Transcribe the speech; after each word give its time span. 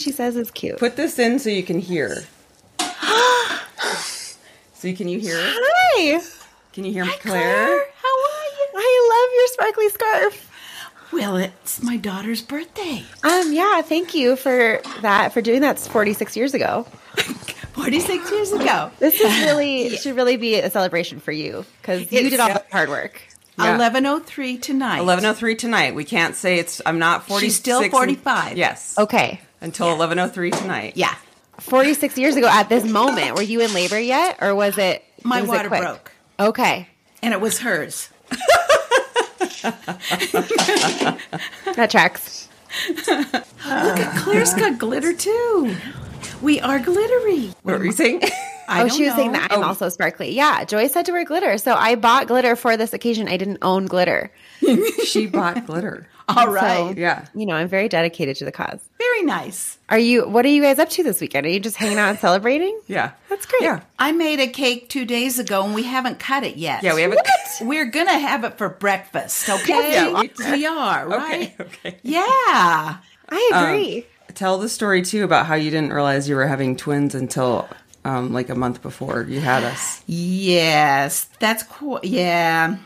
she 0.00 0.12
says 0.12 0.36
is 0.36 0.50
cute. 0.50 0.78
Put 0.78 0.96
this 0.96 1.18
in 1.18 1.38
so 1.38 1.50
you 1.50 1.62
can 1.62 1.78
hear. 1.78 2.24
so 4.74 4.88
you, 4.88 4.96
can 4.96 5.08
you 5.08 5.20
hear? 5.20 5.38
it? 5.38 5.54
Hi. 5.56 6.20
Can 6.72 6.84
you 6.84 6.92
hear 6.92 7.04
Claire, 7.04 7.18
Claire? 7.20 7.68
how 7.68 8.08
are 8.08 8.48
you? 8.58 8.68
I 8.76 9.08
love 9.12 9.28
your 9.36 9.46
sparkly 9.48 9.88
scarf. 9.88 10.50
Well, 11.12 11.36
it's 11.36 11.82
my 11.82 11.96
daughter's 11.96 12.42
birthday. 12.42 13.04
Um, 13.24 13.52
yeah, 13.52 13.82
thank 13.82 14.14
you 14.14 14.36
for 14.36 14.80
that 15.02 15.32
for 15.32 15.42
doing 15.42 15.62
that 15.62 15.78
46 15.78 16.36
years 16.36 16.54
ago. 16.54 16.86
46 17.72 18.30
years 18.30 18.52
ago. 18.52 18.90
This 18.98 19.20
is 19.20 19.38
really 19.40 19.96
should 19.96 20.14
really 20.14 20.36
be 20.36 20.56
a 20.56 20.70
celebration 20.70 21.18
for 21.18 21.32
you 21.32 21.64
because 21.80 22.10
you 22.12 22.30
did 22.30 22.38
all 22.38 22.48
the 22.48 22.64
hard 22.70 22.88
work. 22.88 23.20
Yeah. 23.58 23.72
1103 23.72 24.58
tonight. 24.58 25.00
11:03 25.00 25.58
tonight. 25.58 25.94
We 25.94 26.04
can't 26.04 26.36
say 26.36 26.58
it's. 26.58 26.80
I'm 26.86 26.98
not 26.98 27.26
46. 27.26 27.40
She's 27.40 27.56
still 27.56 27.88
45. 27.90 28.56
Yes. 28.56 28.96
Okay. 28.98 29.40
Until 29.60 29.88
11:03 29.88 30.56
tonight. 30.58 30.92
Yeah. 30.96 31.14
46 31.58 32.16
years 32.16 32.36
ago 32.36 32.48
at 32.48 32.68
this 32.70 32.84
moment, 32.84 33.36
were 33.36 33.42
you 33.42 33.60
in 33.60 33.72
labor 33.74 33.98
yet 34.00 34.38
or 34.40 34.54
was 34.54 34.78
it 34.78 35.04
My 35.22 35.42
was 35.42 35.50
water 35.50 35.68
quick? 35.68 35.82
broke, 35.82 36.12
Okay. 36.38 36.88
and 37.22 37.34
it 37.34 37.40
was 37.40 37.58
hers. 37.58 38.08
That 41.74 41.88
tracks. 41.90 42.48
Look 43.06 43.08
at 43.98 44.16
Claire's 44.18 44.54
got 44.54 44.78
glitter 44.78 45.12
too. 45.12 45.76
We 46.42 46.60
are 46.60 46.78
glittery. 46.78 47.52
What 47.62 47.78
were 47.78 47.84
you 47.84 47.92
saying? 47.92 48.22
I 48.68 48.78
oh, 48.78 48.88
don't 48.88 48.96
she 48.96 49.04
was 49.04 49.14
saying 49.14 49.32
know. 49.32 49.38
that 49.40 49.52
I'm 49.52 49.64
also 49.64 49.88
sparkly. 49.88 50.34
Yeah, 50.34 50.64
Joy 50.64 50.86
said 50.86 51.04
to 51.06 51.12
wear 51.12 51.24
glitter. 51.24 51.58
So 51.58 51.74
I 51.74 51.96
bought 51.96 52.28
glitter 52.28 52.54
for 52.56 52.76
this 52.76 52.92
occasion. 52.92 53.28
I 53.28 53.36
didn't 53.36 53.58
own 53.62 53.86
glitter. 53.86 54.30
she 55.04 55.26
bought 55.26 55.66
glitter. 55.66 56.08
All 56.36 56.48
right. 56.48 56.94
So, 56.94 57.00
Yeah. 57.00 57.24
you 57.34 57.46
know, 57.46 57.54
I'm 57.54 57.68
very 57.68 57.88
dedicated 57.88 58.36
to 58.36 58.44
the 58.44 58.52
cause. 58.52 58.80
Very 58.98 59.22
nice. 59.22 59.78
Are 59.88 59.98
you 59.98 60.28
what 60.28 60.44
are 60.44 60.48
you 60.48 60.62
guys 60.62 60.78
up 60.78 60.88
to 60.90 61.02
this 61.02 61.20
weekend? 61.20 61.46
Are 61.46 61.50
you 61.50 61.60
just 61.60 61.76
hanging 61.76 61.98
out 61.98 62.10
and 62.10 62.18
celebrating? 62.18 62.78
Yeah. 62.86 63.12
That's 63.28 63.46
great. 63.46 63.62
Yeah. 63.62 63.80
I 63.98 64.12
made 64.12 64.40
a 64.40 64.46
cake 64.48 64.88
two 64.88 65.04
days 65.04 65.38
ago, 65.38 65.64
and 65.64 65.74
we 65.74 65.82
haven't 65.84 66.18
cut 66.18 66.42
it 66.44 66.56
yet. 66.56 66.82
Yeah. 66.82 66.94
We 66.94 67.02
have 67.02 67.12
a. 67.12 67.16
We're 67.62 67.86
gonna 67.86 68.18
have 68.18 68.44
it 68.44 68.58
for 68.58 68.68
breakfast. 68.68 69.48
Okay. 69.48 69.92
Yeah, 69.92 70.20
we- 70.20 70.30
we 70.52 70.66
are 70.66 71.08
right. 71.08 71.54
Okay. 71.60 71.70
Okay. 71.86 71.98
Yeah. 72.02 72.96
I 73.32 73.50
agree. 73.54 74.06
Tell 74.34 74.58
the 74.58 74.68
story 74.68 75.02
too 75.02 75.24
about 75.24 75.46
how 75.46 75.54
you 75.56 75.70
didn't 75.70 75.92
realize 75.92 76.28
you 76.28 76.36
were 76.36 76.46
having 76.46 76.76
twins 76.76 77.14
until 77.14 77.68
um, 78.04 78.32
like 78.32 78.48
a 78.48 78.54
month 78.54 78.80
before 78.82 79.22
you 79.28 79.40
had 79.40 79.62
us. 79.64 80.02
Yes, 80.06 81.28
that's 81.38 81.62
cool. 81.64 82.00
Yeah. 82.02 82.76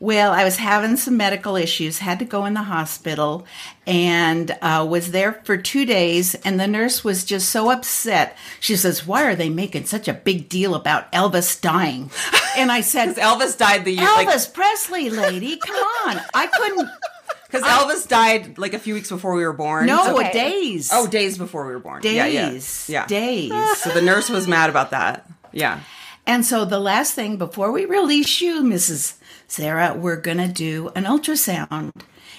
Well, 0.00 0.32
I 0.32 0.44
was 0.44 0.56
having 0.56 0.96
some 0.96 1.16
medical 1.16 1.56
issues, 1.56 1.98
had 1.98 2.18
to 2.18 2.24
go 2.24 2.44
in 2.44 2.54
the 2.54 2.62
hospital, 2.62 3.46
and 3.86 4.50
uh, 4.60 4.86
was 4.88 5.12
there 5.12 5.34
for 5.44 5.56
two 5.56 5.86
days. 5.86 6.34
And 6.36 6.58
the 6.58 6.66
nurse 6.66 7.04
was 7.04 7.24
just 7.24 7.48
so 7.48 7.70
upset. 7.70 8.36
She 8.60 8.76
says, 8.76 9.06
"Why 9.06 9.24
are 9.24 9.34
they 9.34 9.48
making 9.48 9.86
such 9.86 10.08
a 10.08 10.12
big 10.14 10.48
deal 10.48 10.74
about 10.74 11.10
Elvis 11.12 11.60
dying?" 11.60 12.10
And 12.56 12.70
I 12.72 12.80
said, 12.80 13.16
Elvis 13.16 13.56
died 13.56 13.84
the 13.84 13.92
year 13.92 14.06
"Elvis 14.06 14.52
Presley, 14.52 15.10
lady, 15.10 15.56
come 15.56 15.76
on! 15.76 16.20
I 16.34 16.46
couldn't. 16.46 16.88
because 17.46 17.62
Elvis 17.62 18.08
died 18.08 18.58
like 18.58 18.74
a 18.74 18.78
few 18.78 18.94
weeks 18.94 19.08
before 19.10 19.34
we 19.34 19.44
were 19.44 19.52
born. 19.52 19.86
No, 19.86 20.16
Okay. 20.18 20.32
days. 20.32 20.90
Oh, 20.92 21.06
days 21.06 21.38
before 21.38 21.66
we 21.66 21.72
were 21.72 21.78
born. 21.78 22.02
days. 22.02 22.14
Yeah, 22.16 22.26
yeah. 22.26 23.00
yeah. 23.00 23.06
Days." 23.06 23.78
So 23.78 23.90
the 23.90 24.02
nurse 24.02 24.28
was 24.28 24.48
mad 24.48 24.70
about 24.70 24.90
that. 24.90 25.26
Yeah. 25.52 25.80
And 26.26 26.44
so 26.44 26.64
the 26.64 26.80
last 26.80 27.14
thing 27.14 27.36
before 27.36 27.70
we 27.70 27.84
release 27.84 28.40
you, 28.40 28.62
Mrs. 28.62 29.14
Sarah, 29.46 29.94
we're 29.94 30.16
going 30.16 30.38
to 30.38 30.48
do 30.48 30.90
an 30.94 31.04
ultrasound 31.04 31.92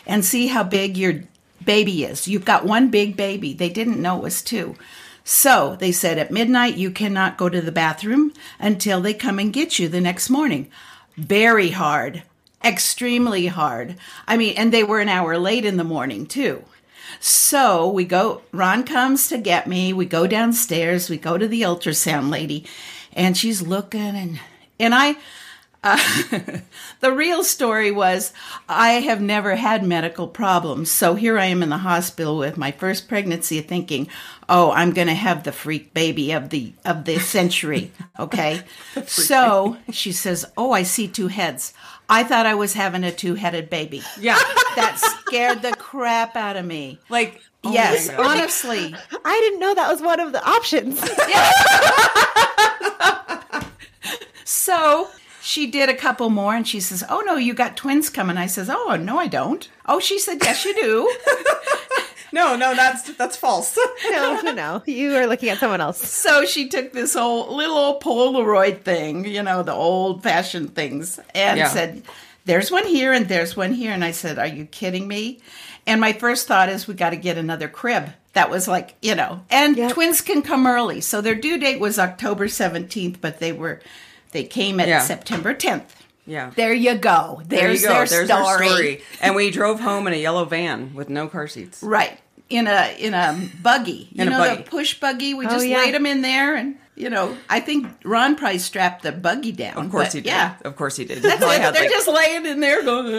and 0.08 0.26
see 0.26 0.48
how 0.48 0.64
big 0.64 0.98
your 0.98 1.24
baby 1.64 2.04
is. 2.04 2.28
You've 2.28 2.46
got 2.46 2.66
one 2.66 2.90
big 2.90 3.16
baby. 3.16 3.54
They 3.54 3.70
didn't 3.70 4.02
know 4.02 4.18
it 4.18 4.24
was 4.24 4.42
two. 4.42 4.76
So 5.24 5.76
they 5.80 5.92
said 5.92 6.18
at 6.18 6.32
midnight, 6.32 6.78
you 6.78 6.92
cannot 6.92 7.38
go 7.38 7.50
to 7.50 7.62
the 7.62 7.72
bathroom 7.72 8.34
until 8.60 9.02
they 9.02 9.14
come 9.14 9.40
and 9.40 9.54
get 9.54 9.80
you 9.80 9.88
the 9.88 10.02
next 10.02 10.30
morning. 10.30 10.70
Very 11.18 11.72
hard, 11.72 12.24
extremely 12.64 13.48
hard. 13.48 13.96
I 14.28 14.38
mean, 14.38 14.56
and 14.58 14.72
they 14.72 14.84
were 14.84 15.00
an 15.00 15.10
hour 15.10 15.38
late 15.38 15.66
in 15.66 15.78
the 15.78 15.84
morning, 15.84 16.28
too. 16.28 16.64
So 17.20 17.90
we 17.90 18.06
go, 18.06 18.42
Ron 18.52 18.84
comes 18.84 19.28
to 19.30 19.38
get 19.38 19.68
me. 19.68 19.94
We 19.94 20.06
go 20.06 20.28
downstairs. 20.28 21.10
We 21.10 21.18
go 21.18 21.38
to 21.38 21.48
the 21.48 21.64
ultrasound 21.64 22.30
lady, 22.30 22.66
and 23.16 23.38
she's 23.38 23.62
looking, 23.62 24.02
and, 24.02 24.40
and 24.80 24.94
I, 24.94 25.16
uh, 25.86 26.00
the 27.00 27.12
real 27.12 27.44
story 27.44 27.92
was 27.92 28.34
I 28.68 28.94
have 28.94 29.22
never 29.22 29.56
had 29.56 29.86
medical 29.86 30.28
problems. 30.28 30.90
So 30.90 31.14
here 31.14 31.38
I 31.38 31.46
am 31.46 31.62
in 31.62 31.70
the 31.70 31.78
hospital 31.78 32.40
with 32.40 32.58
my 32.58 32.72
first 32.72 33.08
pregnancy 33.08 33.62
thinking, 33.62 34.08
oh, 34.50 34.72
I'm 34.72 34.94
going 34.94 35.08
to 35.08 35.14
have 35.14 35.44
the 35.44 35.52
freak 35.52 35.94
baby 35.94 36.32
of 36.32 36.50
the, 36.50 36.74
of 36.84 37.06
the 37.06 37.20
century. 37.20 37.92
Okay. 38.18 38.62
so 39.08 39.76
she 39.92 40.14
says, 40.14 40.46
oh, 40.56 40.72
I 40.72 40.84
see 40.84 41.10
two 41.10 41.28
heads. 41.28 41.74
I 42.08 42.24
thought 42.24 42.46
I 42.46 42.56
was 42.56 42.74
having 42.74 43.04
a 43.04 43.12
two 43.12 43.36
headed 43.36 43.70
baby. 43.70 44.02
Yeah. 44.18 44.40
That 44.78 44.98
scared 44.98 45.62
the 45.62 45.74
crap 45.74 46.38
out 46.38 46.56
of 46.56 46.66
me. 46.66 47.00
Like 47.10 47.42
oh 47.66 47.74
yes, 47.74 48.10
honestly. 48.10 48.96
I 49.26 49.40
didn't 49.42 49.60
know 49.60 49.74
that 49.76 49.92
was 49.92 50.02
one 50.02 50.20
of 50.20 50.32
the 50.32 50.44
options. 50.48 51.00
So 54.48 55.10
she 55.42 55.70
did 55.70 55.90
a 55.90 55.96
couple 55.96 56.30
more 56.30 56.56
and 56.56 56.68
she 56.68 56.80
says, 56.80 57.04
Oh 57.10 57.22
no, 57.26 57.36
you 57.36 57.54
got 57.54 57.76
twins 57.78 58.10
coming. 58.10 58.38
I 58.38 58.46
says, 58.48 58.70
Oh 58.70 58.96
no, 58.96 59.18
I 59.20 59.28
don't. 59.28 59.68
Oh, 59.86 60.00
she 60.00 60.20
said, 60.20 60.38
Yes, 60.44 60.66
you 60.66 60.74
do. 60.76 61.14
No, 62.34 62.58
no, 62.58 62.76
that's 62.76 63.14
that's 63.16 63.38
false. 63.38 63.78
no, 64.12 64.42
no. 64.42 64.84
You 64.86 65.16
are 65.16 65.26
looking 65.26 65.48
at 65.48 65.58
someone 65.58 65.80
else. 65.80 66.00
so 66.06 66.44
she 66.44 66.68
took 66.68 66.92
this 66.92 67.14
whole 67.14 67.56
little 67.56 67.78
old 67.78 68.04
Polaroid 68.04 68.82
thing, 68.82 69.24
you 69.24 69.42
know, 69.42 69.64
the 69.64 69.72
old 69.72 70.22
fashioned 70.22 70.76
things, 70.76 71.18
and 71.34 71.58
Yeah. 71.58 71.70
said, 71.70 72.04
There's 72.44 72.70
one 72.72 72.86
here 72.88 73.14
and 73.14 73.30
there's 73.30 73.56
one 73.56 73.72
here. 73.72 73.94
And 73.94 74.04
I 74.04 74.12
said, 74.12 74.38
Are 74.38 74.48
you 74.48 74.66
kidding 74.66 75.08
me? 75.08 75.40
And 75.88 76.02
my 76.02 76.14
first 76.14 76.48
thought 76.48 76.70
is 76.70 76.88
we 76.88 76.94
got 76.96 77.12
to 77.12 77.16
get 77.16 77.38
another 77.38 77.68
crib. 77.68 78.10
That 78.34 78.50
was 78.50 78.68
like, 78.68 78.96
you 79.02 79.16
know, 79.16 79.42
and 79.50 79.78
Yep. 79.78 79.94
twins 79.94 80.22
can 80.22 80.42
come 80.42 80.66
early. 80.68 81.00
So 81.02 81.22
their 81.22 81.36
due 81.36 81.58
date 81.58 81.80
was 81.80 81.98
October 82.00 82.48
17th, 82.48 83.18
but 83.22 83.40
they 83.40 83.52
were 83.52 83.82
they 84.32 84.44
came 84.44 84.80
at 84.82 84.88
Yeah. 84.90 85.00
September 85.00 85.54
10th. 85.54 85.84
Yeah. 86.28 86.52
There 86.56 86.74
you 86.74 86.96
go. 86.96 87.42
There's 87.46 87.62
There 87.62 87.72
you 87.74 87.82
go. 87.82 87.88
their 87.88 88.06
There's 88.08 88.28
story. 88.28 88.44
our 88.46 88.64
story. 88.66 89.02
And 89.22 89.36
we 89.36 89.52
drove 89.52 89.80
home 89.80 90.08
in 90.08 90.14
a 90.14 90.18
yellow 90.18 90.44
van 90.44 90.94
with 90.96 91.08
no 91.08 91.28
car 91.28 91.48
seats. 91.48 91.82
Right. 91.84 92.20
In 92.50 92.68
a 92.68 92.96
in 93.00 93.14
a 93.14 93.50
buggy. 93.62 94.10
You 94.12 94.22
In 94.22 94.28
a 94.28 94.32
know 94.32 94.38
buggy. 94.40 94.64
the 94.64 94.70
push 94.70 95.00
buggy? 95.00 95.34
We 95.34 95.48
Oh, 95.48 95.50
just 95.50 95.68
yeah. 95.68 95.78
laid 95.80 95.94
them 95.96 96.06
in 96.06 96.22
there 96.22 96.56
and 96.56 96.76
you 96.98 97.10
know, 97.10 97.36
I 97.50 97.60
think 97.60 97.88
Ron 98.06 98.36
probably 98.38 98.58
strapped 98.60 99.04
the 99.04 99.12
buggy 99.12 99.52
down. 99.52 99.86
Of 99.86 99.92
course 99.92 100.08
but 100.08 100.14
he 100.14 100.22
did. 100.22 100.30
Yeah. 100.30 100.56
Of 100.64 100.76
course 100.78 100.96
he 100.96 101.04
did. 101.06 101.18
He 101.18 101.22
That's 101.28 101.42
it. 101.42 101.62
had, 101.62 101.74
They're 101.76 101.82
like- 101.84 101.92
just 101.92 102.08
laying 102.08 102.46
in 102.46 102.60
there 102.62 102.84
going. 102.84 103.08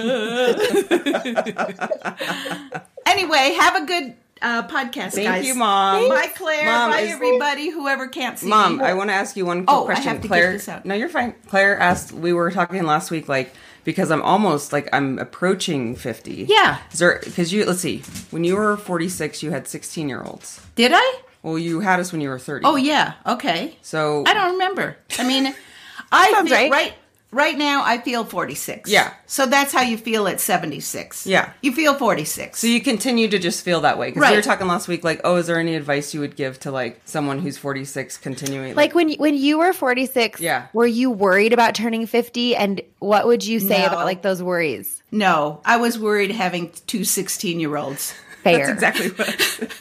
anyway, 3.07 3.57
have 3.59 3.83
a 3.83 3.87
good 3.87 4.15
uh, 4.43 4.67
podcast, 4.69 5.13
Thank 5.13 5.29
guys. 5.29 5.47
you, 5.47 5.55
Mom. 5.55 6.09
Bye, 6.09 6.31
Claire. 6.35 6.67
Mom, 6.67 6.91
Bye, 6.91 7.03
everybody. 7.03 7.71
Whoever 7.71 8.09
can't 8.09 8.39
see 8.39 8.49
Mom, 8.49 8.79
me. 8.79 8.85
I 8.85 8.95
want 8.95 9.11
to 9.11 9.15
ask 9.15 9.37
you 9.37 9.47
one 9.47 9.67
quick 9.67 9.77
Oh, 9.77 9.83
I 9.83 9.87
question. 9.87 10.05
have 10.09 10.17
to 10.19 10.23
get 10.23 10.29
Claire, 10.29 10.53
this 10.53 10.69
out. 10.69 10.85
no, 10.85 10.95
you're 10.95 11.09
fine. 11.09 11.35
Claire 11.49 11.79
asked. 11.79 12.13
We 12.13 12.33
were 12.33 12.51
talking 12.51 12.83
last 12.85 13.11
week, 13.11 13.29
like 13.29 13.53
because 13.87 14.11
I'm 14.11 14.21
almost 14.21 14.73
like 14.73 14.89
I'm 14.93 15.19
approaching 15.19 15.95
fifty. 15.97 16.45
Yeah. 16.47 16.79
Is 16.93 16.99
there? 16.99 17.21
Because 17.25 17.53
you 17.53 17.65
let's 17.65 17.81
see. 17.81 18.03
When 18.31 18.45
you 18.45 18.57
were 18.57 18.77
46, 18.77 19.43
you 19.43 19.53
had 19.53 19.67
16 19.67 20.09
year 20.11 20.23
olds. 20.23 20.61
Did 20.75 20.93
I? 20.95 21.21
Well, 21.43 21.57
you 21.57 21.81
had 21.81 22.01
us 22.01 22.11
when 22.13 22.21
you 22.21 22.29
were 22.29 22.39
30. 22.39 22.67
Oh 22.67 22.77
yeah. 22.77 23.15
Okay. 23.25 23.77
So 23.81 24.25
I 24.27 24.35
don't 24.35 24.53
remember. 24.53 24.97
I 25.19 25.27
mean, 25.27 25.55
I 26.13 26.43
feel, 26.43 26.53
right. 26.53 26.71
right. 26.71 26.95
Right. 27.37 27.57
now, 27.59 27.83
I 27.85 27.99
feel 27.99 28.25
46. 28.25 28.91
Yeah. 28.91 29.13
So 29.27 29.47
that's 29.47 29.73
how 29.73 29.83
you 29.83 29.97
feel 29.97 30.27
at 30.29 30.41
76. 30.41 31.27
Yeah. 31.27 31.53
You 31.63 31.73
feel 31.73 31.95
46. 31.95 32.59
So 32.59 32.67
you 32.67 32.81
continue 32.81 33.29
to 33.29 33.39
just 33.39 33.65
feel 33.65 33.81
that 33.83 33.99
way 33.99 34.11
because 34.11 34.29
we 34.31 34.37
were 34.37 34.43
talking 34.43 34.67
last 34.67 34.89
week, 34.89 35.05
like, 35.05 35.21
oh, 35.25 35.37
is 35.37 35.47
there 35.47 35.59
any 35.61 35.75
advice 35.77 36.13
you 36.15 36.21
would 36.21 36.35
give 36.37 36.59
to 36.61 36.71
like 36.71 37.01
someone 37.05 37.39
who's 37.39 37.59
46 37.59 38.17
continuing? 38.19 38.75
Like 38.75 38.95
when 38.95 39.13
when 39.15 39.35
you 39.37 39.59
were 39.59 39.73
46, 39.73 40.41
Yeah. 40.41 40.67
were 40.73 40.87
you 40.87 41.11
worried 41.11 41.53
about 41.53 41.75
turning 41.75 42.07
50 42.07 42.57
and 42.57 42.81
what 42.99 43.27
would 43.27 43.45
you 43.47 43.61
say 43.61 43.81
No. 43.83 43.87
about 43.89 44.05
like 44.07 44.23
those 44.23 44.43
worries? 44.43 45.03
no, 45.13 45.61
I 45.65 45.77
was 45.77 45.99
worried 45.99 46.31
having 46.33 46.73
two 46.87 47.05
16 47.05 47.61
year 47.61 47.77
olds. 47.77 48.13
Fair. 48.43 48.75
that's 48.75 49.01
exactly 49.01 49.09
what. 49.11 49.81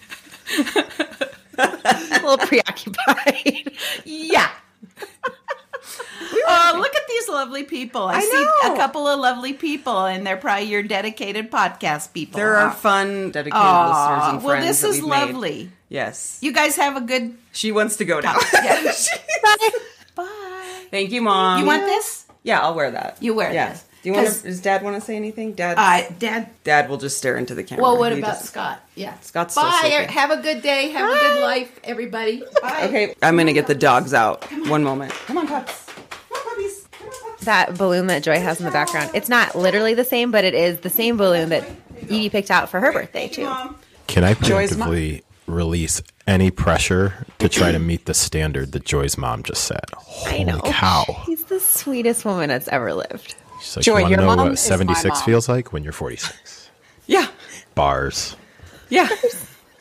a 1.58 2.22
little 2.22 2.38
preoccupied. 2.38 3.72
Yeah. 4.06 4.50
Oh, 6.48 6.74
look 6.78 6.96
at 6.96 7.08
these 7.08 7.28
lovely 7.30 7.64
people. 7.64 8.04
I, 8.04 8.16
I 8.16 8.22
see 8.22 8.34
know. 8.68 8.74
a 8.74 8.78
couple 8.78 9.08
of 9.08 9.20
lovely 9.20 9.54
people, 9.54 10.06
and 10.06 10.26
they're 10.26 10.38
probably 10.38 10.66
your 10.66 10.84
dedicated 10.84 11.50
podcast 11.52 12.14
people. 12.14 12.38
There 12.38 12.56
are 12.56 12.72
fun, 12.72 13.32
dedicated 13.32 13.54
Aw, 13.54 13.90
listeners 13.90 14.34
and 14.34 14.42
friends. 14.44 14.44
well, 14.46 14.62
this 14.68 14.84
is 14.84 15.02
we've 15.02 15.10
made. 15.10 15.20
lovely. 15.34 15.70
Yes, 15.90 16.40
You 16.42 16.52
guys 16.52 16.76
have 16.78 16.98
a 16.98 17.02
good. 17.02 17.36
she 17.52 17.72
wants 17.72 17.98
to 17.98 18.06
go 18.06 18.20
now. 18.20 18.36
Yeah. 18.54 18.92
Bye. 19.44 19.70
Bye. 20.16 20.86
Thank 20.92 21.12
you, 21.12 21.22
mom. 21.22 21.60
You 21.62 21.66
want 21.66 21.84
this? 21.86 22.26
Yeah, 22.44 22.62
I'll 22.62 22.76
wear 22.76 22.92
that. 22.92 23.18
You 23.22 23.34
wear 23.34 23.54
Yeah. 23.54 23.70
this. 23.72 23.86
Do 24.06 24.12
you 24.12 24.13
want 24.18 24.28
'Cause- 24.28 24.42
to? 24.44 24.48
Does 24.50 24.60
Dad 24.62 24.84
want 24.84 24.96
to 24.98 25.02
say 25.02 25.16
anything? 25.16 25.54
Dad. 25.54 25.80
Uh, 25.80 26.07
Dad. 26.19 26.50
Dad 26.63 26.90
will 26.90 26.98
just 26.98 27.18
stare 27.18 27.38
into 27.38 27.56
the 27.56 27.63
camera. 27.63 27.81
Well, 27.81 27.98
what 27.98 28.12
He 28.12 28.19
about 28.19 28.34
just- 28.36 28.46
Scott? 28.46 28.80
Yeah. 28.94 29.16
Scott's 29.22 29.56
still 29.56 29.63
Bye. 29.63 29.80
sleeping. 29.81 30.10
Have 30.10 30.30
a 30.30 30.38
good 30.38 30.62
day. 30.62 30.92
Have 30.92 31.10
a 31.10 31.13
good 31.18 31.42
life, 31.42 31.72
everybody. 31.84 32.44
Bye. 32.62 32.84
Okay, 32.84 33.16
I'm 33.24 33.36
gonna 33.36 33.52
get 33.52 33.66
the 33.66 33.74
dogs 33.74 34.13
out. 34.13 34.46
One 34.68 34.84
moment. 34.84 35.12
Come 35.25 35.40
on, 35.40 35.48
pups. 35.48 35.86
Come 35.88 36.04
on, 36.38 36.44
puppies. 36.52 36.86
Come 36.92 37.07
on, 37.07 37.13
pups. 37.31 37.46
That 37.46 37.78
balloon 37.80 38.06
that 38.06 38.22
Joy 38.22 38.38
has 38.40 38.60
in 38.60 38.66
the 38.68 38.72
background. 38.72 39.10
It's 39.16 39.28
not 39.28 39.56
literally 39.56 39.96
the 39.96 40.06
same, 40.06 40.30
but 40.30 40.44
it 40.44 40.54
is 40.54 40.81
the 40.81 40.90
same 40.92 41.18
balloon 41.18 41.50
that 41.50 41.63
Edie 42.04 42.30
picked 42.30 42.51
out 42.51 42.69
for 42.69 42.80
her 42.80 42.92
birthday 42.94 43.28
too. 43.28 43.50
Can 44.06 44.24
I 44.24 44.36
Joy's 44.36 44.74
preemptively 44.74 45.24
release 45.48 46.04
any 46.28 46.51
pressure 46.51 47.25
to 47.40 47.50
try 47.50 47.72
to 47.72 47.80
meet 47.80 48.06
the 48.06 48.13
standard 48.13 48.72
that 48.74 48.86
Joy's 48.86 49.18
mom 49.18 49.42
just 49.42 49.63
set? 49.63 49.86
Holy 49.98 50.42
I 50.42 50.44
know. 50.44 50.60
cow. 50.63 51.24
He's 51.25 51.44
the 51.46 51.60
sweetest 51.60 52.24
woman 52.24 52.50
that's 52.50 52.68
ever 52.68 52.94
lived. 52.94 53.34
She's 53.66 53.78
like, 53.78 53.84
Joy, 53.84 53.98
you 53.98 54.04
want 54.04 54.06
to 54.06 54.12
your 54.12 54.22
know 54.22 54.36
mom 54.36 54.40
what 54.46 54.54
is 54.54 54.60
76 54.60 55.22
feels 55.24 55.50
like 55.50 55.74
when 55.74 55.84
you're 55.84 55.94
46? 55.94 56.62
Yeah. 57.08 57.28
Bars. 57.76 58.36
Yeah. 58.90 59.08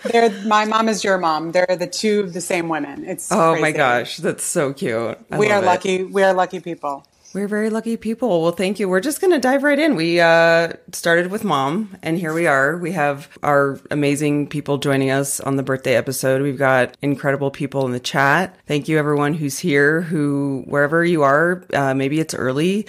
They're 0.04 0.28
my 0.44 0.66
mom 0.66 0.90
is 0.90 1.02
your 1.02 1.16
mom. 1.16 1.52
They're 1.52 1.76
the 1.78 1.86
two 1.86 2.20
of 2.20 2.34
the 2.34 2.42
same 2.42 2.68
women. 2.68 3.04
It's 3.06 3.32
Oh 3.32 3.58
my 3.58 3.72
gosh, 3.72 4.18
that's 4.18 4.44
so 4.44 4.74
cute. 4.74 5.16
I 5.30 5.38
We 5.38 5.50
are 5.50 5.62
it. 5.62 5.64
lucky. 5.64 6.04
We 6.04 6.22
are 6.22 6.34
lucky 6.34 6.60
people. 6.60 7.06
We're 7.32 7.48
very 7.48 7.68
lucky 7.70 7.96
people. 7.96 8.42
Well, 8.42 8.52
thank 8.52 8.78
you. 8.78 8.88
We're 8.88 9.00
just 9.00 9.20
going 9.20 9.32
to 9.32 9.40
dive 9.40 9.64
right 9.64 9.78
in. 9.78 9.96
We 9.96 10.20
uh, 10.20 10.74
started 10.92 11.32
with 11.32 11.42
mom, 11.42 11.96
and 12.00 12.16
here 12.16 12.32
we 12.32 12.46
are. 12.46 12.76
We 12.76 12.92
have 12.92 13.28
our 13.42 13.80
amazing 13.90 14.48
people 14.50 14.78
joining 14.78 15.10
us 15.10 15.40
on 15.40 15.56
the 15.56 15.64
birthday 15.64 15.96
episode. 15.96 16.42
We've 16.42 16.58
got 16.58 16.96
incredible 17.02 17.50
people 17.50 17.86
in 17.86 17.92
the 17.92 17.98
chat. 17.98 18.54
Thank 18.68 18.86
you, 18.86 18.98
everyone 18.98 19.34
who's 19.34 19.58
here, 19.58 20.02
who, 20.02 20.62
wherever 20.68 21.04
you 21.04 21.22
are, 21.24 21.64
uh, 21.72 21.92
maybe 21.94 22.20
it's 22.20 22.34
early, 22.34 22.86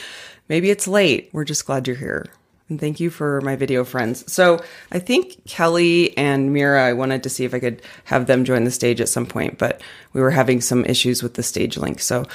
maybe 0.50 0.70
it's 0.70 0.88
late. 0.88 1.30
We're 1.34 1.46
just 1.46 1.66
glad 1.66 1.88
you're 1.88 1.96
here. 1.96 2.28
And 2.68 2.80
thank 2.80 3.00
you 3.00 3.12
for 3.12 3.42
my 3.42 3.56
video 3.56 3.84
friends. 3.84 4.32
So 4.32 4.64
I 4.92 4.98
think 4.98 5.46
Kelly 5.46 6.18
and 6.18 6.52
Mira, 6.52 6.84
I 6.84 6.94
wanted 6.94 7.22
to 7.24 7.30
see 7.30 7.46
if 7.46 7.54
I 7.54 7.60
could 7.60 7.84
have 8.06 8.26
them 8.26 8.44
join 8.44 8.64
the 8.64 8.72
stage 8.72 9.00
at 9.00 9.10
some 9.10 9.28
point, 9.28 9.60
but 9.60 9.82
we 10.14 10.22
were 10.22 10.32
having 10.32 10.62
some 10.62 10.84
issues 10.86 11.22
with 11.22 11.36
the 11.36 11.44
stage 11.44 11.78
link. 11.78 12.00
So 12.00 12.26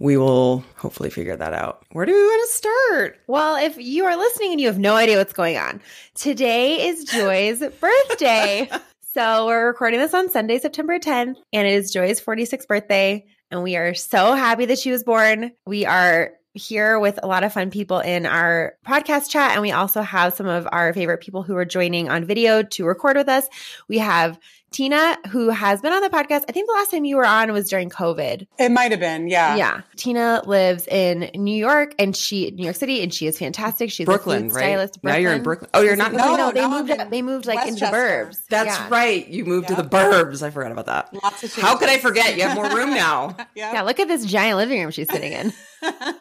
we 0.00 0.16
will 0.16 0.64
hopefully 0.76 1.08
figure 1.08 1.36
that 1.36 1.52
out. 1.52 1.84
Where 1.92 2.04
do 2.04 2.12
we 2.12 2.20
want 2.20 2.50
to 2.50 2.56
start? 2.56 3.20
Well, 3.28 3.56
if 3.56 3.78
you 3.78 4.04
are 4.06 4.16
listening 4.16 4.52
and 4.52 4.60
you 4.60 4.66
have 4.66 4.78
no 4.78 4.96
idea 4.96 5.18
what's 5.18 5.32
going 5.32 5.56
on, 5.56 5.80
today 6.14 6.88
is 6.88 7.04
Joy's 7.04 7.60
birthday. 7.80 8.68
so 9.14 9.46
we're 9.46 9.68
recording 9.68 10.00
this 10.00 10.14
on 10.14 10.30
Sunday, 10.30 10.58
September 10.58 10.98
10th, 10.98 11.36
and 11.52 11.66
it 11.66 11.72
is 11.72 11.92
Joy's 11.92 12.20
46th 12.20 12.66
birthday. 12.66 13.24
And 13.52 13.62
we 13.62 13.76
are 13.76 13.94
so 13.94 14.34
happy 14.34 14.66
that 14.66 14.80
she 14.80 14.90
was 14.90 15.04
born. 15.04 15.52
We 15.64 15.86
are 15.86 16.32
here 16.56 16.98
with 16.98 17.18
a 17.22 17.26
lot 17.26 17.44
of 17.44 17.52
fun 17.52 17.70
people 17.70 18.00
in 18.00 18.26
our 18.26 18.74
podcast 18.86 19.30
chat. 19.30 19.52
And 19.52 19.62
we 19.62 19.72
also 19.72 20.02
have 20.02 20.34
some 20.34 20.46
of 20.46 20.66
our 20.72 20.92
favorite 20.92 21.18
people 21.20 21.42
who 21.42 21.56
are 21.56 21.64
joining 21.64 22.08
on 22.08 22.24
video 22.24 22.62
to 22.62 22.84
record 22.84 23.16
with 23.16 23.28
us. 23.28 23.48
We 23.88 23.98
have 23.98 24.38
Tina, 24.72 25.16
who 25.30 25.48
has 25.50 25.80
been 25.80 25.92
on 25.92 26.02
the 26.02 26.10
podcast. 26.10 26.44
I 26.48 26.52
think 26.52 26.66
the 26.66 26.72
last 26.74 26.90
time 26.90 27.04
you 27.04 27.16
were 27.16 27.24
on 27.24 27.52
was 27.52 27.70
during 27.70 27.88
COVID. 27.88 28.46
It 28.58 28.68
might 28.70 28.90
have 28.90 29.00
been, 29.00 29.28
yeah. 29.28 29.54
Yeah. 29.56 29.80
Tina 29.96 30.42
lives 30.44 30.86
in 30.88 31.30
New 31.34 31.56
York 31.56 31.94
and 31.98 32.14
she 32.14 32.50
New 32.50 32.64
York 32.64 32.76
City 32.76 33.00
and 33.02 33.14
she 33.14 33.26
is 33.26 33.38
fantastic. 33.38 33.90
She's 33.90 34.04
Brooklyn, 34.06 34.46
a 34.46 34.48
food 34.50 34.56
right? 34.56 34.62
stylist. 34.64 34.98
Now 35.04 35.16
you're 35.16 35.32
in 35.32 35.42
Brooklyn. 35.44 35.70
Oh, 35.72 35.82
you're 35.82 35.96
not. 35.96 36.12
No, 36.12 36.18
No, 36.18 36.36
no, 36.36 36.52
they 36.52 36.60
no, 36.62 36.68
moved 36.70 36.90
I'm 36.90 37.00
up, 37.00 37.10
they 37.10 37.22
moved 37.22 37.46
like 37.46 37.66
into 37.68 37.80
the 37.80 37.86
burbs. 37.86 38.42
That's 38.50 38.66
Yeah. 38.76 38.88
right. 38.90 39.26
You 39.26 39.44
moved 39.44 39.68
to 39.68 39.76
the 39.76 39.84
burbs. 39.84 40.42
I 40.42 40.50
forgot 40.50 40.72
about 40.72 40.86
that. 40.86 41.14
Lots 41.22 41.44
of 41.44 41.54
How 41.54 41.76
could 41.76 41.88
I 41.88 41.98
forget? 41.98 42.36
You 42.36 42.42
have 42.42 42.56
more 42.56 42.68
room 42.68 42.90
now. 42.90 43.36
Yeah. 43.54 43.72
Yeah, 43.74 43.82
look 43.82 44.00
at 44.00 44.08
this 44.08 44.26
giant 44.26 44.58
living 44.58 44.80
room 44.82 44.90
she's 44.90 45.08
sitting 45.10 45.32
in. 45.32 45.52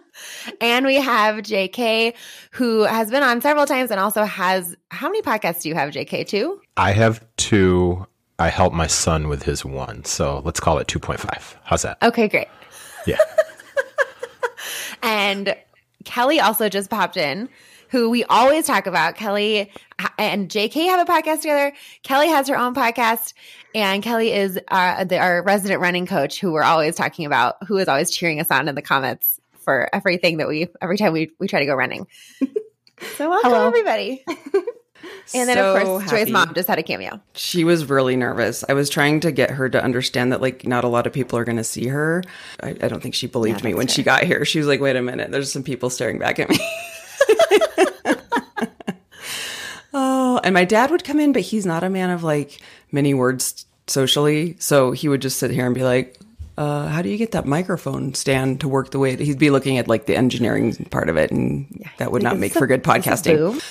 and 0.62 0.86
we 0.86 0.96
have 0.96 1.38
JK, 1.38 2.14
who 2.52 2.84
has 2.84 3.10
been 3.12 3.24
on 3.24 3.42
several 3.42 3.66
times 3.66 3.92
and 3.92 4.00
also 4.00 4.24
has 4.24 4.76
how 4.90 5.08
many 5.08 5.22
podcasts 5.22 5.62
do 5.62 5.70
you 5.70 5.76
have, 5.76 5.92
JK? 5.92 6.28
Two? 6.28 6.62
I 6.78 6.92
have 6.92 7.26
two. 7.38 8.06
I 8.38 8.50
help 8.50 8.74
my 8.74 8.88
son 8.88 9.28
with 9.28 9.44
his 9.44 9.64
one. 9.64 10.04
So 10.04 10.42
let's 10.44 10.60
call 10.60 10.78
it 10.80 10.88
2.5. 10.88 11.56
How's 11.64 11.84
that? 11.84 11.98
Okay, 12.04 12.28
great. 12.28 12.48
Yeah. 13.08 13.18
And 15.06 15.56
Kelly 16.04 16.40
also 16.40 16.68
just 16.68 16.90
popped 16.90 17.16
in, 17.16 17.48
who 17.90 18.10
we 18.10 18.24
always 18.26 18.66
talk 18.66 18.88
about. 18.88 19.16
Kelly 19.16 19.72
and 20.18 20.50
JK 20.50 20.88
have 20.88 21.08
a 21.08 21.12
podcast 21.12 21.42
together. 21.42 21.74
Kelly 22.04 22.28
has 22.28 22.48
her 22.48 22.58
own 22.58 22.74
podcast, 22.74 23.34
and 23.74 24.02
Kelly 24.02 24.34
is 24.34 24.60
uh, 24.70 25.04
the, 25.04 25.20
our 25.20 25.44
resident 25.44 25.80
running 25.80 26.08
coach, 26.08 26.40
who 26.40 26.52
we're 26.52 26.64
always 26.64 26.96
talking 26.96 27.26
about, 27.26 27.56
who 27.68 27.78
is 27.78 27.88
always 27.88 28.12
cheering 28.12 28.40
us 28.40 28.50
on 28.50 28.68
in 28.68 28.76
the 28.76 28.82
comments 28.82 29.40
for 29.66 29.90
everything 29.94 30.38
that 30.38 30.48
we 30.48 30.70
every 30.82 30.98
time 30.98 31.12
we 31.12 31.32
we 31.40 31.48
try 31.48 31.60
to 31.60 31.66
go 31.66 31.76
running. 31.76 32.08
so 33.18 33.30
welcome 33.30 33.52
Hello. 33.52 33.68
everybody. 33.68 34.24
And 35.34 35.50
then 35.50 35.58
So 35.58 35.76
of 35.76 35.84
course 35.84 36.10
Joy's 36.12 36.30
mom 36.32 36.54
just 36.54 36.68
had 36.68 36.80
a 36.80 36.84
cameo. 36.84 37.20
She 37.34 37.64
was 37.64 37.90
really 37.90 38.16
nervous. 38.16 38.64
I 38.68 38.74
was 38.74 38.90
trying 38.90 39.20
to 39.22 39.32
get 39.32 39.52
her 39.52 39.70
to 39.70 39.84
understand 39.84 40.32
that 40.32 40.42
like 40.42 40.66
not 40.66 40.84
a 40.84 40.88
lot 40.88 41.06
of 41.08 41.14
people 41.14 41.38
are 41.38 41.44
going 41.44 41.58
to 41.58 41.64
see 41.64 41.88
her. 41.88 42.24
I, 42.62 42.70
I 42.70 42.88
don't 42.88 43.02
think 43.02 43.16
she 43.16 43.28
believed 43.28 43.62
Yeah, 43.62 43.66
me 43.70 43.74
when 43.74 43.88
that's 43.88 43.94
she 43.96 44.04
got 44.04 44.24
here. 44.24 44.46
She 44.46 44.60
was 44.60 44.68
like, 44.68 44.82
"Wait 44.82 44.96
a 44.96 45.02
minute, 45.02 45.32
there's 45.32 45.52
some 45.52 45.64
people 45.64 45.90
staring 45.90 46.20
back 46.20 46.40
at 46.40 46.50
me." 46.50 46.58
oh, 49.94 50.40
and 50.44 50.54
my 50.54 50.66
dad 50.66 50.92
would 50.92 51.04
come 51.04 51.20
in, 51.20 51.34
but 51.34 51.42
he's 51.42 51.66
not 51.66 51.84
a 51.84 51.90
man 51.90 52.10
of 52.10 52.24
like 52.24 52.60
many 52.92 53.14
words 53.14 53.66
socially, 53.88 54.56
so 54.60 54.92
he 54.92 55.08
would 55.08 55.22
just 55.22 55.38
sit 55.38 55.52
here 55.52 55.66
and 55.66 55.76
be 55.76 55.84
like. 55.84 56.20
Uh, 56.58 56.88
how 56.88 57.02
do 57.02 57.10
you 57.10 57.18
get 57.18 57.32
that 57.32 57.46
microphone 57.46 58.14
stand 58.14 58.62
to 58.62 58.68
work 58.68 58.92
the 58.92 59.00
way 59.00 59.16
he'd 59.16 59.40
be 59.40 59.50
looking 59.50 59.78
at 59.78 59.88
like 59.88 60.06
the 60.06 60.16
engineering 60.16 60.74
part 60.90 61.10
of 61.10 61.18
it 61.18 61.32
and 61.32 61.86
that 61.98 62.12
would 62.12 62.24
not 62.24 62.38
make 62.38 62.54
for 62.54 62.66
good 62.68 62.84
podcasting. 62.84 63.62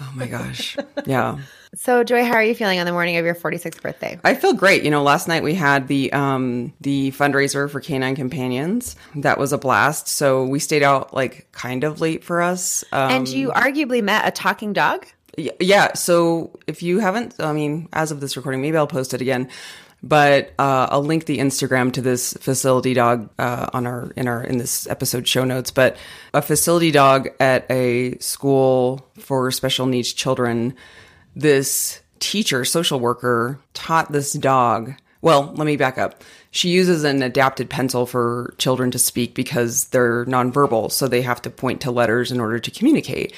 Oh 0.00 0.12
my 0.14 0.26
gosh. 0.26 0.76
Yeah. 1.06 1.38
So 1.74 2.02
Joy, 2.02 2.24
how 2.24 2.32
are 2.32 2.42
you 2.42 2.56
feeling 2.56 2.80
on 2.80 2.86
the 2.86 2.90
morning 2.90 3.16
of 3.16 3.24
your 3.24 3.34
46th 3.36 3.80
birthday? 3.80 4.18
I 4.24 4.34
feel 4.34 4.54
great. 4.54 4.82
You 4.82 4.90
know, 4.90 5.04
last 5.04 5.28
night 5.28 5.44
we 5.44 5.54
had 5.54 5.86
the 5.86 6.12
um 6.12 6.72
the 6.80 7.12
fundraiser 7.12 7.70
for 7.70 7.80
Canine 7.80 8.16
Companions. 8.16 8.96
That 9.14 9.38
was 9.38 9.52
a 9.52 9.58
blast. 9.58 10.08
So 10.08 10.44
we 10.44 10.58
stayed 10.58 10.82
out 10.82 11.14
like 11.14 11.46
kind 11.52 11.84
of 11.84 12.00
late 12.00 12.24
for 12.24 12.42
us. 12.42 12.82
Um, 12.90 13.10
and 13.12 13.28
you 13.28 13.50
arguably 13.50 14.02
met 14.02 14.26
a 14.26 14.32
talking 14.32 14.72
dog? 14.72 15.06
yeah. 15.36 15.92
So 15.94 16.58
if 16.66 16.82
you 16.82 16.98
haven't, 16.98 17.36
I 17.38 17.52
mean, 17.52 17.88
as 17.92 18.10
of 18.10 18.20
this 18.20 18.36
recording, 18.36 18.60
maybe 18.60 18.76
I'll 18.76 18.86
post 18.86 19.14
it 19.14 19.20
again. 19.20 19.48
But 20.02 20.52
uh, 20.58 20.88
I'll 20.90 21.04
link 21.04 21.26
the 21.26 21.38
Instagram 21.38 21.92
to 21.92 22.00
this 22.00 22.32
facility 22.34 22.94
dog 22.94 23.28
uh, 23.38 23.68
on 23.72 23.86
our 23.86 24.10
in 24.16 24.28
our 24.28 24.42
in 24.42 24.58
this 24.58 24.86
episode 24.86 25.28
show 25.28 25.44
notes. 25.44 25.70
But 25.70 25.96
a 26.32 26.40
facility 26.40 26.90
dog 26.90 27.28
at 27.38 27.70
a 27.70 28.16
school 28.18 29.06
for 29.18 29.50
special 29.50 29.86
needs 29.86 30.12
children. 30.12 30.74
This 31.36 32.00
teacher, 32.18 32.64
social 32.64 32.98
worker, 32.98 33.58
taught 33.74 34.10
this 34.10 34.32
dog. 34.32 34.94
Well, 35.22 35.52
let 35.54 35.66
me 35.66 35.76
back 35.76 35.98
up. 35.98 36.24
She 36.50 36.70
uses 36.70 37.04
an 37.04 37.22
adapted 37.22 37.68
pencil 37.68 38.06
for 38.06 38.54
children 38.58 38.90
to 38.92 38.98
speak 38.98 39.34
because 39.34 39.86
they're 39.86 40.24
nonverbal, 40.24 40.90
so 40.90 41.06
they 41.06 41.22
have 41.22 41.42
to 41.42 41.50
point 41.50 41.82
to 41.82 41.90
letters 41.90 42.32
in 42.32 42.40
order 42.40 42.58
to 42.58 42.70
communicate. 42.70 43.34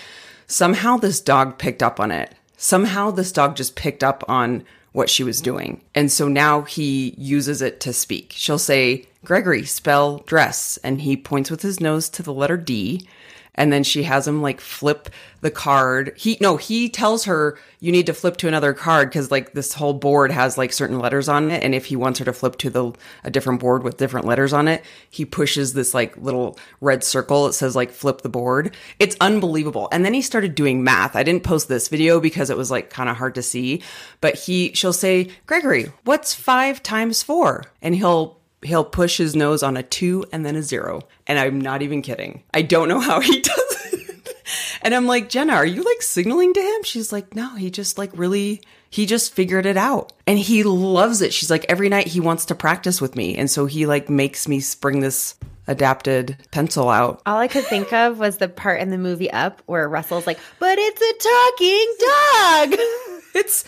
Somehow 0.47 0.97
this 0.97 1.21
dog 1.21 1.59
picked 1.59 1.83
up 1.83 1.99
on 1.99 2.13
it. 2.13 2.35
Somehow 2.57 3.11
this 3.11 3.33
dog 3.33 3.57
just 3.57 3.75
picked 3.75 4.05
up 4.05 4.23
on 4.29 4.65
what 4.93 5.11
she 5.11 5.25
was 5.25 5.41
doing. 5.41 5.81
And 5.95 6.11
so 6.13 6.29
now 6.29 6.63
he 6.63 7.15
uses 7.17 7.63
it 7.63 7.81
to 7.81 7.93
speak. 7.93 8.33
She'll 8.37 8.59
say, 8.59 9.07
Gregory, 9.25 9.65
spell 9.65 10.19
dress. 10.19 10.79
And 10.79 11.01
he 11.01 11.17
points 11.17 11.51
with 11.51 11.63
his 11.63 11.81
nose 11.81 12.09
to 12.11 12.23
the 12.23 12.33
letter 12.33 12.57
D. 12.57 13.07
And 13.55 13.73
then 13.73 13.83
she 13.83 14.05
has 14.05 14.27
him 14.27 14.41
like 14.41 14.61
flip 14.61 15.11
the 15.43 15.51
card. 15.51 16.13
He, 16.17 16.39
no, 16.41 16.57
he 16.57 16.89
tells 16.89 17.25
her, 17.25 17.59
you 17.81 17.93
need 17.93 18.07
to 18.07 18.15
flip 18.15 18.37
to 18.39 18.49
another 18.49 18.73
card 18.73 19.11
because 19.11 19.31
like 19.31 19.53
this 19.53 19.75
whole 19.75 19.93
board 19.93 20.31
has 20.31 20.57
like 20.57 20.73
certain 20.73 20.99
letters 20.99 21.29
on 21.29 21.51
it. 21.51 21.63
And 21.63 21.75
if 21.75 21.87
he 21.87 21.97
wants 21.97 22.19
her 22.21 22.25
to 22.25 22.33
flip 22.33 22.57
to 22.59 22.71
the, 22.71 22.93
a 23.25 23.31
different 23.31 23.61
board 23.61 23.83
with 23.83 23.99
different 23.99 24.27
letters 24.27 24.53
on 24.53 24.69
it, 24.69 24.83
he 25.11 25.25
pushes 25.25 25.75
this 25.75 25.93
like 25.93 26.17
little 26.17 26.59
red 26.81 27.05
circle. 27.05 27.47
It 27.47 27.53
says 27.53 27.77
like 27.77 27.91
flip 27.91 28.23
the 28.23 28.29
board. 28.29 28.75
It's 28.99 29.17
unbelievable. 29.21 29.89
And 29.93 30.05
then 30.05 30.15
he 30.15 30.23
started 30.23 30.55
doing 30.55 30.83
math. 30.83 31.15
I 31.15 31.23
didn't 31.23 31.45
post 31.45 31.69
this 31.69 31.89
video 31.89 32.21
because 32.21 32.49
it 32.49 32.57
was 32.57 32.71
like 32.71 32.89
kind 32.89 33.11
of 33.11 33.17
hard 33.17 33.35
to 33.35 33.43
see, 33.43 33.83
but 34.21 34.37
he, 34.37 34.73
she'll 34.73 34.93
say, 34.93 35.31
Gregory, 35.47 35.93
what's 36.05 36.33
five 36.33 36.83
times 36.83 37.23
four? 37.23 37.65
And 37.83 37.95
he'll 37.95 38.42
he'll 38.63 38.85
push 38.85 39.17
his 39.17 39.35
nose 39.35 39.63
on 39.63 39.77
a 39.77 39.83
two 39.83 40.25
and 40.33 40.45
then 40.45 40.57
a 40.57 40.63
zero. 40.63 41.03
And 41.27 41.39
I'm 41.39 41.61
not 41.61 41.83
even 41.83 42.03
kidding. 42.03 42.43
I 42.55 42.63
don't 42.63 42.89
know 42.89 43.01
how 43.01 43.21
he 43.21 43.41
does 43.41 43.93
it. 43.93 44.37
And 44.83 44.95
I'm 44.95 45.07
like, 45.07 45.29
Jenna, 45.29 45.55
are 45.55 45.67
you 45.67 45.83
like 45.83 46.03
signaling 46.03 46.53
to 46.55 46.61
him? 46.61 46.83
She's 46.83 47.13
like, 47.13 47.35
no, 47.35 47.55
he 47.55 47.71
just 47.71 47.99
like 47.99 48.11
really, 48.15 48.61
he 48.91 49.07
just 49.07 49.33
figured 49.33 49.65
it 49.65 49.77
out. 49.77 50.13
And 50.27 50.39
he 50.39 50.65
loves 50.65 51.23
it. 51.23 51.33
She's 51.33 51.51
like, 51.51 51.65
every 51.69 51.89
night 51.89 52.09
he 52.09 52.21
wants 52.21 52.47
to 52.47 52.55
practice 52.55 53.01
with 53.01 53.17
me. 53.17 53.37
And 53.37 53.51
so 53.51 53.67
he 53.67 53.87
like 53.87 54.11
makes 54.11 54.49
me 54.49 54.61
bring 54.81 55.01
this 55.01 55.37
adapted 55.69 56.37
pencil 56.51 56.89
out. 56.89 57.23
All 57.25 57.39
I 57.39 57.49
could 57.49 57.65
think 57.65 57.93
of 57.93 58.19
was 58.19 58.39
the 58.39 58.49
part 58.49 58.81
in 58.81 58.91
the 58.91 58.99
movie 58.99 59.31
Up 59.31 59.63
where 59.67 59.89
Russell's 59.89 60.27
like, 60.27 60.41
"But 60.59 60.77
it's 60.79 61.01
a 61.01 62.71
talking 62.71 62.81
dog." 62.81 62.81
It's, 63.35 63.65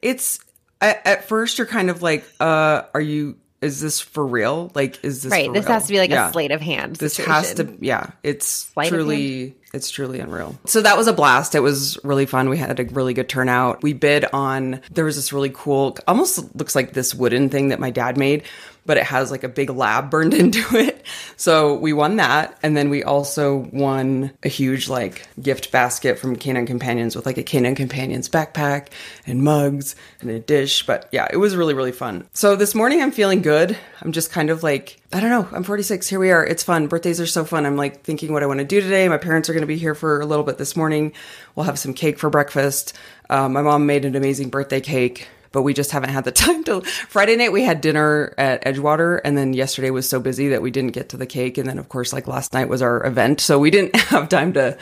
it's, 0.00 0.38
at, 0.80 1.06
at 1.06 1.24
first 1.28 1.58
you're 1.58 1.66
kind 1.66 1.90
of 1.90 2.00
like, 2.00 2.24
uh, 2.40 2.84
are 2.94 3.00
you, 3.00 3.36
is 3.62 3.80
this 3.80 4.00
for 4.00 4.26
real? 4.26 4.70
Like, 4.74 5.02
is 5.04 5.22
this 5.22 5.30
right. 5.30 5.52
This 5.52 5.64
real? 5.64 5.72
has 5.74 5.86
to 5.86 5.92
be 5.92 5.98
like 5.98 6.10
Yeah. 6.10 6.28
a 6.28 6.32
sleight 6.32 6.50
of 6.50 6.60
hand. 6.60 6.96
This 6.96 7.14
situation. 7.14 7.32
has 7.32 7.54
to, 7.54 7.76
yeah, 7.80 8.10
it's 8.22 8.46
Sleight 8.46 8.88
truly 8.90 9.56
It's 9.72 9.88
truly 9.90 10.20
unreal. 10.20 10.54
So 10.66 10.82
that 10.82 10.98
was 10.98 11.06
a 11.06 11.12
blast. 11.14 11.54
It 11.54 11.60
was 11.60 11.98
really 12.04 12.26
fun. 12.26 12.50
We 12.50 12.58
had 12.58 12.78
a 12.78 12.84
really 12.84 13.14
good 13.14 13.28
turnout. 13.28 13.82
We 13.82 13.94
bid 13.94 14.26
on, 14.32 14.82
there 14.90 15.06
was 15.06 15.16
this 15.16 15.32
really 15.32 15.50
cool, 15.54 15.96
almost 16.06 16.54
looks 16.56 16.74
like 16.74 16.92
this 16.92 17.14
wooden 17.14 17.48
thing 17.48 17.68
that 17.68 17.80
my 17.80 17.90
dad 17.90 18.18
made, 18.18 18.42
but 18.84 18.96
it 18.96 19.04
has 19.04 19.30
like 19.30 19.44
a 19.44 19.48
big 19.48 19.70
lab 19.70 20.10
burned 20.10 20.34
into 20.42 20.76
it. 20.76 21.04
So 21.36 21.74
we 21.74 21.92
won 21.92 22.16
that. 22.16 22.58
And 22.62 22.76
then 22.76 22.90
we 22.90 23.02
also 23.02 23.68
won 23.72 24.32
a 24.42 24.48
huge 24.48 24.88
like 24.88 25.26
gift 25.40 25.70
basket 25.72 26.18
from 26.18 26.36
Canine 26.36 26.66
Companions 26.66 27.16
with 27.16 27.26
like 27.26 27.38
a 27.38 27.42
Canine 27.42 27.74
Companions 27.74 28.28
backpack 28.28 28.88
and 29.26 29.42
mugs 29.42 29.94
and 30.20 30.30
a 30.30 30.40
dish. 30.40 30.84
But 30.86 31.08
yeah, 31.12 31.28
it 31.30 31.36
was 31.36 31.56
really, 31.56 31.74
really 31.74 31.92
fun. 31.92 32.26
So 32.32 32.56
this 32.56 32.74
morning 32.74 33.02
I'm 33.02 33.12
feeling 33.12 33.42
good. 33.42 33.76
I'm 34.00 34.12
just 34.12 34.32
kind 34.32 34.50
of 34.50 34.62
like, 34.62 35.00
I 35.12 35.20
don't 35.20 35.30
know. 35.30 35.48
I'm 35.52 35.64
46. 35.64 36.08
Here 36.08 36.18
we 36.18 36.30
are. 36.30 36.44
It's 36.44 36.62
fun. 36.62 36.88
Birthdays 36.88 37.20
are 37.20 37.26
so 37.26 37.44
fun. 37.44 37.66
I'm 37.66 37.76
like 37.76 38.02
thinking 38.02 38.32
what 38.32 38.42
I 38.42 38.46
want 38.46 38.58
to 38.58 38.64
do 38.64 38.80
today. 38.80 39.08
My 39.08 39.18
parents 39.18 39.48
are 39.48 39.52
going 39.52 39.62
to 39.62 39.66
be 39.66 39.78
here 39.78 39.94
for 39.94 40.20
a 40.20 40.26
little 40.26 40.44
bit 40.44 40.58
this 40.58 40.76
morning. 40.76 41.12
We'll 41.54 41.66
have 41.66 41.78
some 41.78 41.94
cake 41.94 42.18
for 42.18 42.30
breakfast. 42.30 42.94
Um, 43.30 43.52
my 43.52 43.62
mom 43.62 43.86
made 43.86 44.04
an 44.04 44.16
amazing 44.16 44.50
birthday 44.50 44.80
cake 44.80 45.28
but 45.52 45.62
we 45.62 45.74
just 45.74 45.90
haven't 45.90 46.10
had 46.10 46.24
the 46.24 46.32
time 46.42 46.64
to. 46.64 46.80
Friday 46.80 47.36
night 47.36 47.52
we 47.52 47.62
had 47.62 47.80
dinner 47.80 48.34
at 48.38 48.64
Edgewater, 48.64 49.20
and 49.24 49.36
then 49.36 49.52
yesterday 49.52 49.90
was 49.90 50.08
so 50.08 50.20
busy 50.20 50.48
that 50.48 50.62
we 50.62 50.70
didn't 50.70 50.92
get 50.92 51.10
to 51.10 51.16
the 51.16 51.26
cake. 51.26 51.58
And 51.58 51.68
then, 51.68 51.78
of 51.78 51.88
course, 51.88 52.12
like 52.12 52.26
last 52.26 52.52
night 52.52 52.68
was 52.68 52.82
our 52.82 53.04
event, 53.06 53.40
so 53.40 53.58
we 53.58 53.70
didn't 53.70 53.94
have 54.12 54.28
time 54.28 54.52
to 54.54 54.76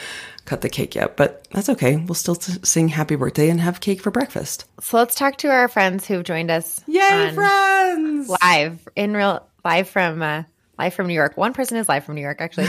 cut 0.45 0.63
the 0.63 0.69
cake 0.69 0.95
yet. 0.95 1.17
But 1.17 1.47
that's 1.53 1.69
okay. 1.69 1.97
We'll 1.97 2.15
still 2.15 2.37
t- 2.37 2.59
sing 2.63 2.89
happy 2.89 3.17
birthday 3.17 3.51
and 3.51 3.61
have 3.61 3.81
cake 3.81 4.01
for 4.01 4.11
breakfast. 4.11 4.65
So 4.81 4.97
let's 4.97 5.15
talk 5.15 5.37
to 5.39 5.49
our 5.49 5.69
friends 5.69 6.07
who've 6.07 6.25
joined 6.25 6.51
us. 6.51 6.81
Yay, 6.87 7.33
friends! 7.35 8.29
live 8.43 8.89
in 8.97 9.15
real 9.15 9.47
live 9.65 9.89
from 9.89 10.23
uh, 10.23 10.45
live 10.79 10.95
from 10.95 11.07
New 11.07 11.15
York. 11.15 11.37
One 11.37 11.53
person 11.53 11.77
is 11.77 11.89
live 11.89 12.05
from 12.05 12.15
New 12.15 12.23
York, 12.23 12.41
actually. 12.41 12.69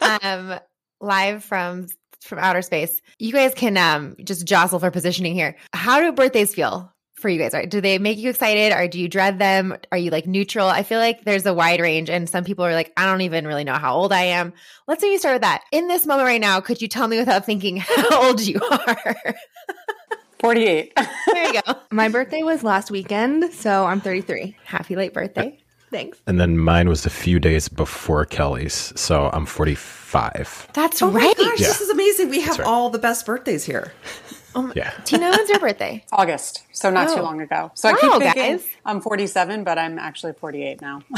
um, 0.22 0.58
live 1.00 1.44
from 1.44 1.88
from 2.20 2.38
outer 2.38 2.62
space. 2.62 3.00
You 3.18 3.32
guys 3.32 3.54
can 3.54 3.76
um 3.76 4.16
just 4.24 4.46
jostle 4.46 4.78
for 4.78 4.90
positioning 4.90 5.34
here. 5.34 5.56
How 5.72 6.00
do 6.00 6.12
birthdays 6.12 6.54
feel 6.54 6.92
for 7.24 7.30
you 7.30 7.38
guys? 7.38 7.54
Right? 7.54 7.70
Do 7.70 7.80
they 7.80 7.96
make 7.96 8.18
you 8.18 8.28
excited, 8.28 8.74
or 8.76 8.86
do 8.86 9.00
you 9.00 9.08
dread 9.08 9.38
them? 9.38 9.74
Are 9.90 9.96
you 9.96 10.10
like 10.10 10.26
neutral? 10.26 10.68
I 10.68 10.82
feel 10.82 10.98
like 10.98 11.24
there's 11.24 11.46
a 11.46 11.54
wide 11.54 11.80
range, 11.80 12.10
and 12.10 12.28
some 12.28 12.44
people 12.44 12.66
are 12.66 12.74
like, 12.74 12.92
I 12.98 13.06
don't 13.06 13.22
even 13.22 13.46
really 13.46 13.64
know 13.64 13.72
how 13.76 13.94
old 13.96 14.12
I 14.12 14.24
am. 14.24 14.52
Let's 14.86 15.00
maybe 15.02 15.16
start 15.16 15.36
with 15.36 15.42
that. 15.42 15.62
In 15.72 15.88
this 15.88 16.04
moment 16.04 16.26
right 16.26 16.40
now, 16.40 16.60
could 16.60 16.82
you 16.82 16.88
tell 16.88 17.08
me 17.08 17.16
without 17.18 17.46
thinking 17.46 17.76
how 17.78 18.26
old 18.28 18.42
you 18.42 18.60
are? 18.70 19.14
48. 20.40 20.92
there 21.32 21.54
you 21.54 21.62
go. 21.62 21.74
My 21.90 22.10
birthday 22.10 22.42
was 22.42 22.62
last 22.62 22.90
weekend, 22.90 23.50
so 23.54 23.86
I'm 23.86 24.02
33. 24.02 24.54
Happy 24.64 24.94
late 24.96 25.14
birthday. 25.14 25.58
Thanks. 25.90 26.18
And 26.26 26.40
then 26.40 26.58
mine 26.58 26.88
was 26.88 27.06
a 27.06 27.10
few 27.10 27.38
days 27.38 27.68
before 27.68 28.24
Kelly's, 28.26 28.92
so 28.96 29.30
I'm 29.32 29.46
45. 29.46 30.68
That's 30.74 31.00
Oh 31.00 31.10
my 31.10 31.20
right. 31.20 31.36
gosh, 31.36 31.60
Yeah. 31.60 31.68
this 31.68 31.80
is 31.80 31.88
amazing. 31.88 32.30
We 32.30 32.40
have 32.40 32.58
right. 32.58 32.66
all 32.66 32.90
the 32.90 32.98
best 32.98 33.24
birthdays 33.24 33.64
here. 33.64 33.92
Oh 34.54 34.72
yeah. 34.76 34.90
Tina, 35.04 35.30
when's 35.30 35.48
your 35.50 35.58
birthday? 35.60 36.04
August, 36.12 36.62
so 36.72 36.90
not 36.90 37.08
Oh. 37.10 37.16
too 37.16 37.22
long 37.22 37.40
ago. 37.40 37.70
So 37.74 37.88
I 37.88 37.92
keep 37.94 38.12
thinking 38.12 38.42
guys. 38.56 38.66
I'm 38.84 39.00
47, 39.00 39.64
but 39.64 39.78
I'm 39.78 39.98
actually 39.98 40.32
48 40.34 40.80
now. 40.80 41.02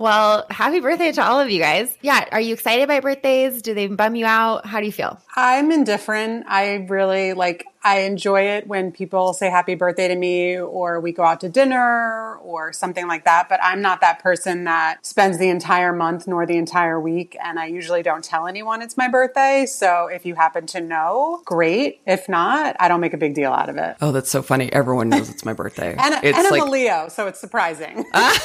Well, 0.00 0.46
happy 0.48 0.78
birthday 0.78 1.10
to 1.10 1.24
all 1.24 1.40
of 1.40 1.50
you 1.50 1.58
guys. 1.58 1.92
Yeah. 2.02 2.24
Are 2.30 2.40
you 2.40 2.54
excited 2.54 2.86
by 2.86 3.00
birthdays? 3.00 3.62
Do 3.62 3.74
they 3.74 3.88
bum 3.88 4.14
you 4.14 4.26
out? 4.26 4.64
How 4.64 4.78
do 4.78 4.86
you 4.86 4.92
feel? 4.92 5.20
I'm 5.34 5.72
indifferent. 5.72 6.46
I 6.48 6.86
really 6.88 7.32
like, 7.32 7.64
I 7.82 8.00
enjoy 8.00 8.42
it 8.42 8.66
when 8.66 8.90
people 8.92 9.32
say 9.32 9.50
happy 9.50 9.74
birthday 9.74 10.08
to 10.08 10.16
me 10.16 10.58
or 10.58 11.00
we 11.00 11.12
go 11.12 11.22
out 11.22 11.40
to 11.40 11.48
dinner 11.48 12.36
or 12.36 12.72
something 12.72 13.06
like 13.06 13.24
that. 13.24 13.48
But 13.48 13.60
I'm 13.62 13.80
not 13.80 14.00
that 14.00 14.20
person 14.20 14.64
that 14.64 15.06
spends 15.06 15.38
the 15.38 15.48
entire 15.48 15.92
month 15.92 16.26
nor 16.26 16.44
the 16.46 16.56
entire 16.56 17.00
week. 17.00 17.36
And 17.42 17.58
I 17.58 17.66
usually 17.66 18.02
don't 18.02 18.24
tell 18.24 18.46
anyone 18.46 18.82
it's 18.82 18.96
my 18.96 19.08
birthday. 19.08 19.66
So 19.66 20.08
if 20.08 20.26
you 20.26 20.34
happen 20.34 20.66
to 20.68 20.80
know, 20.80 21.42
great. 21.44 22.00
If 22.06 22.28
not, 22.28 22.76
I 22.80 22.88
don't 22.88 23.00
make 23.00 23.14
a 23.14 23.18
big 23.18 23.34
deal 23.34 23.52
out 23.52 23.68
of 23.68 23.76
it. 23.76 23.96
Oh, 24.00 24.12
that's 24.12 24.30
so 24.30 24.42
funny. 24.42 24.72
Everyone 24.72 25.08
knows 25.08 25.30
it's 25.30 25.44
my 25.44 25.52
birthday. 25.52 25.96
And, 26.08 26.14
it's 26.24 26.38
and 26.38 26.46
I'm 26.46 26.60
a 26.60 26.64
Leo, 26.64 27.08
so 27.08 27.26
it's 27.26 27.40
surprising. 27.40 28.04
Ah. 28.14 28.38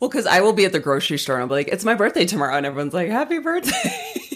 well, 0.00 0.08
because 0.08 0.26
I 0.26 0.40
will 0.40 0.52
be 0.52 0.64
at 0.64 0.72
the 0.72 0.78
grocery 0.78 1.18
store 1.18 1.36
and 1.36 1.42
I'll 1.42 1.48
be 1.48 1.54
like, 1.54 1.68
it's 1.68 1.84
my 1.84 1.94
birthday 1.94 2.24
tomorrow. 2.24 2.56
And 2.56 2.64
everyone's 2.64 2.94
like, 2.94 3.08
happy 3.08 3.38
birthday. 3.38 4.12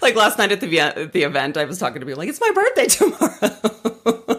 like 0.00 0.14
last 0.14 0.38
night 0.38 0.52
at 0.52 0.60
the, 0.60 1.10
the 1.12 1.22
event, 1.22 1.56
I 1.56 1.64
was 1.64 1.78
talking 1.78 2.00
to 2.00 2.06
people 2.06 2.18
like, 2.18 2.28
it's 2.28 2.40
my 2.40 2.50
birthday 2.54 2.86
tomorrow. 2.86 4.28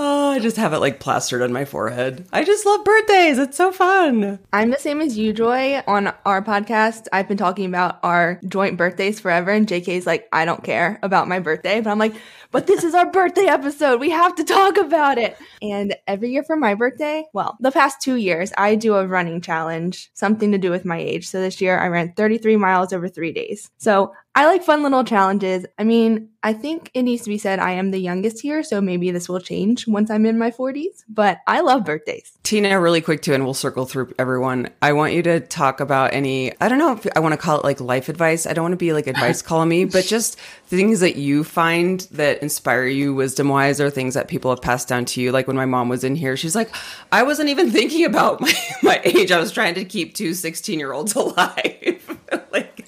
oh, 0.00 0.30
I 0.30 0.38
just 0.38 0.56
have 0.56 0.72
it 0.72 0.78
like 0.78 0.98
plastered 0.98 1.42
on 1.42 1.52
my 1.52 1.66
forehead. 1.66 2.26
I 2.32 2.42
just 2.42 2.64
love 2.64 2.84
birthdays. 2.84 3.38
It's 3.38 3.56
so 3.56 3.70
fun. 3.70 4.38
I'm 4.50 4.70
the 4.70 4.78
same 4.78 5.02
as 5.02 5.18
you, 5.18 5.34
Joy. 5.34 5.82
On 5.86 6.12
our 6.24 6.42
podcast, 6.42 7.06
I've 7.12 7.28
been 7.28 7.36
talking 7.36 7.66
about 7.66 8.00
our 8.02 8.40
joint 8.48 8.78
birthdays 8.78 9.20
forever, 9.20 9.50
and 9.50 9.66
JK's 9.66 10.06
like, 10.06 10.26
I 10.32 10.46
don't 10.46 10.64
care 10.64 10.98
about 11.02 11.28
my 11.28 11.38
birthday. 11.38 11.82
But 11.82 11.90
I'm 11.90 11.98
like, 11.98 12.14
but 12.50 12.66
this 12.66 12.82
is 12.82 12.94
our 12.94 13.10
birthday 13.10 13.44
episode. 13.44 14.00
We 14.00 14.08
have 14.08 14.34
to 14.36 14.44
talk 14.44 14.78
about 14.78 15.18
it. 15.18 15.36
And 15.60 15.94
every 16.06 16.30
year 16.30 16.44
for 16.44 16.56
my 16.56 16.74
birthday, 16.74 17.26
well, 17.34 17.58
the 17.60 17.70
past 17.70 18.00
two 18.00 18.16
years, 18.16 18.52
I 18.56 18.76
do 18.76 18.94
a 18.94 19.06
running 19.06 19.42
challenge, 19.42 20.10
something 20.14 20.50
to 20.52 20.58
do 20.58 20.70
with 20.70 20.86
my 20.86 20.98
age. 20.98 21.28
So 21.28 21.42
this 21.42 21.60
year 21.60 21.78
I 21.78 21.88
ran 21.88 22.14
33 22.14 22.56
miles 22.56 22.94
over 22.94 23.08
three 23.08 23.32
days. 23.32 23.70
So 23.76 24.14
I 24.34 24.46
like 24.46 24.62
fun 24.62 24.84
little 24.84 25.02
challenges. 25.02 25.66
I 25.76 25.82
mean, 25.82 26.28
I 26.42 26.52
think 26.52 26.90
it 26.94 27.02
needs 27.02 27.22
to 27.24 27.30
be 27.30 27.36
said 27.36 27.58
I 27.58 27.72
am 27.72 27.90
the 27.90 27.98
youngest 27.98 28.40
here, 28.40 28.62
so 28.62 28.80
maybe 28.80 29.10
this 29.10 29.28
will 29.28 29.40
change 29.40 29.88
once 29.88 30.08
I'm 30.08 30.24
in 30.24 30.38
my 30.38 30.52
40s, 30.52 31.02
but 31.08 31.38
I 31.48 31.60
love 31.60 31.84
birthdays. 31.84 32.38
Tina, 32.44 32.80
really 32.80 33.00
quick 33.00 33.22
too, 33.22 33.34
and 33.34 33.44
we'll 33.44 33.54
circle 33.54 33.86
through 33.86 34.14
everyone. 34.20 34.70
I 34.80 34.92
want 34.92 35.14
you 35.14 35.22
to 35.24 35.40
talk 35.40 35.80
about 35.80 36.14
any, 36.14 36.52
I 36.60 36.68
don't 36.68 36.78
know 36.78 36.92
if 36.92 37.08
I 37.16 37.20
want 37.20 37.32
to 37.32 37.38
call 37.38 37.58
it 37.58 37.64
like 37.64 37.80
life 37.80 38.08
advice. 38.08 38.46
I 38.46 38.52
don't 38.52 38.62
want 38.62 38.72
to 38.72 38.76
be 38.76 38.92
like 38.92 39.08
advice 39.08 39.42
column 39.50 39.68
me, 39.68 39.84
but 39.84 40.04
just 40.06 40.38
things 40.66 41.00
that 41.00 41.16
you 41.16 41.42
find 41.42 42.00
that 42.12 42.40
inspire 42.40 42.86
you 42.86 43.12
wisdom 43.12 43.48
wise 43.48 43.80
or 43.80 43.90
things 43.90 44.14
that 44.14 44.28
people 44.28 44.52
have 44.52 44.62
passed 44.62 44.86
down 44.86 45.06
to 45.06 45.20
you. 45.20 45.32
Like 45.32 45.48
when 45.48 45.56
my 45.56 45.66
mom 45.66 45.88
was 45.88 46.04
in 46.04 46.14
here, 46.14 46.36
she's 46.36 46.54
like, 46.54 46.70
I 47.10 47.24
wasn't 47.24 47.48
even 47.48 47.70
thinking 47.70 48.04
about 48.04 48.40
my, 48.40 48.52
my 48.82 49.00
age. 49.04 49.32
I 49.32 49.40
was 49.40 49.50
trying 49.50 49.74
to 49.74 49.84
keep 49.84 50.14
two 50.14 50.34
16 50.34 50.78
year 50.78 50.92
olds 50.92 51.14
alive. 51.16 52.18
like, 52.52 52.86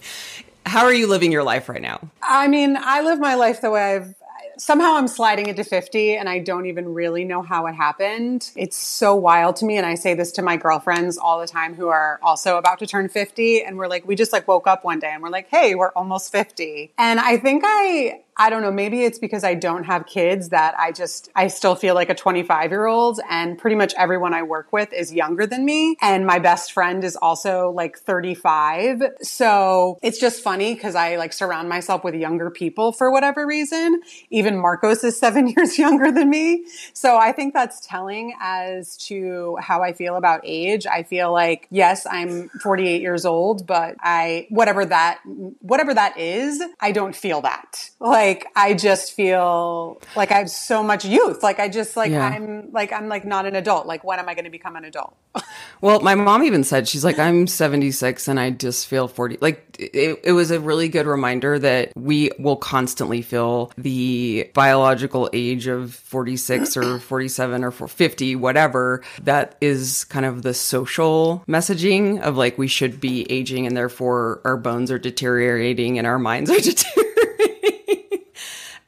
how 0.72 0.86
are 0.86 0.94
you 0.94 1.06
living 1.06 1.30
your 1.30 1.44
life 1.44 1.68
right 1.68 1.82
now? 1.82 2.00
I 2.22 2.48
mean, 2.48 2.78
I 2.80 3.02
live 3.02 3.20
my 3.20 3.34
life 3.34 3.60
the 3.60 3.70
way 3.70 3.96
I've 3.96 4.14
somehow 4.56 4.94
I'm 4.94 5.08
sliding 5.08 5.48
into 5.48 5.64
50 5.64 6.16
and 6.16 6.28
I 6.28 6.38
don't 6.38 6.66
even 6.66 6.94
really 6.94 7.24
know 7.24 7.42
how 7.42 7.66
it 7.66 7.74
happened. 7.74 8.50
It's 8.56 8.76
so 8.76 9.14
wild 9.14 9.56
to 9.56 9.64
me. 9.64 9.76
And 9.76 9.84
I 9.84 9.96
say 9.96 10.14
this 10.14 10.32
to 10.32 10.42
my 10.42 10.56
girlfriends 10.56 11.18
all 11.18 11.40
the 11.40 11.46
time 11.46 11.74
who 11.74 11.88
are 11.88 12.20
also 12.22 12.56
about 12.58 12.78
to 12.78 12.86
turn 12.86 13.08
50. 13.08 13.64
And 13.64 13.76
we're 13.76 13.88
like, 13.88 14.06
we 14.06 14.14
just 14.14 14.32
like 14.32 14.46
woke 14.46 14.66
up 14.66 14.84
one 14.84 14.98
day 14.98 15.10
and 15.10 15.22
we're 15.22 15.30
like, 15.30 15.48
hey, 15.48 15.74
we're 15.74 15.90
almost 15.90 16.32
50. 16.32 16.92
And 16.96 17.20
I 17.20 17.36
think 17.38 17.64
I, 17.66 18.22
I 18.42 18.50
don't 18.50 18.62
know, 18.62 18.72
maybe 18.72 19.04
it's 19.04 19.20
because 19.20 19.44
I 19.44 19.54
don't 19.54 19.84
have 19.84 20.04
kids 20.04 20.48
that 20.48 20.76
I 20.76 20.90
just, 20.90 21.30
I 21.36 21.46
still 21.46 21.76
feel 21.76 21.94
like 21.94 22.10
a 22.10 22.14
25 22.16 22.72
year 22.72 22.86
old 22.86 23.20
and 23.30 23.56
pretty 23.56 23.76
much 23.76 23.94
everyone 23.96 24.34
I 24.34 24.42
work 24.42 24.72
with 24.72 24.92
is 24.92 25.14
younger 25.14 25.46
than 25.46 25.64
me. 25.64 25.96
And 26.02 26.26
my 26.26 26.40
best 26.40 26.72
friend 26.72 27.04
is 27.04 27.14
also 27.14 27.70
like 27.70 28.00
35. 28.00 29.00
So 29.20 29.96
it's 30.02 30.18
just 30.18 30.42
funny 30.42 30.74
because 30.74 30.96
I 30.96 31.14
like 31.14 31.32
surround 31.32 31.68
myself 31.68 32.02
with 32.02 32.16
younger 32.16 32.50
people 32.50 32.90
for 32.90 33.12
whatever 33.12 33.46
reason. 33.46 34.00
Even 34.30 34.58
Marcos 34.58 35.04
is 35.04 35.16
seven 35.16 35.46
years 35.56 35.78
younger 35.78 36.10
than 36.10 36.28
me. 36.28 36.66
So 36.94 37.18
I 37.18 37.30
think 37.30 37.54
that's 37.54 37.86
telling 37.86 38.34
as 38.40 38.96
to 39.06 39.56
how 39.60 39.84
I 39.84 39.92
feel 39.92 40.16
about 40.16 40.40
age. 40.42 40.84
I 40.84 41.04
feel 41.04 41.30
like, 41.30 41.68
yes, 41.70 42.08
I'm 42.10 42.48
48 42.60 43.00
years 43.02 43.24
old, 43.24 43.68
but 43.68 43.94
I, 44.00 44.48
whatever 44.50 44.84
that, 44.86 45.20
whatever 45.60 45.94
that 45.94 46.18
is, 46.18 46.60
I 46.80 46.90
don't 46.90 47.14
feel 47.14 47.40
that. 47.42 47.90
Like, 48.00 48.31
I 48.56 48.74
just 48.74 49.12
feel 49.14 50.00
like 50.16 50.30
I 50.30 50.38
have 50.38 50.50
so 50.50 50.82
much 50.82 51.04
youth. 51.04 51.42
Like, 51.42 51.58
I 51.58 51.68
just, 51.68 51.96
like, 51.96 52.10
Yeah. 52.10 52.26
I'm, 52.28 52.70
like, 52.72 52.92
I'm 52.92 53.08
like 53.08 53.24
not 53.24 53.46
an 53.46 53.56
adult. 53.56 53.86
Like, 53.86 54.04
when 54.04 54.18
am 54.18 54.28
I 54.28 54.34
going 54.34 54.44
to 54.44 54.50
become 54.50 54.76
an 54.76 54.84
adult? 54.84 55.16
Well, 55.80 55.98
my 55.98 56.14
mom 56.14 56.44
even 56.44 56.62
said 56.62 56.86
she's 56.86 57.04
like 57.04 57.18
I'm 57.18 57.48
76 57.48 58.28
and 58.28 58.38
I 58.38 58.50
just 58.50 58.86
feel 58.86 59.08
40. 59.08 59.38
Like 59.40 59.76
it, 59.80 60.20
it 60.22 60.30
was 60.30 60.52
a 60.52 60.60
really 60.60 60.88
good 60.88 61.06
reminder 61.06 61.58
that 61.58 61.90
we 61.96 62.30
will 62.38 62.54
constantly 62.54 63.20
feel 63.20 63.72
the 63.76 64.48
biological 64.54 65.28
age 65.32 65.66
of 65.66 65.92
46 65.92 66.76
or 66.76 66.98
47 67.00 67.64
or 67.64 67.72
50 67.72 68.36
whatever. 68.36 69.02
That 69.24 69.56
is 69.60 70.04
kind 70.04 70.24
of 70.24 70.42
the 70.42 70.54
social 70.54 71.42
messaging 71.48 72.20
of 72.20 72.36
like 72.36 72.58
we 72.58 72.68
should 72.68 73.00
be 73.00 73.28
aging 73.28 73.66
and 73.66 73.76
therefore 73.76 74.40
our 74.44 74.56
bones 74.56 74.92
are 74.92 75.00
deteriorating 75.00 75.98
and 75.98 76.06
our 76.06 76.18
minds 76.20 76.48
are 76.48 76.54
deteriorating. 76.60 77.11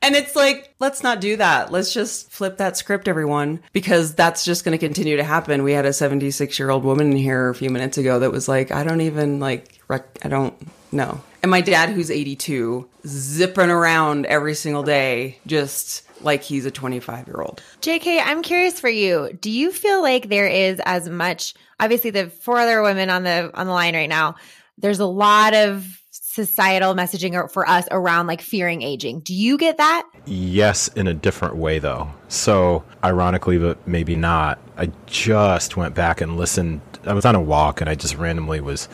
And 0.04 0.14
it's 0.14 0.36
like, 0.36 0.74
let's 0.80 1.02
not 1.02 1.22
do 1.22 1.36
that. 1.36 1.72
Let's 1.72 1.94
just 1.94 2.30
flip 2.30 2.58
that 2.58 2.76
script, 2.76 3.08
everyone, 3.08 3.60
because 3.72 4.14
that's 4.14 4.44
just 4.44 4.62
going 4.62 4.78
to 4.78 4.86
continue 4.86 5.16
to 5.16 5.24
happen. 5.24 5.62
We 5.62 5.72
had 5.72 5.86
a 5.86 5.94
76 5.94 6.58
year 6.58 6.68
old 6.68 6.84
woman 6.84 7.12
here 7.12 7.48
a 7.48 7.54
few 7.54 7.70
minutes 7.70 7.96
ago 7.96 8.18
that 8.18 8.30
was 8.30 8.46
like, 8.46 8.70
I 8.70 8.84
don't 8.84 9.00
even 9.00 9.40
like, 9.40 9.80
rec- 9.88 10.18
I 10.22 10.28
don't 10.28 10.54
know. 10.92 11.22
And 11.42 11.50
my 11.50 11.62
dad, 11.62 11.88
who's 11.88 12.10
82, 12.10 12.86
zipping 13.06 13.70
around 13.70 14.26
every 14.26 14.54
single 14.54 14.82
day, 14.82 15.38
just 15.46 16.02
like 16.20 16.42
he's 16.42 16.66
a 16.66 16.70
25 16.70 17.26
year 17.26 17.40
old. 17.40 17.62
JK, 17.80 18.20
I'm 18.22 18.42
curious 18.42 18.78
for 18.78 18.88
you. 18.90 19.30
Do 19.40 19.50
you 19.50 19.72
feel 19.72 20.02
like 20.02 20.28
there 20.28 20.46
is 20.46 20.80
as 20.84 21.08
much 21.08 21.54
obviously 21.80 22.10
the 22.10 22.28
four 22.28 22.58
other 22.58 22.82
women 22.82 23.10
on 23.10 23.24
the 23.24 23.50
on 23.54 23.66
the 23.66 23.72
line 23.72 23.94
right 23.94 24.08
now 24.08 24.36
there's 24.78 25.00
a 25.00 25.06
lot 25.06 25.54
of 25.54 26.02
societal 26.22 26.94
messaging 26.94 27.50
for 27.50 27.68
us 27.68 27.86
around 27.90 28.26
like 28.26 28.40
fearing 28.40 28.82
aging. 28.82 29.20
Do 29.20 29.34
you 29.34 29.58
get 29.58 29.78
that? 29.78 30.06
Yes, 30.26 30.88
in 30.88 31.06
a 31.06 31.14
different 31.14 31.56
way 31.56 31.78
though. 31.78 32.10
So, 32.28 32.84
ironically, 33.02 33.58
but 33.58 33.86
maybe 33.86 34.16
not, 34.16 34.58
I 34.76 34.90
just 35.06 35.76
went 35.76 35.94
back 35.94 36.20
and 36.20 36.36
listened. 36.36 36.80
I 37.04 37.12
was 37.12 37.24
on 37.24 37.34
a 37.34 37.40
walk 37.40 37.80
and 37.80 37.90
I 37.90 37.94
just 37.94 38.16
randomly 38.16 38.60
was 38.60 38.88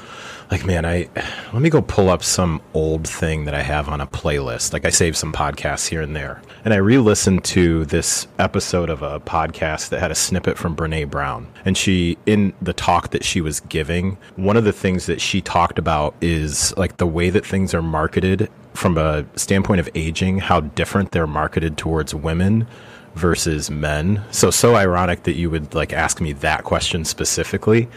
like, 0.51 0.65
man, 0.65 0.85
I 0.85 1.09
let 1.53 1.63
me 1.63 1.71
go 1.71 1.81
pull 1.81 2.11
up 2.11 2.25
some 2.25 2.61
old 2.75 3.07
thing 3.07 3.45
that 3.45 3.55
I 3.55 3.63
have 3.63 3.89
on 3.89 4.01
a 4.01 4.07
playlist. 4.07 4.73
Like 4.73 4.85
I 4.85 4.91
saved 4.91 5.17
some 5.17 5.33
podcasts 5.33 5.89
here 5.89 6.03
and 6.03 6.15
there. 6.15 6.43
And 6.65 6.75
I 6.75 6.79
re-listened 6.79 7.45
to 7.45 7.85
this 7.87 8.27
episode 8.39 8.91
of 8.91 9.03
a 9.03 9.21
podcast 9.21 9.91
that 9.91 10.01
had 10.01 10.11
a 10.11 10.15
snippet 10.15 10.59
from 10.59 10.75
Brené 10.75 11.09
Brown. 11.09 11.47
And 11.65 11.77
she 11.77 12.19
in 12.27 12.53
the 12.61 12.73
talk 12.73 13.11
that 13.11 13.25
she 13.25 13.41
was 13.41 13.61
giving, 13.61 14.19
one 14.37 14.57
of 14.57 14.65
the 14.65 14.73
things 14.73 15.07
that 15.07 15.21
she 15.21 15.41
talked 15.41 15.79
about 15.79 16.15
is 16.21 16.77
like 16.77 16.97
the 16.97 17.07
way 17.07 17.31
that 17.31 17.47
things 17.47 17.73
are 17.73 17.83
marketed 17.83 18.51
from 18.75 18.99
a 18.99 19.25
standpoint 19.37 19.81
of 19.81 19.89
aging, 19.95 20.39
how 20.39 20.61
different 20.61 21.13
they're 21.13 21.27
marketed 21.27 21.77
towards 21.77 22.15
women 22.15 22.67
versus 23.15 23.71
men. 23.71 24.23
So 24.31 24.51
so 24.51 24.75
ironic 24.75 25.25
that 25.25 25.35
you 25.35 25.49
would 25.51 25.75
like 25.75 25.93
ask 25.93 26.21
me 26.21 26.33
that 26.35 26.65
question 26.65 27.05
specifically 27.05 27.89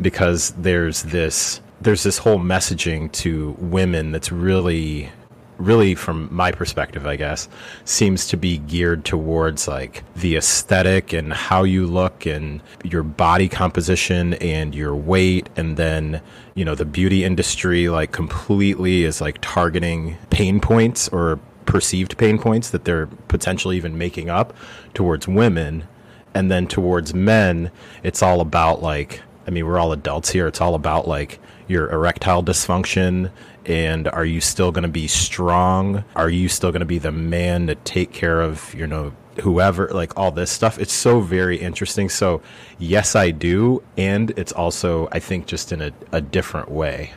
because 0.00 0.52
there's 0.52 1.02
this 1.02 1.60
there's 1.80 2.02
this 2.02 2.18
whole 2.18 2.38
messaging 2.38 3.10
to 3.12 3.56
women 3.58 4.12
that's 4.12 4.30
really 4.30 5.10
really 5.58 5.94
from 5.94 6.26
my 6.34 6.50
perspective 6.50 7.06
i 7.06 7.16
guess 7.16 7.46
seems 7.84 8.26
to 8.26 8.36
be 8.36 8.58
geared 8.58 9.04
towards 9.04 9.68
like 9.68 10.02
the 10.16 10.36
aesthetic 10.36 11.12
and 11.12 11.32
how 11.32 11.64
you 11.64 11.86
look 11.86 12.24
and 12.24 12.62
your 12.84 13.02
body 13.02 13.48
composition 13.48 14.34
and 14.34 14.74
your 14.74 14.94
weight. 14.94 15.48
And 15.56 15.76
then 15.76 16.20
you 16.54 16.64
know 16.64 16.74
the 16.74 16.84
beauty 16.84 17.24
industry 17.24 17.88
like 17.88 18.12
completely 18.12 19.04
is 19.04 19.20
like 19.20 19.38
targeting 19.40 20.16
pain 20.30 20.60
points 20.60 21.08
or 21.08 21.38
perceived 21.66 22.18
pain 22.18 22.38
points 22.38 22.70
that 22.70 22.84
they're 22.84 23.06
potentially 23.28 23.76
even 23.76 23.96
making 23.96 24.28
up 24.30 24.54
towards 24.94 25.28
women. 25.28 25.84
And 26.34 26.50
then 26.50 26.66
towards 26.66 27.12
men 27.12 27.70
it's 28.02 28.22
all 28.22 28.40
about 28.40 28.82
like 28.82 29.22
i 29.46 29.50
mean 29.50 29.66
we're 29.66 29.78
all 29.78 29.92
adults 29.92 30.30
here. 30.30 30.46
It's 30.46 30.60
all 30.60 30.74
about 30.74 31.08
like 31.08 31.40
your 31.70 31.90
erectile 31.90 32.42
dysfunction 32.42 33.30
and 33.64 34.08
are 34.08 34.24
you 34.24 34.40
still 34.40 34.72
going 34.72 34.82
to 34.82 34.88
be 34.88 35.06
strong 35.06 36.04
are 36.16 36.28
you 36.28 36.48
still 36.48 36.72
going 36.72 36.80
to 36.80 36.86
be 36.86 36.98
the 36.98 37.12
man 37.12 37.66
to 37.68 37.74
take 37.76 38.12
care 38.12 38.40
of 38.40 38.74
you 38.74 38.86
know 38.86 39.12
whoever 39.42 39.88
like 39.88 40.16
all 40.18 40.32
this 40.32 40.50
stuff 40.50 40.78
it's 40.78 40.92
so 40.92 41.20
very 41.20 41.56
interesting 41.56 42.08
so 42.08 42.42
yes 42.78 43.14
i 43.14 43.30
do 43.30 43.82
and 43.96 44.30
it's 44.36 44.52
also 44.52 45.08
i 45.12 45.18
think 45.18 45.46
just 45.46 45.70
in 45.70 45.80
a, 45.80 45.92
a 46.12 46.20
different 46.20 46.70
way 46.70 47.12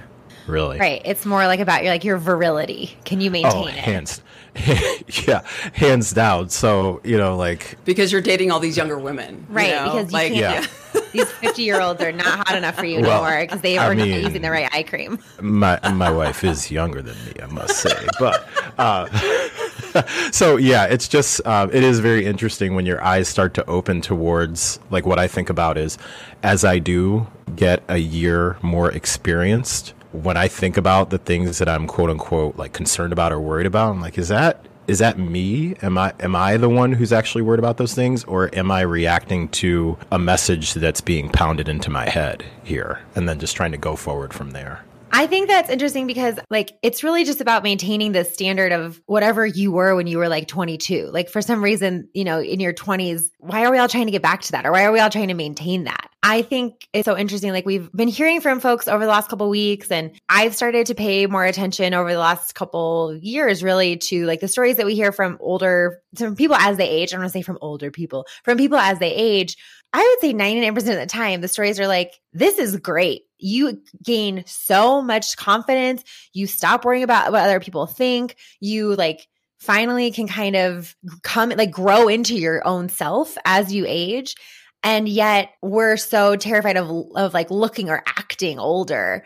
really 0.47 0.77
Right. 0.77 1.01
It's 1.05 1.25
more 1.25 1.47
like 1.47 1.61
about 1.61 1.83
your 1.83 1.93
like 1.93 2.03
your 2.03 2.17
virility. 2.17 2.97
Can 3.05 3.21
you 3.21 3.29
oh, 3.29 3.31
maintain 3.31 3.63
oh 3.63 3.67
it? 3.67 3.75
hands 3.75 4.21
yeah 5.27 5.41
hands 5.73 6.11
down 6.11 6.47
so 6.49 7.01
you 7.03 7.17
know 7.17 7.35
like 7.35 7.77
because 7.85 8.11
you're 8.11 8.21
dating 8.21 8.51
all 8.51 8.59
these 8.59 8.77
younger 8.77 8.99
women, 8.99 9.45
you 9.49 9.55
Right, 9.55 9.71
know? 9.71 9.85
because 10.05 10.11
you 10.11 10.13
like, 10.13 10.33
can't. 10.33 10.69
These 11.11 11.31
fifty-year-olds 11.31 12.01
are 12.01 12.11
not 12.11 12.47
hot 12.47 12.55
enough 12.55 12.75
for 12.75 12.85
you 12.85 13.01
Well, 13.01 13.25
anymore 13.25 13.41
because 13.45 13.61
they 13.61 13.77
I 13.79 13.87
are 13.87 13.95
not 13.95 14.07
mean- 14.07 14.23
using 14.23 14.41
the 14.43 14.51
right 14.51 14.69
eye 14.71 14.83
cream. 14.83 15.17
my 15.41 15.79
my 15.93 16.11
wife 16.11 16.43
is 16.43 16.69
younger 16.71 17.01
than 17.01 17.15
me, 17.25 17.33
I 17.41 17.47
must 17.47 17.77
say. 17.77 18.07
But 18.19 18.47
uh, 18.77 19.07
so 20.31 20.57
yeah, 20.57 20.85
it's 20.85 21.07
just 21.07 21.41
uh, 21.45 21.67
it 21.71 21.83
is 21.83 21.99
very 21.99 22.25
interesting 22.25 22.75
when 22.75 22.85
your 22.85 23.03
eyes 23.03 23.27
start 23.27 23.53
to 23.55 23.65
open 23.65 24.01
towards 24.01 24.79
like 24.91 25.05
what 25.05 25.17
I 25.19 25.27
think 25.27 25.49
about 25.49 25.77
is 25.77 25.97
as 26.43 26.63
I 26.63 26.77
do 26.79 27.27
get 27.55 27.83
a 27.89 27.97
year 27.97 28.57
more 28.61 28.91
experienced. 28.91 29.93
When 30.13 30.37
I 30.37 30.47
think 30.47 30.77
about 30.77 31.09
the 31.09 31.17
things 31.17 31.57
that 31.57 31.67
I'm 31.67 31.87
quote 31.87 32.09
unquote 32.09 32.55
like 32.55 32.71
concerned 32.71 33.11
about 33.11 33.31
or 33.33 33.39
worried 33.39 33.65
about, 33.65 33.91
I'm 33.91 34.01
like, 34.01 34.17
is 34.17 34.29
that 34.29 34.65
is 34.87 34.99
that 34.99 35.17
me? 35.17 35.75
Am 35.81 35.97
I 35.97 36.13
am 36.19 36.35
I 36.35 36.57
the 36.57 36.69
one 36.69 36.93
who's 36.93 37.11
actually 37.11 37.41
worried 37.41 37.59
about 37.59 37.77
those 37.77 37.93
things, 37.93 38.23
or 38.25 38.53
am 38.53 38.71
I 38.71 38.81
reacting 38.81 39.49
to 39.49 39.97
a 40.11 40.19
message 40.19 40.73
that's 40.73 41.01
being 41.01 41.29
pounded 41.29 41.67
into 41.67 41.89
my 41.89 42.09
head 42.09 42.45
here, 42.63 43.01
and 43.15 43.27
then 43.27 43.39
just 43.39 43.55
trying 43.55 43.71
to 43.71 43.77
go 43.77 43.95
forward 43.95 44.33
from 44.33 44.51
there? 44.51 44.83
I 45.15 45.27
think 45.27 45.47
that's 45.47 45.69
interesting 45.69 46.07
because 46.07 46.39
like 46.49 46.71
it's 46.81 47.03
really 47.03 47.23
just 47.23 47.39
about 47.39 47.61
maintaining 47.61 48.13
the 48.13 48.25
standard 48.25 48.71
of 48.71 48.99
whatever 49.05 49.45
you 49.45 49.71
were 49.71 49.95
when 49.95 50.07
you 50.07 50.17
were 50.17 50.27
like 50.27 50.47
22. 50.47 51.11
Like 51.13 51.29
for 51.29 51.39
some 51.39 51.63
reason, 51.63 52.09
you 52.15 52.23
know, 52.23 52.41
in 52.41 52.59
your 52.59 52.73
20s, 52.73 53.25
why 53.37 53.63
are 53.63 53.71
we 53.71 53.77
all 53.77 53.87
trying 53.87 54.07
to 54.07 54.11
get 54.11 54.23
back 54.23 54.41
to 54.41 54.51
that 54.53 54.65
or 54.65 54.71
why 54.71 54.83
are 54.83 54.91
we 54.91 54.99
all 54.99 55.11
trying 55.11 55.27
to 55.27 55.35
maintain 55.35 55.83
that? 55.83 56.09
I 56.23 56.41
think 56.41 56.87
it's 56.93 57.05
so 57.05 57.15
interesting 57.15 57.51
like 57.51 57.65
we've 57.65 57.91
been 57.91 58.07
hearing 58.07 58.41
from 58.41 58.59
folks 58.59 58.87
over 58.87 59.05
the 59.05 59.11
last 59.11 59.29
couple 59.29 59.47
weeks 59.51 59.91
and 59.91 60.19
I've 60.29 60.55
started 60.55 60.87
to 60.87 60.95
pay 60.95 61.27
more 61.27 61.45
attention 61.45 61.93
over 61.93 62.11
the 62.11 62.17
last 62.17 62.55
couple 62.55 63.15
years 63.21 63.61
really 63.61 63.97
to 63.97 64.25
like 64.25 64.39
the 64.39 64.47
stories 64.47 64.77
that 64.77 64.85
we 64.87 64.95
hear 64.95 65.11
from 65.11 65.37
older 65.41 66.01
from 66.15 66.35
people 66.35 66.55
as 66.55 66.77
they 66.77 66.89
age. 66.89 67.11
I 67.11 67.17
don't 67.17 67.21
want 67.21 67.33
to 67.33 67.37
say 67.37 67.43
from 67.43 67.59
older 67.61 67.91
people, 67.91 68.25
from 68.43 68.57
people 68.57 68.79
as 68.79 68.97
they 68.97 69.13
age 69.13 69.57
I 69.93 70.01
would 70.09 70.27
say 70.27 70.33
99% 70.33 70.75
of 70.77 70.85
the 70.85 71.05
time, 71.05 71.41
the 71.41 71.47
stories 71.47 71.79
are 71.79 71.87
like, 71.87 72.19
this 72.33 72.57
is 72.57 72.77
great. 72.77 73.25
You 73.43 73.81
gain 74.03 74.43
so 74.47 75.01
much 75.01 75.37
confidence. 75.37 76.03
You 76.33 76.47
stop 76.47 76.85
worrying 76.85 77.03
about 77.03 77.31
what 77.31 77.43
other 77.43 77.59
people 77.59 77.85
think. 77.85 78.35
You 78.59 78.95
like 78.95 79.27
finally 79.59 80.11
can 80.11 80.27
kind 80.27 80.55
of 80.55 80.95
come, 81.21 81.49
like 81.49 81.71
grow 81.71 82.07
into 82.07 82.35
your 82.35 82.65
own 82.67 82.89
self 82.89 83.37
as 83.45 83.73
you 83.73 83.85
age. 83.87 84.35
And 84.83 85.07
yet 85.07 85.51
we're 85.61 85.97
so 85.97 86.35
terrified 86.35 86.77
of, 86.77 86.89
of 87.15 87.33
like 87.33 87.49
looking 87.49 87.89
or 87.89 88.03
acting 88.05 88.59
older. 88.59 89.23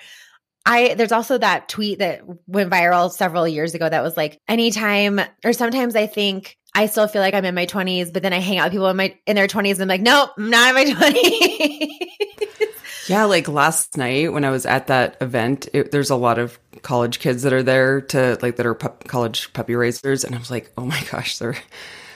I 0.67 0.95
there's 0.95 1.13
also 1.13 1.37
that 1.37 1.69
tweet 1.69 1.99
that 1.99 2.21
went 2.45 2.69
viral 2.69 3.09
several 3.09 3.47
years 3.47 3.73
ago 3.73 3.87
that 3.87 4.03
was 4.03 4.17
like 4.17 4.37
anytime 4.49 5.21
or 5.45 5.53
sometimes 5.53 5.95
I 5.95 6.07
think 6.07 6.57
I 6.75 6.87
still 6.87 7.07
feel 7.07 7.21
like 7.21 7.33
I'm 7.33 7.45
in 7.45 7.55
my 7.55 7.65
20s, 7.65 8.11
but 8.11 8.21
then 8.21 8.33
I 8.33 8.39
hang 8.39 8.57
out 8.57 8.65
with 8.65 8.73
people 8.73 8.89
in 8.89 8.97
my 8.97 9.17
in 9.25 9.35
their 9.35 9.47
20s 9.47 9.73
and 9.73 9.83
I'm 9.83 9.87
like, 9.87 10.01
nope, 10.01 10.31
I'm 10.37 10.49
not 10.49 10.75
in 10.75 10.93
my 10.93 11.09
20s. 11.09 12.67
Yeah, 13.07 13.23
like 13.25 13.47
last 13.47 13.95
night 13.97 14.33
when 14.33 14.43
I 14.43 14.49
was 14.49 14.65
at 14.65 14.87
that 14.87 15.17
event, 15.21 15.69
it, 15.73 15.91
there's 15.91 16.09
a 16.09 16.15
lot 16.15 16.39
of 16.39 16.59
college 16.81 17.19
kids 17.19 17.43
that 17.43 17.53
are 17.53 17.63
there 17.63 18.01
to 18.01 18.37
like 18.41 18.57
that 18.57 18.65
are 18.65 18.73
pup, 18.73 19.05
college 19.05 19.53
puppy 19.53 19.75
raisers, 19.75 20.23
and 20.25 20.35
I 20.35 20.37
was 20.37 20.51
like, 20.51 20.71
oh 20.77 20.85
my 20.85 21.01
gosh, 21.11 21.37
they're 21.37 21.55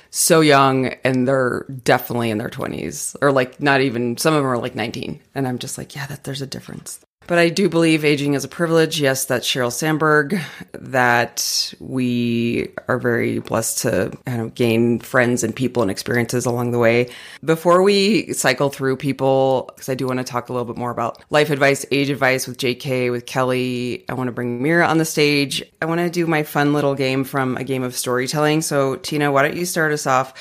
so 0.10 0.42
young 0.42 0.88
and 1.06 1.26
they're 1.28 1.66
definitely 1.84 2.30
in 2.30 2.38
their 2.38 2.50
20s 2.50 3.16
or 3.22 3.32
like 3.32 3.62
not 3.62 3.80
even 3.80 4.18
some 4.18 4.34
of 4.34 4.44
them 4.44 4.52
are 4.52 4.58
like 4.58 4.76
19 4.76 5.22
and 5.34 5.48
i'm 5.48 5.58
just 5.58 5.78
like 5.78 5.96
yeah 5.96 6.06
that 6.06 6.26
there's 6.26 6.42
a 6.42 6.46
difference 6.46 7.00
but 7.28 7.38
i 7.38 7.50
do 7.50 7.70
believe 7.70 8.04
aging 8.04 8.34
is 8.34 8.44
a 8.44 8.48
privilege. 8.48 9.00
Yes 9.00 9.26
that's 9.26 9.48
sheryl 9.48 9.72
sandberg 9.72 10.40
that 10.74 11.74
we 11.80 12.70
are 12.88 12.98
very 12.98 13.40
blessed 13.40 13.80
to 13.80 14.18
kind 14.26 14.42
of 14.42 14.56
gain 14.56 15.00
friends 15.00 15.44
and 15.44 15.56
people 15.56 15.82
and 15.82 15.92
experiences 15.92 16.46
along 16.46 16.72
the 16.72 16.80
way. 16.80 17.10
Before 17.44 17.82
we 17.84 18.34
cycle 18.34 18.70
through 18.70 18.98
people 18.98 19.72
because 19.74 19.90
i 19.90 19.96
do 19.96 20.08
want 20.08 20.20
to 20.20 20.24
talk 20.24 20.50
a 20.50 20.54
little 20.54 20.66
bit 20.66 20.78
more 20.78 20.92
about 20.92 21.24
life 21.30 21.50
advice 21.50 21.86
age 21.92 22.10
advice 22.10 22.48
with 22.48 22.58
jk 22.58 23.12
with 23.12 23.26
kelly. 23.26 24.04
I 24.10 24.14
want 24.14 24.28
to 24.28 24.32
bring 24.32 24.62
mira 24.62 24.86
on 24.86 24.98
the 24.98 25.06
stage. 25.06 25.64
I 25.82 25.86
want 25.86 26.00
to 26.00 26.10
do 26.10 26.28
my 26.28 26.44
fun 26.44 26.74
little 26.74 26.96
game 26.96 27.24
from 27.24 27.58
a 27.58 27.64
game 27.64 27.84
of 27.84 27.96
storytelling. 27.96 28.62
So 28.62 28.98
tina 28.98 29.32
why 29.32 29.44
don't 29.44 29.56
you 29.56 29.66
start 29.66 29.92
us 29.94 30.06
off 30.08 30.34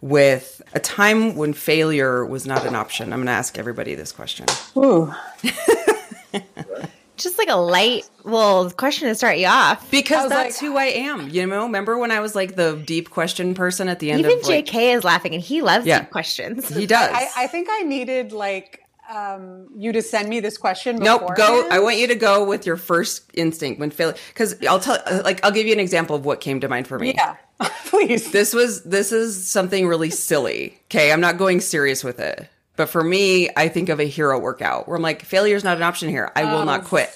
with 0.00 0.60
a 0.74 0.80
time 0.80 1.36
when 1.36 1.52
failure 1.52 2.26
was 2.26 2.46
not 2.46 2.66
an 2.66 2.74
option? 2.74 3.12
I'm 3.12 3.20
going 3.20 3.26
to 3.26 3.32
ask 3.32 3.56
everybody 3.56 3.94
this 3.94 4.10
question. 4.10 4.46
Ooh. 4.76 5.14
Just 7.18 7.38
like 7.38 7.48
a 7.50 7.56
light 7.56 8.08
well, 8.24 8.70
question 8.70 9.06
to 9.08 9.14
start 9.14 9.38
you 9.38 9.46
off. 9.46 9.88
because 9.90 10.28
that's 10.28 10.60
like- 10.60 10.70
who 10.70 10.76
i 10.76 10.86
am 10.86 11.28
you 11.28 11.46
know 11.46 11.64
remember 11.64 11.98
when 11.98 12.10
i 12.10 12.20
was 12.20 12.34
like 12.34 12.56
the 12.56 12.82
deep 12.86 13.10
question 13.10 13.54
person 13.54 13.88
at 13.88 13.98
the 14.00 14.10
end 14.10 14.20
Even 14.20 14.38
of 14.38 14.46
like, 14.46 14.66
JK 14.66 14.96
is 14.96 15.04
laughing 15.04 15.34
and 15.34 15.42
he 15.42 15.62
loves 15.62 15.86
Yeah. 15.86 16.00
deep 16.00 16.10
questions. 16.10 16.68
he 16.68 16.86
does 16.86 17.10
I, 17.12 17.28
I 17.36 17.46
think 17.46 17.68
I 17.70 17.82
needed 17.82 18.32
like 18.32 18.82
um, 19.12 19.66
you 19.76 19.92
to 19.92 20.00
send 20.00 20.28
me 20.28 20.40
this 20.40 20.56
question. 20.56 20.96
Nope, 20.96 21.34
go. 21.36 21.68
I 21.70 21.80
want 21.80 21.98
you 21.98 22.06
to 22.06 22.14
go 22.14 22.44
with 22.44 22.64
your 22.64 22.76
first 22.76 23.30
instinct 23.34 23.78
when 23.78 23.90
failing, 23.90 24.14
Because 24.28 24.54
I'll 24.64 24.78
tell, 24.80 24.96
uh, 25.06 25.20
like, 25.24 25.44
I'll 25.44 25.50
give 25.50 25.66
you 25.66 25.72
an 25.74 25.80
example 25.80 26.16
of 26.16 26.24
what 26.24 26.40
came 26.40 26.60
to 26.60 26.68
mind 26.68 26.86
for 26.86 26.98
me. 26.98 27.12
Yeah, 27.14 27.36
please. 27.86 28.30
This 28.30 28.54
was 28.54 28.82
this 28.84 29.12
is 29.12 29.46
something 29.46 29.86
really 29.86 30.08
silly. 30.08 30.78
Okay, 30.86 31.12
I'm 31.12 31.20
not 31.20 31.36
going 31.36 31.60
serious 31.60 32.02
with 32.02 32.20
it. 32.20 32.48
But 32.76 32.88
for 32.88 33.02
me, 33.04 33.50
I 33.56 33.68
think 33.68 33.88
of 33.88 34.00
a 34.00 34.04
hero 34.04 34.38
workout 34.38 34.88
where 34.88 34.96
I'm 34.96 35.02
like, 35.02 35.22
failure 35.22 35.56
is 35.56 35.64
not 35.64 35.76
an 35.76 35.82
option 35.82 36.08
here. 36.08 36.32
I 36.34 36.44
will 36.52 36.64
not 36.64 36.84
quit. 36.84 37.10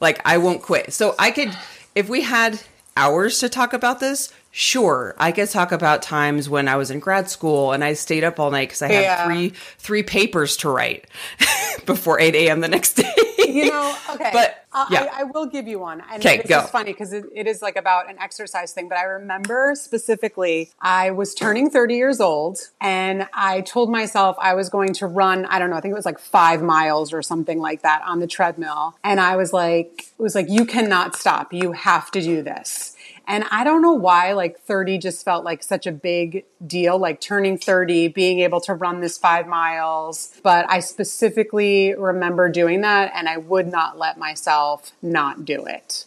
Like, 0.00 0.20
I 0.24 0.38
won't 0.38 0.62
quit. 0.62 0.92
So 0.92 1.14
I 1.18 1.30
could, 1.30 1.56
if 1.94 2.08
we 2.08 2.22
had 2.22 2.60
hours 2.96 3.38
to 3.40 3.48
talk 3.48 3.72
about 3.72 4.00
this, 4.00 4.32
sure, 4.50 5.14
I 5.16 5.30
could 5.30 5.48
talk 5.48 5.70
about 5.72 6.02
times 6.02 6.48
when 6.48 6.66
I 6.66 6.74
was 6.76 6.90
in 6.90 6.98
grad 6.98 7.30
school 7.30 7.72
and 7.72 7.84
I 7.84 7.92
stayed 7.92 8.24
up 8.24 8.40
all 8.40 8.50
night 8.50 8.68
because 8.68 8.82
I 8.82 8.88
had 8.88 9.02
Yeah. 9.02 9.24
three 9.26 9.48
three 9.78 10.02
papers 10.02 10.56
to 10.58 10.68
write 10.70 11.06
before 11.86 12.18
8 12.18 12.34
a.m. 12.34 12.60
the 12.60 12.68
next 12.68 12.94
day. 12.94 13.14
You 13.60 13.70
know, 13.70 13.96
okay. 14.14 14.30
But 14.32 14.64
Yeah. 14.90 15.08
I, 15.12 15.20
I 15.20 15.22
will 15.24 15.46
give 15.46 15.66
you 15.66 15.78
one. 15.80 16.02
And 16.12 16.24
Okay, 16.24 16.42
go. 16.46 16.60
is 16.60 16.70
funny 16.70 16.92
because 16.92 17.12
it, 17.12 17.24
it 17.34 17.46
is 17.46 17.60
like 17.62 17.76
about 17.76 18.08
an 18.08 18.16
exercise 18.18 18.72
thing. 18.72 18.88
But 18.88 18.98
I 18.98 19.02
remember 19.04 19.74
specifically, 19.74 20.70
I 20.80 21.10
was 21.10 21.34
turning 21.34 21.70
30 21.70 21.94
years 21.96 22.20
old 22.20 22.58
and 22.80 23.26
I 23.34 23.62
told 23.62 23.90
myself 23.90 24.36
I 24.40 24.54
was 24.54 24.68
going 24.68 24.94
to 24.94 25.06
run, 25.06 25.44
I 25.46 25.58
don't 25.58 25.70
know, 25.70 25.76
I 25.76 25.80
think 25.80 25.92
it 25.92 25.96
was 25.96 26.06
like 26.06 26.18
five 26.18 26.62
miles 26.62 27.12
or 27.12 27.22
something 27.22 27.58
like 27.58 27.82
that 27.82 28.02
on 28.06 28.20
the 28.20 28.26
treadmill. 28.26 28.96
And 29.04 29.20
I 29.20 29.36
was 29.36 29.52
like, 29.52 30.06
it 30.18 30.22
was 30.22 30.34
like, 30.34 30.48
you 30.48 30.64
cannot 30.64 31.16
stop. 31.16 31.52
You 31.52 31.72
have 31.72 32.10
to 32.12 32.20
do 32.20 32.42
this. 32.42 32.96
And 33.30 33.44
I 33.50 33.62
don't 33.64 33.80
know 33.80 33.92
why, 33.94 34.32
like 34.32 34.60
30 34.60 34.98
just 34.98 35.24
felt 35.24 35.44
like 35.44 35.62
such 35.62 35.86
a 35.86 35.92
big 35.92 36.44
deal, 36.66 36.98
like 36.98 37.20
turning 37.20 37.56
30, 37.56 38.08
being 38.08 38.40
able 38.40 38.60
to 38.62 38.74
run 38.74 39.00
this 39.00 39.16
five 39.16 39.46
miles. 39.46 40.38
But 40.42 40.66
I 40.68 40.80
specifically 40.80 41.94
remember 41.94 42.48
doing 42.48 42.80
that 42.80 43.12
and 43.14 43.28
I 43.28 43.36
would 43.36 43.68
not 43.68 43.96
let 43.98 44.18
myself 44.18 44.90
not 45.00 45.44
do 45.44 45.64
it. 45.64 46.04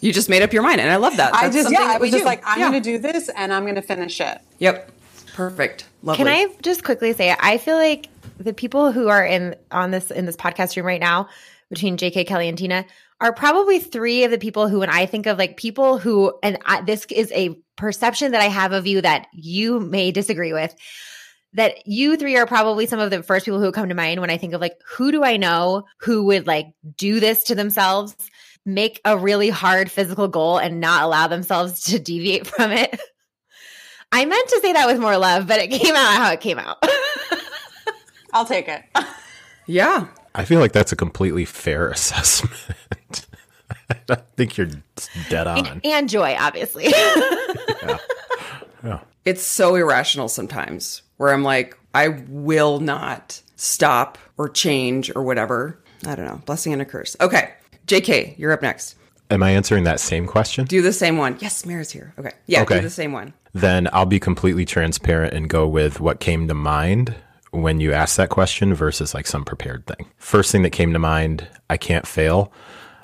You 0.00 0.12
just 0.12 0.28
made 0.28 0.42
up 0.42 0.52
your 0.52 0.62
mind, 0.62 0.80
and 0.80 0.90
I 0.90 0.96
love 0.96 1.16
that. 1.16 1.34
I 1.34 1.48
just, 1.50 1.70
yeah, 1.72 1.80
I 1.80 1.86
that 1.88 2.00
we 2.00 2.06
was 2.06 2.10
just 2.12 2.22
do. 2.22 2.26
like, 2.26 2.42
I'm 2.44 2.58
Yeah. 2.60 2.70
going 2.70 2.82
to 2.82 2.90
do 2.92 2.98
this 2.98 3.28
and 3.30 3.52
I'm 3.52 3.62
going 3.64 3.76
to 3.76 3.82
finish 3.82 4.20
it. 4.20 4.38
Yep. 4.58 4.92
Perfect. 5.34 5.86
Lovely. 6.02 6.24
Can 6.24 6.28
I 6.32 6.54
just 6.62 6.84
quickly 6.84 7.12
say 7.12 7.34
I 7.38 7.58
feel 7.58 7.76
like 7.76 8.08
the 8.38 8.52
people 8.54 8.92
who 8.92 9.08
are 9.08 9.24
in 9.24 9.54
on 9.70 9.90
this 9.90 10.10
in 10.10 10.24
this 10.26 10.36
podcast 10.36 10.76
room 10.76 10.86
right 10.86 11.00
now 11.00 11.28
between 11.70 11.96
JK 11.96 12.26
Kelly 12.26 12.48
and 12.48 12.56
Tina 12.56 12.84
are 13.20 13.32
probably 13.32 13.78
three 13.78 14.24
of 14.24 14.30
the 14.30 14.38
people 14.38 14.68
who 14.68 14.80
when 14.80 14.90
I 14.90 15.06
think 15.06 15.26
of 15.26 15.38
like 15.38 15.56
people 15.56 15.98
who 15.98 16.32
and 16.42 16.58
I, 16.64 16.82
this 16.82 17.06
is 17.10 17.32
a 17.32 17.56
perception 17.76 18.32
that 18.32 18.42
I 18.42 18.48
have 18.48 18.72
of 18.72 18.86
you 18.86 19.00
that 19.00 19.26
you 19.32 19.80
may 19.80 20.10
disagree 20.10 20.52
with 20.52 20.74
that 21.54 21.86
you 21.86 22.16
three 22.16 22.36
are 22.36 22.46
probably 22.46 22.86
some 22.86 22.98
of 22.98 23.10
the 23.10 23.22
first 23.22 23.44
people 23.44 23.60
who 23.60 23.72
come 23.72 23.88
to 23.88 23.94
mind 23.94 24.20
when 24.20 24.30
I 24.30 24.36
think 24.36 24.52
of 24.52 24.60
like 24.60 24.78
who 24.96 25.12
do 25.12 25.24
I 25.24 25.36
know 25.36 25.84
who 26.00 26.24
would 26.24 26.46
like 26.46 26.66
do 26.96 27.20
this 27.20 27.44
to 27.44 27.54
themselves 27.54 28.14
make 28.64 29.00
a 29.04 29.16
really 29.16 29.48
hard 29.48 29.90
physical 29.90 30.28
goal 30.28 30.58
and 30.58 30.80
not 30.80 31.02
allow 31.02 31.26
themselves 31.28 31.84
to 31.84 31.98
deviate 31.98 32.46
from 32.46 32.72
it 32.72 33.00
I 34.12 34.24
meant 34.24 34.48
to 34.48 34.60
say 34.60 34.72
that 34.72 34.86
with 34.86 35.00
more 35.00 35.16
love, 35.18 35.46
but 35.46 35.58
it 35.58 35.68
came 35.68 35.94
out 35.94 36.16
how 36.16 36.32
it 36.32 36.40
came 36.40 36.58
out. 36.58 36.82
I'll 38.32 38.46
take 38.46 38.68
it. 38.68 38.82
yeah. 39.66 40.06
I 40.34 40.44
feel 40.44 40.60
like 40.60 40.72
that's 40.72 40.92
a 40.92 40.96
completely 40.96 41.44
fair 41.44 41.88
assessment. 41.88 42.54
I 44.10 44.16
think 44.36 44.56
you're 44.56 44.68
dead 45.28 45.46
on. 45.46 45.80
and 45.84 46.08
joy, 46.08 46.36
obviously. 46.38 46.86
Yeah. 48.84 49.00
It's 49.24 49.42
so 49.42 49.74
irrational 49.74 50.28
sometimes 50.28 51.02
where 51.16 51.32
I'm 51.32 51.42
like, 51.42 51.76
I 51.94 52.08
will 52.28 52.78
not 52.78 53.40
stop 53.56 54.18
or 54.36 54.48
change 54.48 55.10
or 55.16 55.22
whatever. 55.24 55.80
I 56.06 56.14
don't 56.14 56.26
know. 56.26 56.40
Blessing 56.46 56.72
and 56.72 56.80
a 56.80 56.84
curse. 56.84 57.16
Okay. 57.20 57.52
JK, 57.86 58.38
you're 58.38 58.52
up 58.52 58.62
next. 58.62 58.94
Am 59.30 59.42
I 59.42 59.50
answering 59.50 59.84
that 59.84 59.98
same 59.98 60.26
question? 60.26 60.66
Do 60.66 60.82
the 60.82 60.92
same 60.92 61.16
one. 61.16 61.36
Yes, 61.40 61.66
Mira's 61.66 61.90
here. 61.90 62.14
Okay. 62.18 62.30
Yeah, 62.46 62.62
Okay. 62.62 62.76
do 62.76 62.82
the 62.82 62.90
same 62.90 63.12
one. 63.12 63.32
Then 63.54 63.88
I'll 63.92 64.06
be 64.06 64.20
completely 64.20 64.64
transparent 64.64 65.34
and 65.34 65.48
go 65.48 65.66
with 65.66 65.98
what 65.98 66.20
came 66.20 66.46
to 66.46 66.54
mind 66.54 67.14
when 67.50 67.80
you 67.80 67.92
asked 67.92 68.18
that 68.18 68.28
question 68.28 68.72
versus 68.74 69.14
like 69.14 69.26
some 69.26 69.44
prepared 69.44 69.84
thing. 69.86 70.06
First 70.18 70.52
thing 70.52 70.62
that 70.62 70.70
came 70.70 70.92
to 70.92 70.98
mind, 71.00 71.48
I 71.70 71.76
can't 71.76 72.06
fail, 72.06 72.52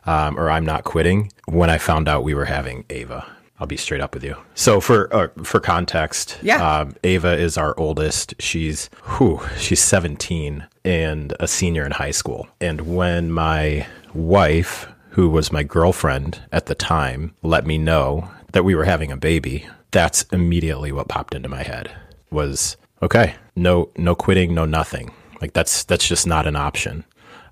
um, 0.06 0.38
or 0.38 0.50
I'm 0.50 0.64
not 0.66 0.84
quitting. 0.84 1.32
When 1.46 1.70
I 1.70 1.78
found 1.78 2.08
out 2.08 2.24
we 2.24 2.34
were 2.34 2.44
having 2.46 2.84
Ava, 2.90 3.24
I'll 3.60 3.66
be 3.66 3.76
straight 3.76 4.00
up 4.00 4.14
with 4.14 4.24
you. 4.24 4.36
So 4.54 4.80
for 4.80 5.14
uh, 5.14 5.28
for 5.44 5.60
context, 5.60 6.38
Yeah. 6.42 6.78
um, 6.80 6.94
Ava 7.04 7.32
is 7.38 7.56
our 7.56 7.78
oldest. 7.78 8.34
She's 8.40 8.88
whew, 9.16 9.40
she's 9.58 9.80
17 9.80 10.66
and 10.84 11.34
a 11.38 11.46
senior 11.46 11.84
in 11.86 11.92
high 11.92 12.10
school. 12.10 12.48
And 12.60 12.80
when 12.96 13.30
my 13.30 13.86
wife, 14.14 14.88
who 15.10 15.28
was 15.28 15.52
my 15.52 15.62
girlfriend 15.62 16.40
at 16.52 16.66
the 16.66 16.74
time, 16.74 17.34
let 17.42 17.66
me 17.66 17.78
know 17.78 18.30
that 18.52 18.64
we 18.64 18.74
were 18.74 18.84
having 18.84 19.10
a 19.12 19.16
baby, 19.16 19.66
that's 19.92 20.24
immediately 20.32 20.90
what 20.92 21.08
popped 21.08 21.34
into 21.34 21.48
my 21.48 21.62
head. 21.62 21.90
Was 22.30 22.76
okay, 23.02 23.34
no 23.54 23.90
no 23.96 24.14
quitting, 24.14 24.54
no 24.54 24.64
nothing. 24.64 25.12
Like 25.40 25.52
that's 25.52 25.84
that's 25.84 26.06
just 26.08 26.26
not 26.26 26.46
an 26.46 26.56
option. 26.56 27.04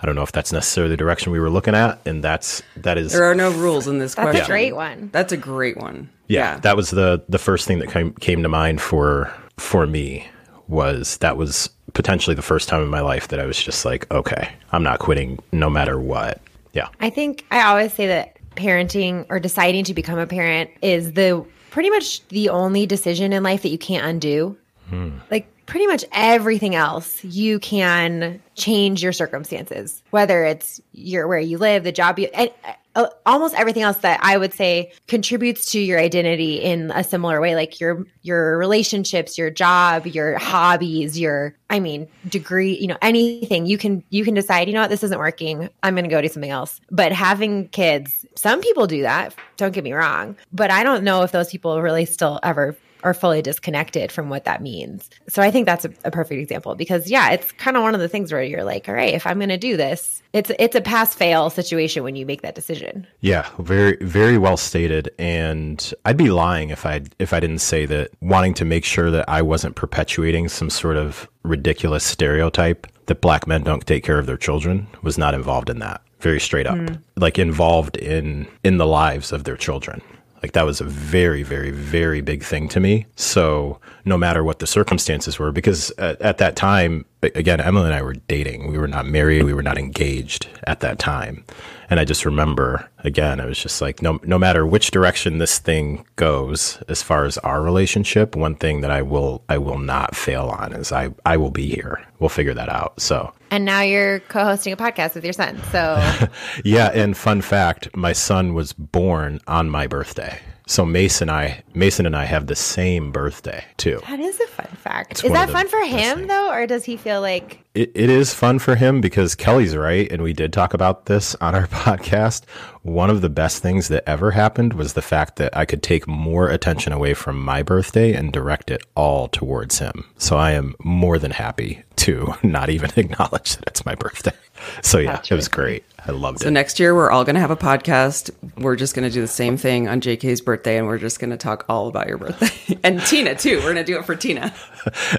I 0.02 0.06
don't 0.06 0.14
know 0.14 0.22
if 0.22 0.32
that's 0.32 0.52
necessarily 0.52 0.90
the 0.90 0.96
direction 0.96 1.30
we 1.32 1.40
were 1.40 1.50
looking 1.50 1.74
at, 1.74 2.00
and 2.06 2.24
that's 2.24 2.62
that 2.76 2.96
is 2.98 3.12
There 3.12 3.24
are 3.24 3.34
no 3.34 3.50
rules 3.52 3.86
in 3.86 3.98
this 3.98 4.14
That's 4.14 4.24
question. 4.30 4.44
a 4.44 4.48
great 4.48 4.74
one. 4.74 5.10
That's 5.12 5.32
a 5.32 5.36
great 5.36 5.76
one. 5.76 6.08
yeah, 6.28 6.58
that 6.60 6.76
was 6.76 6.90
the 6.90 7.22
the 7.28 7.38
first 7.38 7.66
thing 7.66 7.78
that 7.80 7.90
came 7.90 8.12
came 8.14 8.42
to 8.42 8.48
mind 8.48 8.80
for 8.80 9.32
for 9.58 9.86
me 9.86 10.26
was 10.68 11.16
that 11.18 11.36
was 11.36 11.68
potentially 11.92 12.34
the 12.36 12.42
first 12.42 12.68
time 12.68 12.80
in 12.82 12.88
my 12.88 13.00
life 13.00 13.28
that 13.28 13.40
I 13.40 13.46
was 13.46 13.60
just 13.62 13.84
like, 13.84 14.10
okay, 14.12 14.50
I'm 14.72 14.82
not 14.84 15.00
quitting 15.00 15.38
no 15.52 15.68
matter 15.68 15.98
what. 16.00 16.40
Yeah. 16.72 16.88
I 17.00 17.10
think 17.10 17.44
I 17.50 17.62
always 17.62 17.92
say 17.92 18.06
that 18.06 18.36
parenting 18.54 19.26
or 19.28 19.40
deciding 19.40 19.84
to 19.84 19.94
become 19.94 20.18
a 20.18 20.26
parent 20.26 20.70
is 20.82 21.12
the 21.14 21.44
pretty 21.70 21.90
much 21.90 22.26
the 22.28 22.48
only 22.48 22.86
decision 22.86 23.32
in 23.32 23.42
life 23.42 23.62
that 23.62 23.70
you 23.70 23.78
can't 23.78 24.04
undo. 24.06 24.56
Hmm. 24.88 25.18
Like 25.30 25.48
pretty 25.70 25.87
much 25.87 26.04
everything 26.11 26.74
else, 26.74 27.22
you 27.22 27.61
can 27.61 28.42
change 28.56 29.04
your 29.04 29.12
circumstances, 29.12 30.02
whether 30.11 30.44
it's 30.44 30.80
your 30.92 31.28
where 31.28 31.38
you 31.38 31.59
live, 31.59 31.85
the 31.85 31.92
job 31.92 32.18
you, 32.18 32.26
and 32.35 32.50
uh, 32.96 33.06
almost 33.24 33.54
everything 33.54 33.85
else 33.85 33.98
that 33.98 34.18
I 34.20 34.37
would 34.37 34.52
say 34.52 34.90
contributes 35.06 35.70
to 35.70 35.78
your 35.78 36.00
identity 36.00 36.56
in 36.56 36.90
a 36.90 37.04
similar 37.04 37.40
way, 37.40 37.54
like 37.54 37.78
your 37.78 38.04
your 38.22 38.59
relationships, 38.59 39.38
your 39.38 39.48
job, 39.48 40.09
your 40.09 40.38
hobbies, 40.38 41.16
your 41.16 41.54
I 41.70 41.78
mean 41.78 42.09
degree, 42.28 42.76
you 42.76 42.88
know 42.88 42.98
anything. 43.00 43.66
You 43.66 43.78
can 43.78 44.02
you 44.11 44.24
can 44.24 44.35
decide, 44.35 44.66
you 44.66 44.74
know 44.74 44.80
what, 44.80 44.90
this 44.90 45.04
isn't 45.04 45.20
working. 45.20 45.70
I'm 45.85 45.94
going 45.94 46.02
to 46.02 46.11
go 46.11 46.20
do 46.20 46.26
something 46.26 46.50
else. 46.50 46.80
But 46.90 47.12
having 47.12 47.68
kids, 47.68 48.26
some 48.35 48.61
people 48.61 48.88
do 48.88 49.02
that. 49.02 49.37
Don't 49.56 49.72
get 49.72 49.85
me 49.85 49.92
wrong, 49.92 50.37
but 50.52 50.72
I 50.72 50.83
don't 50.83 51.04
know 51.04 51.22
if 51.22 51.30
those 51.30 51.48
people 51.48 51.80
really 51.80 52.06
still 52.06 52.40
ever 52.42 52.76
are 53.02 53.14
fully 53.14 53.42
disconnected 53.42 54.12
from 54.12 54.28
what 54.28 54.44
that 54.44 54.62
means. 54.62 55.10
So 55.28 55.42
I 55.42 55.50
think 55.50 55.66
that's 55.66 55.84
a, 55.84 55.90
a 56.04 56.10
perfect 56.10 56.40
example 56.40 56.74
because 56.74 57.10
yeah, 57.10 57.30
it's 57.30 57.52
kind 57.52 57.76
of 57.76 57.82
one 57.82 57.94
of 57.94 58.00
the 58.00 58.08
things 58.08 58.32
where 58.32 58.42
you're 58.42 58.64
like, 58.64 58.88
all 58.88 58.94
right, 58.94 59.14
if 59.14 59.26
I'm 59.26 59.38
going 59.38 59.48
to 59.50 59.58
do 59.58 59.76
this, 59.76 60.22
it's 60.32 60.50
it's 60.58 60.76
a 60.76 60.80
pass 60.80 61.14
fail 61.14 61.50
situation 61.50 62.04
when 62.04 62.16
you 62.16 62.24
make 62.24 62.42
that 62.42 62.54
decision. 62.54 63.06
Yeah, 63.20 63.48
very 63.58 63.96
very 64.00 64.38
well 64.38 64.56
stated 64.56 65.10
and 65.18 65.92
I'd 66.04 66.16
be 66.16 66.30
lying 66.30 66.70
if 66.70 66.86
I 66.86 67.02
if 67.18 67.32
I 67.32 67.40
didn't 67.40 67.58
say 67.58 67.86
that 67.86 68.10
wanting 68.20 68.54
to 68.54 68.64
make 68.64 68.84
sure 68.84 69.10
that 69.10 69.28
I 69.28 69.42
wasn't 69.42 69.76
perpetuating 69.76 70.48
some 70.48 70.70
sort 70.70 70.96
of 70.96 71.28
ridiculous 71.42 72.04
stereotype 72.04 72.86
that 73.06 73.20
black 73.20 73.46
men 73.46 73.64
don't 73.64 73.84
take 73.86 74.04
care 74.04 74.18
of 74.18 74.26
their 74.26 74.36
children 74.36 74.86
was 75.02 75.18
not 75.18 75.34
involved 75.34 75.68
in 75.68 75.80
that. 75.80 76.00
Very 76.20 76.38
straight 76.38 76.66
up. 76.66 76.76
Hmm. 76.76 76.94
Like 77.16 77.38
involved 77.38 77.96
in 77.96 78.46
in 78.62 78.76
the 78.76 78.86
lives 78.86 79.32
of 79.32 79.44
their 79.44 79.56
children. 79.56 80.02
Like 80.42 80.53
that 80.53 80.64
was 80.64 80.81
a 80.81 80.85
very, 80.85 81.42
very, 81.42 81.70
very 81.70 82.20
big 82.20 82.42
thing 82.42 82.68
to 82.68 82.81
me. 82.81 83.07
So 83.16 83.79
no 84.05 84.16
matter 84.16 84.42
what 84.42 84.59
the 84.59 84.66
circumstances 84.66 85.38
were, 85.38 85.53
because 85.53 85.90
at, 85.98 86.20
at 86.22 86.38
that 86.38 86.57
time, 86.57 87.05
again, 87.22 87.61
Emily 87.61 87.87
and 87.87 87.94
I 87.94 88.03
were 88.03 88.14
dating. 88.14 88.70
We 88.70 88.79
were 88.79 88.88
not 88.88 89.07
married. 89.07 89.44
We 89.44 89.53
were 89.53 89.62
not 89.62 89.79
engaged 89.79 90.48
at 90.64 90.81
that 90.81 90.98
time. 90.98 91.44
And 91.90 92.00
I 92.00 92.05
just 92.05 92.24
remember, 92.24 92.88
again, 93.04 93.40
I 93.40 93.46
was 93.46 93.58
just 93.58 93.80
like, 93.80 94.02
no, 94.02 94.20
no 94.22 94.38
matter 94.38 94.66
which 94.66 94.90
direction 94.90 95.38
this 95.38 95.58
thing 95.58 96.04
goes, 96.16 96.82
as 96.88 97.02
far 97.02 97.24
as 97.24 97.38
our 97.38 97.62
relationship, 97.62 98.36
one 98.36 98.54
thing 98.54 98.80
that 98.80 98.90
I 98.90 99.02
will, 99.02 99.42
I 99.48 99.58
will 99.58 99.78
not 99.78 100.14
fail 100.16 100.48
on 100.48 100.72
is 100.72 100.92
I, 100.92 101.10
I 101.24 101.36
will 101.36 101.50
be 101.50 101.68
here. 101.68 102.04
We'll 102.18 102.28
figure 102.28 102.54
that 102.54 102.68
out. 102.68 103.00
So 103.00 103.32
And 103.50 103.64
now 103.64 103.80
you're 103.82 104.20
co-hosting 104.20 104.72
a 104.72 104.76
podcast 104.76 105.14
with 105.14 105.24
your 105.24 105.32
son. 105.32 105.60
So 105.70 106.28
yeah, 106.64 106.90
and 106.92 107.16
fun 107.16 107.40
fact, 107.40 107.94
my 107.96 108.12
son 108.12 108.54
was 108.54 108.72
born 108.72 109.40
on 109.46 109.70
my 109.70 109.86
birthday. 109.86 110.38
So 110.70 110.87
Mason 110.87 111.28
and 111.28 111.37
I 111.37 111.64
Mason 111.74 112.06
and 112.06 112.14
I 112.14 112.26
have 112.26 112.46
the 112.46 112.54
same 112.54 113.11
birthday 113.11 113.64
too. 113.76 114.00
that 114.09 114.20
is 114.20 114.38
a 114.38 114.46
fun 114.46 114.68
fact. 114.76 115.11
It's 115.11 115.24
is 115.24 115.33
that 115.33 115.50
fun 115.50 115.66
for 115.66 115.80
him 115.80 116.18
things. 116.18 116.28
though, 116.28 116.48
or 116.48 116.64
does 116.68 116.85
he 116.85 116.96
feel 116.96 117.20
like 117.20 117.59
It, 117.74 117.90
it 117.96 118.09
is 118.09 118.33
fun 118.33 118.61
for 118.61 118.76
him 118.76 119.00
because 119.00 119.35
Kelly's 119.35 119.76
right, 119.76 120.11
and 120.12 120.22
we 120.22 120.33
did 120.33 120.52
talk 120.52 120.72
about 120.72 121.06
this 121.06 121.35
on 121.40 121.56
our 121.56 121.66
podcast. 121.87 122.44
One 122.83 123.11
of 123.11 123.20
the 123.20 123.28
best 123.28 123.61
things 123.61 123.88
that 123.88 124.09
ever 124.09 124.30
happened 124.30 124.74
was 124.74 124.92
the 124.92 125.02
fact 125.02 125.37
that 125.37 125.56
I 125.56 125.64
could 125.64 125.83
take 125.83 126.06
more 126.06 126.48
attention 126.48 126.92
away 126.92 127.14
from 127.14 127.44
my 127.44 127.64
birthday 127.64 128.12
and 128.12 128.33
direct 128.33 128.70
it 128.70 128.85
all 128.94 129.26
towards 129.26 129.80
him. 129.80 130.04
So 130.18 130.37
I 130.37 130.52
am 130.52 130.76
more 130.78 131.18
than 131.18 131.33
happy 131.33 131.83
to 131.96 132.35
not 132.44 132.70
even 132.70 132.92
acknowledge 132.96 133.56
that 133.56 133.66
it's 133.66 133.85
my 133.85 133.96
birthday. 133.96 134.37
So 134.83 134.98
yeah, 134.98 135.20
it 135.28 135.35
was 135.35 135.48
great. 135.48 135.85
I 136.11 136.12
loved 136.12 136.40
So 136.40 136.49
it. 136.49 136.51
next 136.51 136.81
year 136.81 136.92
we're 136.92 137.09
all 137.11 137.25
going 137.25 137.35
to 137.37 137.40
have 137.40 137.53
a 137.53 137.57
podcast. 137.57 138.31
We're 138.59 138.75
just 138.75 138.96
going 138.96 139.09
to 139.09 139.14
do 139.14 139.20
the 139.20 139.29
same 139.29 139.57
thing 139.57 139.87
on 139.87 140.01
JK's 140.01 140.40
birthday, 140.40 140.77
and 140.77 140.88
we're 140.88 140.99
just 140.99 141.20
going 141.20 141.31
to 141.31 141.37
talk 141.37 141.64
all 141.68 141.87
about 141.87 142.09
your 142.09 142.18
birthday 142.18 142.79
and 142.85 143.01
Tina 143.03 143.37
too. 143.37 143.59
We're 143.59 143.73
going 143.73 143.77
to 143.77 143.85
do 143.85 143.96
it 143.96 144.05
for 144.05 144.16
Tina. 144.16 144.53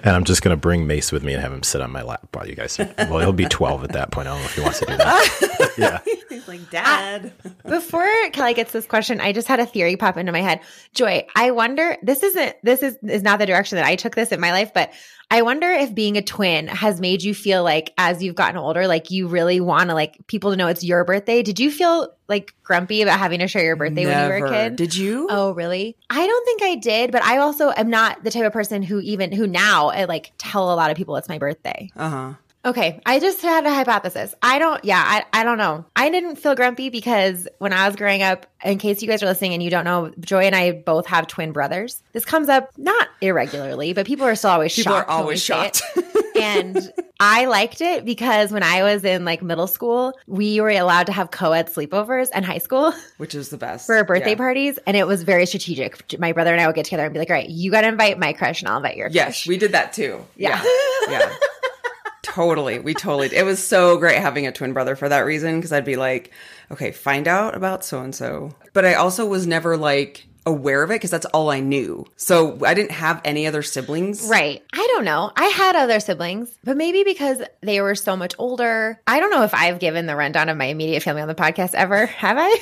And 0.03 0.15
I'm 0.15 0.23
just 0.23 0.41
going 0.41 0.49
to 0.49 0.59
bring 0.59 0.87
Mace 0.87 1.11
with 1.11 1.21
me 1.23 1.33
and 1.33 1.41
have 1.43 1.53
him 1.53 1.61
sit 1.61 1.81
on 1.81 1.91
my 1.91 2.01
lap 2.01 2.27
while 2.33 2.47
you 2.47 2.55
guys. 2.55 2.79
Well, 2.79 3.19
he'll 3.19 3.31
be 3.31 3.45
12 3.45 3.83
at 3.83 3.91
that 3.91 4.09
point. 4.09 4.27
I 4.27 4.31
don't 4.31 4.39
know 4.39 4.45
if 4.45 4.55
he 4.55 4.61
wants 4.61 4.79
to 4.79 4.85
do 4.87 4.97
that. 4.97 5.71
yeah. 5.77 5.99
He's 6.29 6.47
like, 6.47 6.67
Dad. 6.71 7.31
Uh, 7.45 7.69
before 7.69 8.07
Kelly 8.33 8.55
gets 8.55 8.71
this 8.71 8.87
question, 8.87 9.21
I 9.21 9.33
just 9.33 9.47
had 9.47 9.59
a 9.59 9.67
theory 9.67 9.97
pop 9.97 10.17
into 10.17 10.31
my 10.31 10.41
head. 10.41 10.61
Joy, 10.95 11.27
I 11.35 11.51
wonder 11.51 11.95
this 12.01 12.23
isn't 12.23 12.55
this 12.63 12.81
is 12.81 12.97
is 13.03 13.21
not 13.21 13.37
the 13.37 13.45
direction 13.45 13.75
that 13.75 13.85
I 13.85 13.95
took 13.95 14.15
this 14.15 14.31
in 14.31 14.39
my 14.39 14.51
life, 14.51 14.73
but 14.73 14.91
I 15.29 15.43
wonder 15.43 15.69
if 15.69 15.93
being 15.93 16.17
a 16.17 16.23
twin 16.23 16.67
has 16.67 16.99
made 16.99 17.21
you 17.21 17.35
feel 17.35 17.63
like 17.63 17.93
as 17.99 18.23
you've 18.23 18.35
gotten 18.35 18.57
older, 18.57 18.87
like 18.87 19.11
you 19.11 19.27
really 19.27 19.61
want 19.61 19.89
to 19.89 19.93
like 19.93 20.17
people 20.25 20.49
to 20.49 20.57
know 20.57 20.67
it's 20.69 20.80
your 20.83 21.03
birthday, 21.03 21.43
did 21.43 21.59
you 21.59 21.71
feel 21.71 22.13
like 22.27 22.53
grumpy 22.63 23.01
about 23.01 23.19
having 23.19 23.39
to 23.39 23.47
share 23.47 23.63
your 23.63 23.75
birthday 23.75 24.05
when 24.05 24.23
you 24.23 24.29
were 24.41 24.47
a 24.47 24.49
kid? 24.49 24.75
Did 24.75 24.95
you? 24.95 25.27
Oh, 25.29 25.51
really? 25.53 25.95
I 26.09 26.25
don't 26.25 26.45
think 26.45 26.61
I 26.63 26.75
did, 26.75 27.11
but 27.11 27.23
I 27.23 27.37
also 27.37 27.71
am 27.71 27.89
not 27.89 28.23
the 28.23 28.31
type 28.31 28.45
of 28.45 28.53
person 28.53 28.81
who 28.83 28.99
even 29.01 29.31
who 29.31 29.47
now 29.47 29.89
I 29.89 30.05
like 30.05 30.31
tell 30.37 30.73
a 30.73 30.75
lot 30.75 30.91
of 30.91 30.97
people 30.97 31.15
it's 31.17 31.29
my 31.29 31.37
birthday. 31.37 31.91
Uh 31.95 32.09
huh. 32.09 32.33
Okay, 32.63 33.01
I 33.07 33.19
just 33.19 33.41
had 33.41 33.65
a 33.65 33.73
hypothesis. 33.73 34.35
I 34.43 34.59
don't, 34.59 34.85
yeah, 34.85 35.01
I, 35.03 35.41
I 35.41 35.43
don't 35.43 35.57
know. 35.57 35.83
I 35.95 36.11
didn't 36.11 36.35
feel 36.35 36.53
grumpy 36.53 36.89
because 36.91 37.47
when 37.57 37.73
I 37.73 37.87
was 37.87 37.95
growing 37.95 38.21
up, 38.21 38.45
in 38.63 38.77
case 38.77 39.01
you 39.01 39.07
guys 39.07 39.23
are 39.23 39.25
listening 39.25 39.55
and 39.55 39.63
you 39.63 39.71
don't 39.71 39.83
know, 39.83 40.13
Joy 40.19 40.43
and 40.43 40.55
I 40.55 40.71
both 40.73 41.07
have 41.07 41.25
twin 41.25 41.53
brothers. 41.53 42.03
This 42.13 42.23
comes 42.23 42.49
up 42.49 42.69
not 42.77 43.07
irregularly, 43.19 43.93
but 43.93 44.05
people 44.05 44.27
are 44.27 44.35
still 44.35 44.51
always 44.51 44.75
People 44.75 44.93
shocked. 44.93 45.09
are 45.09 45.15
when 45.15 45.17
we 45.17 45.23
always 45.23 45.41
shocked. 45.43 45.81
and 46.41 46.93
I 47.19 47.45
liked 47.45 47.81
it 47.81 48.03
because 48.05 48.51
when 48.51 48.63
I 48.63 48.83
was 48.83 49.03
in 49.03 49.25
like 49.25 49.41
middle 49.41 49.67
school, 49.67 50.17
we 50.27 50.59
were 50.61 50.69
allowed 50.69 51.05
to 51.07 51.11
have 51.11 51.31
co-ed 51.31 51.67
sleepovers 51.67 52.29
in 52.35 52.43
high 52.43 52.57
school 52.57 52.93
Which 53.17 53.35
is 53.35 53.49
the 53.49 53.57
best 53.57 53.85
for 53.85 54.03
birthday 54.03 54.31
Yeah. 54.31 54.35
parties, 54.35 54.79
and 54.87 54.97
it 54.97 55.05
was 55.07 55.23
very 55.23 55.45
strategic. 55.45 56.17
My 56.19 56.31
brother 56.33 56.51
and 56.51 56.61
I 56.61 56.67
would 56.67 56.75
get 56.75 56.85
together 56.85 57.03
and 57.05 57.13
be 57.13 57.19
like, 57.19 57.29
"All 57.29 57.35
right, 57.35 57.49
you 57.49 57.71
got 57.71 57.81
to 57.81 57.87
invite 57.87 58.17
my 58.19 58.33
crush, 58.33 58.61
and 58.61 58.69
I'll 58.69 58.77
invite 58.77 58.97
your 58.97 59.09
Yes, 59.09 59.25
crush." 59.25 59.47
we 59.47 59.57
did 59.57 59.71
that 59.73 59.93
too. 59.93 60.25
Yeah. 60.35 60.61
Yeah. 61.09 61.19
yeah. 61.19 61.33
totally. 62.23 62.79
We 62.79 62.93
totally. 62.93 63.35
It 63.35 63.43
was 63.45 63.61
so 63.65 63.97
great 63.97 64.17
having 64.19 64.47
a 64.47 64.51
twin 64.51 64.73
brother 64.73 64.95
for 64.95 65.09
that 65.09 65.19
reason 65.19 65.57
because 65.57 65.71
I'd 65.71 65.85
be 65.85 65.95
like, 65.95 66.31
okay, 66.71 66.91
find 66.91 67.27
out 67.27 67.55
about 67.55 67.83
so 67.83 68.01
and 68.01 68.13
so. 68.15 68.55
But 68.73 68.85
I 68.85 68.93
also 68.95 69.25
was 69.25 69.45
never 69.47 69.77
like 69.77 70.27
aware 70.45 70.83
of 70.83 70.91
it 70.91 70.95
because 70.95 71.11
that's 71.11 71.25
all 71.27 71.49
I 71.49 71.59
knew. 71.59 72.05
So 72.15 72.57
I 72.65 72.73
didn't 72.73 72.91
have 72.91 73.21
any 73.23 73.47
other 73.47 73.61
siblings. 73.61 74.27
Right. 74.27 74.63
I 74.73 74.87
don't 74.93 75.05
know. 75.05 75.31
I 75.35 75.45
had 75.45 75.75
other 75.75 75.99
siblings, 75.99 76.49
but 76.63 76.77
maybe 76.77 77.03
because 77.03 77.41
they 77.61 77.81
were 77.81 77.95
so 77.95 78.15
much 78.15 78.33
older. 78.37 78.99
I 79.07 79.19
don't 79.19 79.31
know 79.31 79.43
if 79.43 79.53
I've 79.53 79.79
given 79.79 80.05
the 80.05 80.15
rundown 80.15 80.49
of 80.49 80.57
my 80.57 80.65
immediate 80.65 81.03
family 81.03 81.21
on 81.21 81.27
the 81.27 81.35
podcast 81.35 81.73
ever. 81.73 82.05
Have 82.21 82.37
I? 82.39 82.57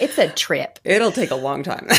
It's 0.00 0.18
a 0.18 0.28
trip. 0.28 0.78
It'll 0.84 1.12
take 1.12 1.30
a 1.30 1.36
long 1.36 1.62
time. 1.62 1.88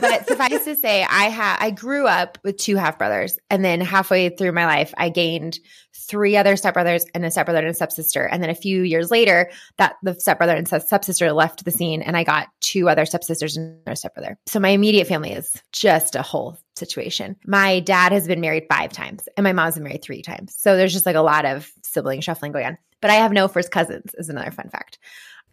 But 0.00 0.26
suffice 0.26 0.64
to 0.64 0.74
say, 0.74 1.02
I 1.02 1.30
ha- 1.30 1.56
I 1.60 1.70
grew 1.70 2.06
up 2.06 2.38
with 2.42 2.56
two 2.56 2.76
half 2.76 2.98
brothers, 2.98 3.38
and 3.48 3.64
then 3.64 3.80
halfway 3.80 4.28
through 4.28 4.52
my 4.52 4.66
life, 4.66 4.92
I 4.96 5.08
gained 5.08 5.58
three 6.06 6.36
other 6.36 6.54
stepbrothers 6.54 7.04
and 7.14 7.24
a 7.24 7.30
stepbrother 7.30 7.60
and 7.60 7.68
a 7.68 7.74
stepsister. 7.74 8.24
And 8.24 8.42
then 8.42 8.50
a 8.50 8.54
few 8.54 8.82
years 8.82 9.10
later, 9.10 9.50
that 9.78 9.96
the 10.02 10.14
stepbrother 10.18 10.54
and 10.54 10.66
stepsister 10.66 11.32
left 11.32 11.64
the 11.64 11.70
scene, 11.70 12.02
and 12.02 12.16
I 12.16 12.24
got 12.24 12.48
two 12.60 12.88
other 12.88 13.06
stepsisters 13.06 13.56
and 13.56 13.78
a 13.86 13.96
stepbrother. 13.96 14.38
So 14.46 14.60
my 14.60 14.70
immediate 14.70 15.06
family 15.06 15.32
is 15.32 15.52
just 15.72 16.14
a 16.14 16.22
whole 16.22 16.58
situation. 16.76 17.36
My 17.46 17.80
dad 17.80 18.12
has 18.12 18.26
been 18.26 18.40
married 18.40 18.66
five 18.70 18.92
times, 18.92 19.28
and 19.36 19.44
my 19.44 19.52
mom's 19.52 19.74
been 19.74 19.84
married 19.84 20.02
three 20.02 20.22
times. 20.22 20.54
So 20.58 20.76
there's 20.76 20.92
just 20.92 21.06
like 21.06 21.16
a 21.16 21.20
lot 21.20 21.44
of 21.44 21.70
sibling 21.82 22.20
shuffling 22.20 22.52
going 22.52 22.66
on. 22.66 22.78
But 23.00 23.10
I 23.10 23.14
have 23.14 23.32
no 23.32 23.48
first 23.48 23.70
cousins, 23.70 24.14
is 24.14 24.30
another 24.30 24.50
fun 24.50 24.70
fact 24.70 24.98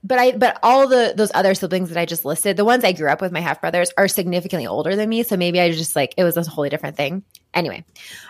but 0.03 0.19
I 0.19 0.31
but 0.31 0.59
all 0.63 0.87
the 0.87 1.13
those 1.15 1.31
other 1.33 1.53
siblings 1.53 1.89
that 1.89 1.97
I 1.97 2.05
just 2.05 2.25
listed, 2.25 2.57
the 2.57 2.65
ones 2.65 2.83
I 2.83 2.91
grew 2.91 3.09
up 3.09 3.21
with, 3.21 3.31
my 3.31 3.39
half 3.39 3.61
brothers, 3.61 3.91
are 3.97 4.07
significantly 4.07 4.67
older 4.67 4.95
than 4.95 5.09
me. 5.09 5.23
So 5.23 5.37
maybe 5.37 5.59
I 5.59 5.71
just 5.71 5.95
like 5.95 6.13
it 6.17 6.23
was 6.23 6.37
a 6.37 6.43
wholly 6.43 6.69
different 6.69 6.97
thing. 6.97 7.23
Anyway, 7.53 7.83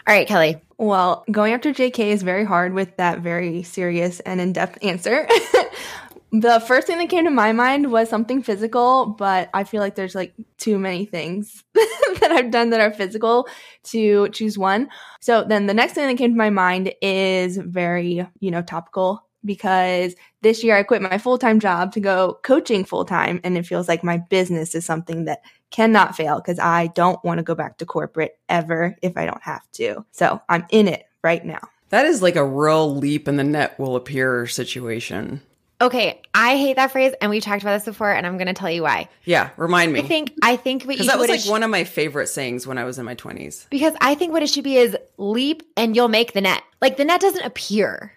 all 0.07 0.13
right, 0.13 0.27
Kelly. 0.27 0.57
Well, 0.77 1.23
going 1.31 1.53
after 1.53 1.71
JK 1.71 1.99
is 2.07 2.23
very 2.23 2.43
hard 2.43 2.73
with 2.73 2.97
that 2.97 3.19
very 3.19 3.63
serious 3.63 4.19
and 4.21 4.41
in 4.41 4.53
depth 4.53 4.83
answer. 4.83 5.27
the 6.31 6.59
first 6.61 6.87
thing 6.87 6.97
that 6.97 7.09
came 7.09 7.25
to 7.25 7.31
my 7.31 7.51
mind 7.51 7.91
was 7.91 8.09
something 8.09 8.41
physical, 8.41 9.05
but 9.05 9.49
I 9.53 9.63
feel 9.63 9.81
like 9.81 9.95
there's 9.95 10.15
like 10.15 10.33
too 10.57 10.79
many 10.79 11.05
things 11.05 11.63
that 11.73 12.31
I've 12.31 12.51
done 12.51 12.71
that 12.71 12.81
are 12.81 12.91
physical 12.91 13.47
to 13.85 14.29
choose 14.29 14.57
one. 14.57 14.89
So 15.19 15.43
then 15.43 15.67
the 15.67 15.73
next 15.73 15.93
thing 15.93 16.07
that 16.07 16.17
came 16.17 16.31
to 16.31 16.37
my 16.37 16.49
mind 16.49 16.93
is 17.01 17.57
very, 17.57 18.27
you 18.39 18.51
know, 18.51 18.61
topical 18.61 19.23
because 19.45 20.15
this 20.41 20.63
year 20.63 20.75
I 20.75 20.83
quit 20.83 21.01
my 21.01 21.17
full 21.17 21.37
time 21.37 21.59
job 21.59 21.91
to 21.93 21.99
go 21.99 22.39
coaching 22.43 22.83
full 22.85 23.05
time. 23.05 23.39
And 23.43 23.57
it 23.57 23.65
feels 23.65 23.87
like 23.87 24.03
my 24.03 24.17
business 24.17 24.75
is 24.75 24.85
something 24.85 25.25
that 25.25 25.41
cannot 25.69 26.15
fail 26.15 26.37
because 26.37 26.59
I 26.59 26.87
don't 26.87 27.23
want 27.23 27.37
to 27.39 27.43
go 27.43 27.55
back 27.55 27.77
to 27.77 27.85
corporate 27.85 28.37
ever 28.49 28.95
if 29.01 29.15
I 29.17 29.25
don't 29.25 29.41
have 29.43 29.69
to. 29.73 30.05
So 30.11 30.41
I'm 30.49 30.65
in 30.69 30.87
it 30.87 31.05
right 31.23 31.45
now. 31.45 31.59
that 31.89 32.05
is 32.05 32.21
like 32.21 32.35
a 32.35 32.45
real 32.45 32.95
leap 32.95 33.27
in 33.27 33.37
the 33.37 33.43
net 33.43 33.77
will 33.79 33.95
appear 33.95 34.47
situation. 34.47 35.41
Okay, 35.81 36.21
I 36.35 36.57
hate 36.57 36.75
that 36.75 36.91
phrase, 36.91 37.11
and 37.21 37.31
we've 37.31 37.41
talked 37.41 37.63
about 37.63 37.73
this 37.73 37.85
before, 37.85 38.11
and 38.11 38.27
I'm 38.27 38.37
going 38.37 38.45
to 38.45 38.53
tell 38.53 38.69
you 38.69 38.83
why. 38.83 39.09
Yeah. 39.25 39.49
Remind 39.57 39.91
me. 39.91 39.99
I 40.01 40.03
think 40.03 40.31
I 40.43 40.55
think 40.55 40.83
what 40.83 40.89
because 40.89 41.07
that 41.07 41.17
was 41.17 41.27
like 41.27 41.39
sh- 41.39 41.47
one 41.49 41.63
of 41.63 41.71
my 41.71 41.85
favorite 41.85 42.27
sayings 42.27 42.67
when 42.67 42.77
I 42.77 42.83
was 42.83 42.99
in 42.99 43.05
my 43.05 43.15
20s. 43.15 43.67
because 43.71 43.95
I 43.99 44.13
think 44.13 44.31
what 44.31 44.43
it 44.43 44.49
should 44.51 44.63
be 44.63 44.77
is 44.77 44.95
leap 45.17 45.63
and 45.75 45.95
you'll 45.95 46.07
make 46.07 46.33
the 46.33 46.41
net. 46.41 46.61
Like 46.81 46.97
the 46.97 47.05
net 47.05 47.19
doesn't 47.19 47.43
appear. 47.43 48.13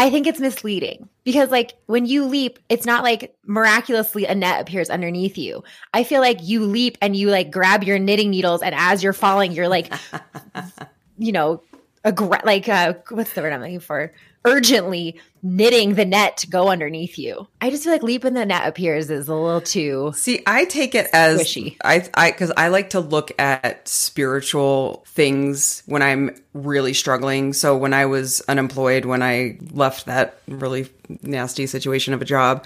I 0.00 0.10
think 0.10 0.28
it's 0.28 0.38
misleading 0.38 1.08
because 1.24 1.50
like 1.50 1.74
when 1.86 2.06
you 2.06 2.24
leap, 2.24 2.60
it's 2.68 2.86
not 2.86 3.02
like 3.02 3.36
miraculously 3.44 4.26
a 4.26 4.34
net 4.34 4.60
appears 4.60 4.90
underneath 4.90 5.36
you. 5.36 5.64
I 5.92 6.04
feel 6.04 6.20
like 6.20 6.38
you 6.40 6.64
leap 6.64 6.96
and 7.02 7.16
you 7.16 7.30
like 7.30 7.50
grab 7.50 7.82
your 7.82 7.98
knitting 7.98 8.30
needles 8.30 8.62
and 8.62 8.76
as 8.76 9.02
you're 9.02 9.12
falling, 9.12 9.50
you're 9.50 9.68
like, 9.68 9.92
you 11.18 11.32
know, 11.32 11.62
aggra- 12.04 12.44
like 12.44 12.68
uh, 12.68 12.94
what's 13.10 13.32
the 13.32 13.42
word 13.42 13.52
I'm 13.52 13.60
looking 13.60 13.80
for? 13.80 14.12
Urgently 14.44 15.20
knitting 15.42 15.94
the 15.94 16.04
net 16.04 16.36
to 16.38 16.48
go 16.48 16.68
underneath 16.68 17.18
you. 17.18 17.46
I 17.60 17.70
just 17.70 17.84
feel 17.84 17.92
like 17.92 18.02
leap 18.02 18.24
and 18.24 18.36
the 18.36 18.46
net 18.46 18.66
appears 18.66 19.10
is 19.10 19.28
a 19.28 19.34
little 19.34 19.60
too. 19.60 20.12
See, 20.16 20.42
I 20.46 20.64
take 20.64 20.94
it 20.94 21.08
as 21.12 21.40
Squishy. 21.40 21.76
I 21.82 22.08
I 22.14 22.30
because 22.30 22.52
I 22.56 22.68
like 22.68 22.90
to 22.90 23.00
look 23.00 23.32
at 23.38 23.86
spiritual 23.88 25.04
things 25.08 25.82
when 25.86 26.02
I'm 26.02 26.34
really 26.54 26.94
struggling. 26.94 27.52
So 27.52 27.76
when 27.76 27.94
I 27.94 28.06
was 28.06 28.40
unemployed, 28.42 29.04
when 29.04 29.22
I 29.22 29.58
left 29.70 30.06
that 30.06 30.40
really 30.48 30.88
nasty 31.22 31.66
situation 31.66 32.14
of 32.14 32.22
a 32.22 32.26
job, 32.26 32.64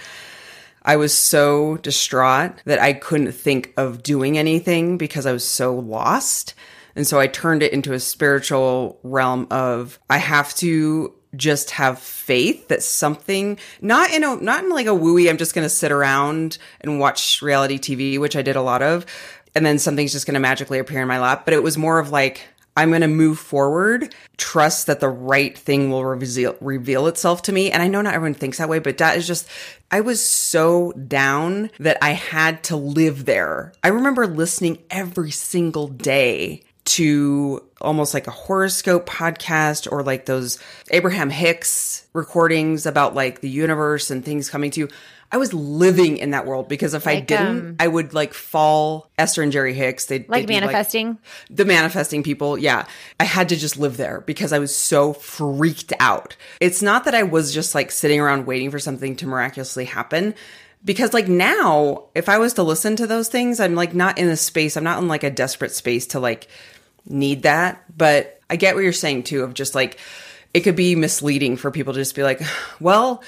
I 0.83 0.95
was 0.97 1.15
so 1.15 1.77
distraught 1.77 2.53
that 2.65 2.79
I 2.79 2.93
couldn't 2.93 3.31
think 3.31 3.73
of 3.77 4.03
doing 4.03 4.37
anything 4.37 4.97
because 4.97 5.25
I 5.25 5.31
was 5.31 5.45
so 5.45 5.75
lost. 5.75 6.55
And 6.95 7.07
so 7.07 7.19
I 7.19 7.27
turned 7.27 7.63
it 7.63 7.73
into 7.73 7.93
a 7.93 7.99
spiritual 7.99 8.99
realm 9.01 9.47
of 9.49 9.97
I 10.09 10.17
have 10.17 10.53
to 10.55 11.13
just 11.35 11.71
have 11.71 11.99
faith 11.99 12.67
that 12.67 12.83
something 12.83 13.57
not 13.81 14.11
in 14.11 14.23
a 14.23 14.35
not 14.37 14.63
in 14.63 14.69
like 14.69 14.87
a 14.87 14.91
wooey 14.91 15.29
I'm 15.29 15.37
just 15.37 15.55
going 15.55 15.65
to 15.65 15.69
sit 15.69 15.91
around 15.91 16.57
and 16.81 16.99
watch 16.99 17.41
reality 17.41 17.77
TV 17.77 18.19
which 18.19 18.35
I 18.35 18.41
did 18.41 18.55
a 18.55 18.61
lot 18.61 18.81
of 18.81 19.05
and 19.55 19.65
then 19.65 19.79
something's 19.79 20.11
just 20.11 20.25
going 20.25 20.35
to 20.35 20.39
magically 20.39 20.79
appear 20.79 21.01
in 21.01 21.07
my 21.07 21.19
lap 21.19 21.45
but 21.45 21.53
it 21.53 21.63
was 21.63 21.77
more 21.77 21.99
of 21.99 22.11
like 22.11 22.47
I'm 22.75 22.89
going 22.89 23.01
to 23.01 23.07
move 23.07 23.37
forward, 23.37 24.15
trust 24.37 24.87
that 24.87 24.99
the 24.99 25.09
right 25.09 25.55
thing 25.55 25.91
will 25.91 26.03
reveal 26.03 26.55
reveal 26.59 27.07
itself 27.07 27.43
to 27.43 27.51
me. 27.51 27.71
And 27.71 27.83
I 27.83 27.87
know 27.87 28.01
not 28.01 28.15
everyone 28.15 28.33
thinks 28.33 28.57
that 28.57 28.69
way, 28.69 28.79
but 28.79 28.97
that 28.97 29.17
is 29.17 29.27
just 29.27 29.47
I 29.91 30.01
was 30.01 30.23
so 30.25 30.91
down 30.93 31.69
that 31.79 31.97
I 32.01 32.11
had 32.11 32.63
to 32.65 32.75
live 32.75 33.25
there. 33.25 33.73
I 33.83 33.89
remember 33.89 34.25
listening 34.25 34.79
every 34.89 35.29
single 35.29 35.87
day 35.87 36.63
to 36.85 37.63
almost 37.81 38.13
like 38.13 38.27
a 38.27 38.31
horoscope 38.31 39.07
podcast 39.07 39.91
or 39.91 40.03
like 40.03 40.25
those 40.25 40.59
Abraham 40.91 41.29
Hicks 41.29 42.05
recordings 42.13 42.85
about 42.85 43.15
like 43.15 43.41
the 43.41 43.49
universe 43.49 44.11
and 44.11 44.23
things 44.23 44.49
coming 44.49 44.71
to 44.71 44.81
you. 44.81 44.89
I 45.31 45.37
was 45.37 45.51
living 45.51 46.17
in 46.17 46.29
that 46.29 46.45
world 46.45 46.69
because 46.69 46.93
if 46.93 47.07
I 47.07 47.19
didn't, 47.19 47.57
um, 47.57 47.75
I 47.79 47.87
would 47.87 48.13
like 48.13 48.35
fall 48.35 49.09
Esther 49.17 49.41
and 49.41 49.51
Jerry 49.51 49.73
Hicks. 49.73 50.05
They'd 50.05 50.29
Like 50.29 50.45
they'd 50.45 50.53
manifesting. 50.53 51.17
the 51.49 51.65
manifesting 51.65 52.21
people, 52.21 52.55
yeah. 52.55 52.85
I 53.19 53.23
had 53.23 53.49
to 53.49 53.55
just 53.55 53.75
live 53.77 53.97
there 53.97 54.21
because 54.21 54.53
I 54.53 54.59
was 54.59 54.75
so 54.75 55.11
freaked 55.11 55.91
out. 55.99 56.35
It's 56.59 56.83
not 56.83 57.05
that 57.05 57.15
I 57.15 57.23
was 57.23 57.51
just 57.51 57.73
like 57.73 57.89
sitting 57.89 58.19
around 58.19 58.45
waiting 58.45 58.69
for 58.69 58.77
something 58.77 59.15
to 59.15 59.25
miraculously 59.25 59.85
happen. 59.85 60.35
Because 60.85 61.13
like 61.13 61.27
now, 61.27 62.03
if 62.13 62.29
I 62.29 62.37
was 62.37 62.53
to 62.53 62.63
listen 62.63 62.95
to 62.97 63.07
those 63.07 63.29
things, 63.29 63.59
I'm 63.59 63.73
like 63.73 63.95
not 63.95 64.19
in 64.19 64.27
a 64.29 64.37
space, 64.37 64.77
I'm 64.77 64.83
not 64.83 65.01
in 65.01 65.07
like 65.07 65.23
a 65.23 65.31
desperate 65.31 65.71
space 65.71 66.05
to 66.07 66.19
like 66.19 66.47
need 67.05 67.43
that. 67.43 67.83
But 67.95 68.39
I 68.49 68.55
get 68.55 68.75
what 68.75 68.83
you're 68.83 68.93
saying 68.93 69.23
too, 69.23 69.43
of 69.43 69.53
just 69.53 69.75
like 69.75 69.99
it 70.53 70.61
could 70.61 70.75
be 70.75 70.95
misleading 70.95 71.57
for 71.57 71.71
people 71.71 71.93
to 71.93 71.99
just 71.99 72.15
be 72.15 72.23
like, 72.23 72.41
well, 72.79 73.23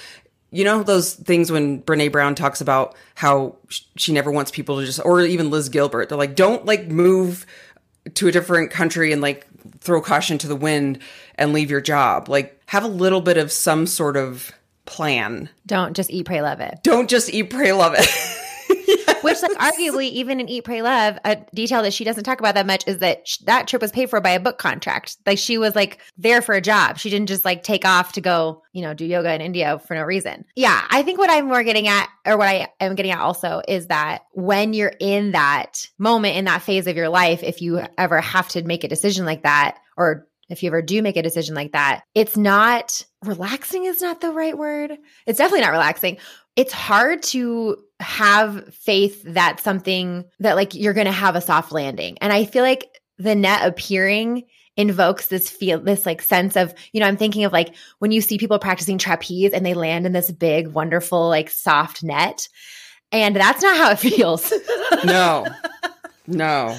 you 0.51 0.63
know 0.63 0.83
those 0.83 1.13
things 1.13 1.51
when 1.51 1.81
Brene 1.81 2.11
Brown 2.11 2.35
talks 2.35 2.61
about 2.61 2.95
how 3.15 3.57
she 3.97 4.13
never 4.13 4.31
wants 4.31 4.51
people 4.51 4.79
to 4.79 4.85
just, 4.85 5.01
or 5.03 5.21
even 5.21 5.49
Liz 5.49 5.69
Gilbert, 5.69 6.09
they're 6.09 6.17
like, 6.17 6.35
don't 6.35 6.65
like 6.65 6.87
move 6.87 7.45
to 8.13 8.27
a 8.27 8.31
different 8.31 8.71
country 8.71 9.11
and 9.11 9.21
like 9.21 9.45
throw 9.79 9.99
caution 10.01 10.37
to 10.37 10.47
the 10.47 10.55
wind 10.55 10.99
and 11.35 11.51
leave 11.51 11.71
your 11.71 11.81
job. 11.81 12.29
Like 12.29 12.61
have 12.67 12.83
a 12.83 12.87
little 12.87 13.21
bit 13.21 13.37
of 13.37 13.51
some 13.51 13.87
sort 13.87 14.15
of 14.15 14.51
plan. 14.85 15.49
Don't 15.65 15.95
just 15.95 16.11
eat, 16.11 16.25
pray, 16.25 16.41
love 16.41 16.59
it. 16.59 16.79
Don't 16.83 17.09
just 17.09 17.33
eat, 17.33 17.49
pray, 17.49 17.73
love 17.73 17.95
it. 17.97 18.07
Which, 19.41 19.57
like, 19.57 19.73
arguably, 19.73 20.09
even 20.11 20.39
in 20.39 20.49
Eat, 20.49 20.63
Pray, 20.63 20.81
Love, 20.81 21.17
a 21.23 21.37
detail 21.53 21.81
that 21.83 21.93
she 21.93 22.03
doesn't 22.03 22.23
talk 22.23 22.39
about 22.39 22.55
that 22.55 22.65
much 22.65 22.87
is 22.87 22.99
that 22.99 23.27
sh- 23.27 23.37
that 23.45 23.67
trip 23.67 23.81
was 23.81 23.91
paid 23.91 24.09
for 24.09 24.21
by 24.21 24.31
a 24.31 24.39
book 24.39 24.57
contract. 24.57 25.17
Like, 25.25 25.37
she 25.37 25.57
was 25.57 25.75
like 25.75 25.99
there 26.17 26.41
for 26.41 26.55
a 26.55 26.61
job. 26.61 26.97
She 26.97 27.09
didn't 27.09 27.27
just 27.27 27.45
like 27.45 27.63
take 27.63 27.85
off 27.85 28.13
to 28.13 28.21
go, 28.21 28.61
you 28.73 28.81
know, 28.81 28.93
do 28.93 29.05
yoga 29.05 29.33
in 29.33 29.41
India 29.41 29.79
for 29.79 29.95
no 29.95 30.03
reason. 30.03 30.45
Yeah, 30.55 30.81
I 30.89 31.03
think 31.03 31.19
what 31.19 31.29
I'm 31.29 31.47
more 31.47 31.63
getting 31.63 31.87
at, 31.87 32.07
or 32.25 32.37
what 32.37 32.47
I 32.47 32.67
am 32.79 32.95
getting 32.95 33.11
at 33.11 33.19
also, 33.19 33.61
is 33.67 33.87
that 33.87 34.23
when 34.33 34.73
you're 34.73 34.93
in 34.99 35.31
that 35.31 35.87
moment, 35.97 36.37
in 36.37 36.45
that 36.45 36.61
phase 36.61 36.87
of 36.87 36.95
your 36.95 37.09
life, 37.09 37.43
if 37.43 37.61
you 37.61 37.81
ever 37.97 38.21
have 38.21 38.47
to 38.49 38.63
make 38.63 38.83
a 38.83 38.87
decision 38.87 39.25
like 39.25 39.43
that, 39.43 39.77
or 39.97 40.27
if 40.49 40.61
you 40.61 40.67
ever 40.67 40.81
do 40.81 41.01
make 41.01 41.17
a 41.17 41.23
decision 41.23 41.55
like 41.55 41.71
that, 41.71 42.03
it's 42.13 42.37
not 42.37 43.03
relaxing, 43.23 43.85
is 43.85 44.01
not 44.01 44.21
the 44.21 44.31
right 44.31 44.57
word. 44.57 44.97
It's 45.25 45.37
definitely 45.37 45.61
not 45.61 45.71
relaxing. 45.71 46.17
It's 46.55 46.73
hard 46.73 47.23
to 47.23 47.77
have 47.99 48.73
faith 48.73 49.23
that 49.23 49.59
something 49.59 50.25
that 50.39 50.55
like 50.55 50.75
you're 50.75 50.93
going 50.93 51.05
to 51.05 51.11
have 51.11 51.35
a 51.35 51.41
soft 51.41 51.71
landing. 51.71 52.17
And 52.21 52.31
I 52.31 52.45
feel 52.45 52.63
like 52.63 52.87
the 53.17 53.35
net 53.35 53.65
appearing 53.65 54.43
invokes 54.77 55.27
this 55.27 55.49
feel 55.49 55.79
this 55.79 56.05
like 56.05 56.21
sense 56.21 56.57
of 56.57 56.73
you 56.91 56.99
know 56.99 57.07
i'm 57.07 57.15
thinking 57.15 57.45
of 57.45 57.53
like 57.53 57.73
when 57.99 58.11
you 58.11 58.19
see 58.19 58.37
people 58.37 58.59
practicing 58.59 58.97
trapeze 58.97 59.53
and 59.53 59.65
they 59.65 59.73
land 59.73 60.05
in 60.05 60.11
this 60.11 60.29
big 60.31 60.67
wonderful 60.67 61.29
like 61.29 61.49
soft 61.49 62.03
net 62.03 62.49
and 63.13 63.37
that's 63.37 63.61
not 63.61 63.77
how 63.77 63.89
it 63.89 63.99
feels 63.99 64.51
No, 65.05 65.45
no. 66.27 66.77